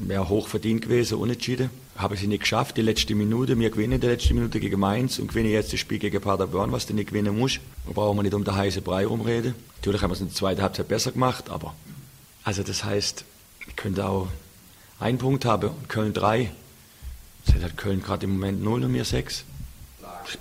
Wäre 0.00 0.28
hoch 0.28 0.48
verdient 0.48 0.82
gewesen, 0.82 1.18
unentschieden. 1.18 1.70
Habe 1.96 2.16
sie 2.16 2.26
nicht 2.26 2.40
geschafft, 2.40 2.76
die 2.76 2.82
letzte 2.82 3.14
Minute. 3.14 3.58
Wir 3.58 3.70
gewinnen 3.70 4.00
die 4.00 4.06
letzte 4.06 4.34
Minute 4.34 4.58
gegen 4.58 4.80
Mainz 4.80 5.18
und 5.18 5.28
gewinnen 5.28 5.50
jetzt 5.50 5.72
das 5.72 5.80
Spiel 5.80 5.98
gegen 5.98 6.20
Paderborn, 6.20 6.72
was 6.72 6.86
du 6.86 6.94
nicht 6.94 7.08
gewinnen 7.08 7.38
musst. 7.38 7.60
Da 7.86 7.92
brauchen 7.92 8.18
wir 8.18 8.22
nicht 8.22 8.34
um 8.34 8.44
den 8.44 8.54
heißen 8.54 8.82
Brei 8.82 9.06
rumreden. 9.06 9.54
Natürlich 9.76 10.02
haben 10.02 10.10
wir 10.10 10.14
es 10.14 10.20
in 10.20 10.26
der 10.26 10.34
zweiten 10.34 10.62
Halbzeit 10.62 10.88
besser 10.88 11.12
gemacht, 11.12 11.48
aber 11.50 11.74
also 12.42 12.62
das 12.62 12.84
heißt, 12.84 13.24
ich 13.68 13.76
könnte 13.76 14.06
auch 14.06 14.28
einen 14.98 15.18
Punkt 15.18 15.44
haben 15.44 15.70
und 15.70 15.88
Köln 15.88 16.12
drei. 16.12 16.50
Das 17.46 17.62
hat 17.62 17.76
Köln 17.76 18.02
gerade 18.02 18.24
im 18.24 18.32
Moment 18.32 18.62
null 18.62 18.84
und 18.84 18.92
mir 18.92 19.04
sechs. 19.04 19.44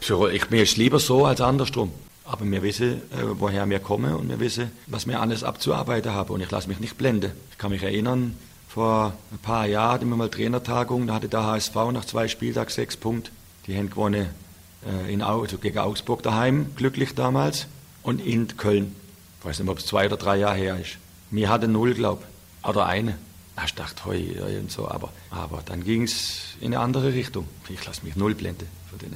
Ich, 0.01 0.49
mir 0.49 0.63
ist 0.63 0.77
lieber 0.77 0.99
so 0.99 1.25
als 1.25 1.41
andersrum. 1.41 1.91
Aber 2.23 2.43
wir 2.49 2.63
wissen, 2.63 2.93
äh, 3.11 3.23
woher 3.33 3.69
wir 3.69 3.79
kommen 3.79 4.13
und 4.15 4.29
wir 4.29 4.39
wissen, 4.39 4.71
was 4.87 5.05
wir 5.05 5.21
alles 5.21 5.43
abzuarbeiten 5.43 6.11
haben. 6.11 6.31
Und 6.33 6.41
ich 6.41 6.49
lasse 6.49 6.67
mich 6.67 6.79
nicht 6.79 6.97
blenden. 6.97 7.31
Ich 7.51 7.59
kann 7.59 7.69
mich 7.69 7.83
erinnern, 7.83 8.35
vor 8.67 9.13
ein 9.31 9.37
paar 9.37 9.67
Jahren 9.67 9.93
hatten 9.93 10.09
wir 10.09 10.17
mal 10.17 10.29
Trainertagung, 10.29 11.07
da 11.07 11.13
hatte 11.13 11.29
der 11.29 11.43
HSV 11.43 11.75
nach 11.93 12.03
zwei 12.05 12.27
Spieltagen 12.27 12.71
sechs 12.71 12.97
Punkte. 12.97 13.31
Die 13.67 13.77
haben 13.77 13.89
gewonnen 13.89 14.27
äh, 14.85 15.13
in, 15.13 15.21
also 15.21 15.57
gegen 15.57 15.77
Augsburg 15.77 16.23
daheim, 16.23 16.75
glücklich 16.75 17.13
damals, 17.13 17.67
und 18.03 18.19
in 18.19 18.57
Köln. 18.57 18.95
Ich 19.39 19.45
weiß 19.45 19.59
nicht, 19.59 19.69
ob 19.69 19.77
es 19.77 19.85
zwei 19.85 20.07
oder 20.07 20.17
drei 20.17 20.37
Jahre 20.37 20.57
her 20.57 20.79
ist. 20.79 20.97
Wir 21.29 21.49
hatten 21.49 21.71
null, 21.71 21.93
glaube 21.93 22.23
ich. 22.23 22.67
Oder 22.67 22.87
eine. 22.87 23.17
Ich 23.63 23.73
dachte, 23.73 24.05
hoi, 24.05 24.35
und 24.59 24.69
so, 24.69 24.89
aber, 24.89 25.11
aber 25.31 25.63
dann 25.65 25.83
ging 25.83 26.03
es 26.03 26.55
in 26.59 26.73
eine 26.73 26.79
andere 26.79 27.13
Richtung. 27.13 27.47
Ich 27.69 27.85
lasse 27.85 28.03
mich 28.03 28.15
null 28.15 28.35
blenden. 28.35 28.67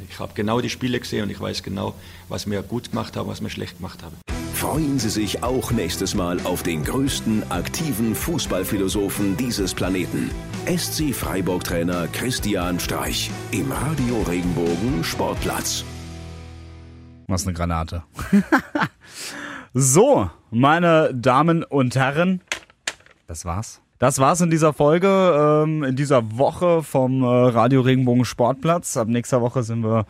Ich 0.09 0.19
habe 0.19 0.33
genau 0.33 0.61
die 0.61 0.69
Spiele 0.69 0.99
gesehen 0.99 1.23
und 1.23 1.29
ich 1.29 1.39
weiß 1.39 1.63
genau, 1.63 1.93
was 2.29 2.49
wir 2.49 2.61
gut 2.63 2.91
gemacht 2.91 3.15
haben, 3.15 3.29
was 3.29 3.41
wir 3.41 3.49
schlecht 3.49 3.77
gemacht 3.77 4.03
haben. 4.03 4.15
Freuen 4.53 4.99
Sie 4.99 5.09
sich 5.09 5.41
auch 5.41 5.71
nächstes 5.71 6.15
Mal 6.15 6.41
auf 6.41 6.63
den 6.63 6.83
größten 6.83 7.49
aktiven 7.49 8.13
Fußballphilosophen 8.13 9.37
dieses 9.37 9.73
Planeten. 9.73 10.29
SC 10.65 11.13
Freiburg-Trainer 11.13 12.07
Christian 12.09 12.77
Streich 12.79 13.31
im 13.51 13.71
Radio 13.71 14.21
Regenbogen 14.23 15.03
Sportplatz. 15.03 15.85
Was 17.27 17.43
eine 17.43 17.53
Granate. 17.53 18.03
so, 19.73 20.29
meine 20.51 21.13
Damen 21.13 21.63
und 21.63 21.95
Herren, 21.95 22.41
das 23.27 23.45
war's. 23.45 23.79
Das 23.99 24.17
war's 24.17 24.39
in 24.39 24.49
dieser 24.49 24.71
Folge, 24.71 25.07
ähm, 25.07 25.83
in 25.83 25.97
dieser 25.97 26.37
Woche 26.37 26.83
vom 26.83 27.21
äh, 27.21 27.25
Radio 27.25 27.81
Regenbogen 27.81 28.23
Sportplatz. 28.23 28.95
Ab 28.95 29.09
nächster 29.09 29.41
Woche 29.41 29.61
sind 29.61 29.83
wir 29.83 30.05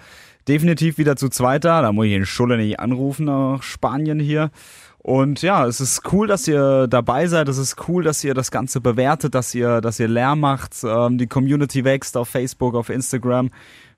definitiv 0.48 1.00
wieder 1.00 1.16
zu 1.16 1.28
zweit 1.28 1.66
da. 1.66 1.92
Muss 1.92 2.06
ich 2.06 2.12
den 2.12 2.28
Schulle 2.28 2.58
nicht 2.58 2.80
anrufen 2.80 3.26
nach 3.26 3.64
Spanien 3.64 4.20
hier. 4.20 4.52
Und 5.00 5.42
ja, 5.42 5.66
es 5.66 5.82
ist 5.82 6.04
cool, 6.14 6.28
dass 6.28 6.48
ihr 6.48 6.86
dabei 6.88 7.26
seid. 7.26 7.50
Es 7.50 7.58
ist 7.58 7.88
cool, 7.88 8.04
dass 8.04 8.24
ihr 8.24 8.36
das 8.36 8.52
Ganze 8.52 8.80
bewertet, 8.80 9.34
dass 9.34 9.56
ihr, 9.56 9.82
dass 9.82 10.00
ihr 10.00 10.08
Lärm 10.08 10.42
macht. 10.42 10.76
Ähm, 10.84 11.18
die 11.18 11.26
Community 11.26 11.84
wächst 11.84 12.16
auf 12.16 12.30
Facebook, 12.30 12.76
auf 12.76 12.90
Instagram. 12.90 13.50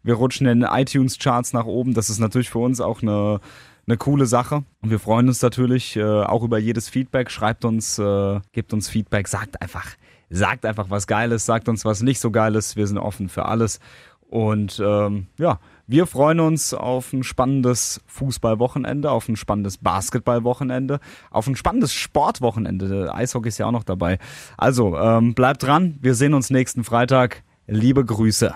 Wir 0.04 0.14
rutschen 0.14 0.48
in 0.48 0.62
iTunes-Charts 0.62 1.52
nach 1.52 1.66
oben. 1.66 1.94
Das 1.94 2.10
ist 2.10 2.20
natürlich 2.20 2.50
für 2.50 2.60
uns 2.60 2.80
auch 2.80 3.02
eine 3.02 3.42
eine 3.92 3.98
coole 3.98 4.26
Sache. 4.26 4.64
Und 4.82 4.90
wir 4.90 5.00
freuen 5.00 5.28
uns 5.28 5.42
natürlich 5.42 5.98
äh, 5.98 6.04
auch 6.04 6.44
über 6.44 6.58
jedes 6.58 6.90
Feedback. 6.90 7.30
Schreibt 7.30 7.66
uns, 7.66 8.00
äh, 8.00 8.40
gebt 8.54 8.74
uns 8.74 8.90
Feedback, 8.90 9.28
sagt 9.28 9.62
einfach, 9.62 9.86
sagt 10.30 10.66
einfach 10.66 10.90
was 10.90 11.08
Geiles, 11.08 11.46
sagt 11.46 11.68
uns 11.68 11.84
was 11.84 12.02
nicht 12.02 12.20
so 12.20 12.32
Geiles. 12.32 12.76
Wir 12.78 12.88
sind 12.88 12.98
offen 12.98 13.28
für 13.28 13.46
alles. 13.46 13.80
Und 14.30 14.82
ähm, 14.84 15.28
ja, 15.38 15.60
wir 15.88 16.08
freuen 16.08 16.40
uns 16.40 16.74
auf 16.74 17.12
ein 17.12 17.24
spannendes 17.24 18.00
Fußballwochenende, 18.08 19.12
auf 19.12 19.28
ein 19.28 19.36
spannendes 19.36 19.78
Basketballwochenende, 19.78 21.02
auf 21.32 21.48
ein 21.48 21.58
spannendes 21.58 21.94
Sportwochenende. 21.94 23.14
Eishockey 23.14 23.50
ist 23.50 23.58
ja 23.58 23.66
auch 23.66 23.74
noch 23.74 23.84
dabei. 23.84 24.20
Also 24.58 24.98
ähm, 24.98 25.34
bleibt 25.34 25.64
dran. 25.64 25.98
Wir 26.02 26.16
sehen 26.16 26.34
uns 26.34 26.50
nächsten 26.50 26.86
Freitag. 26.86 27.44
Liebe 27.68 28.06
Grüße 28.06 28.56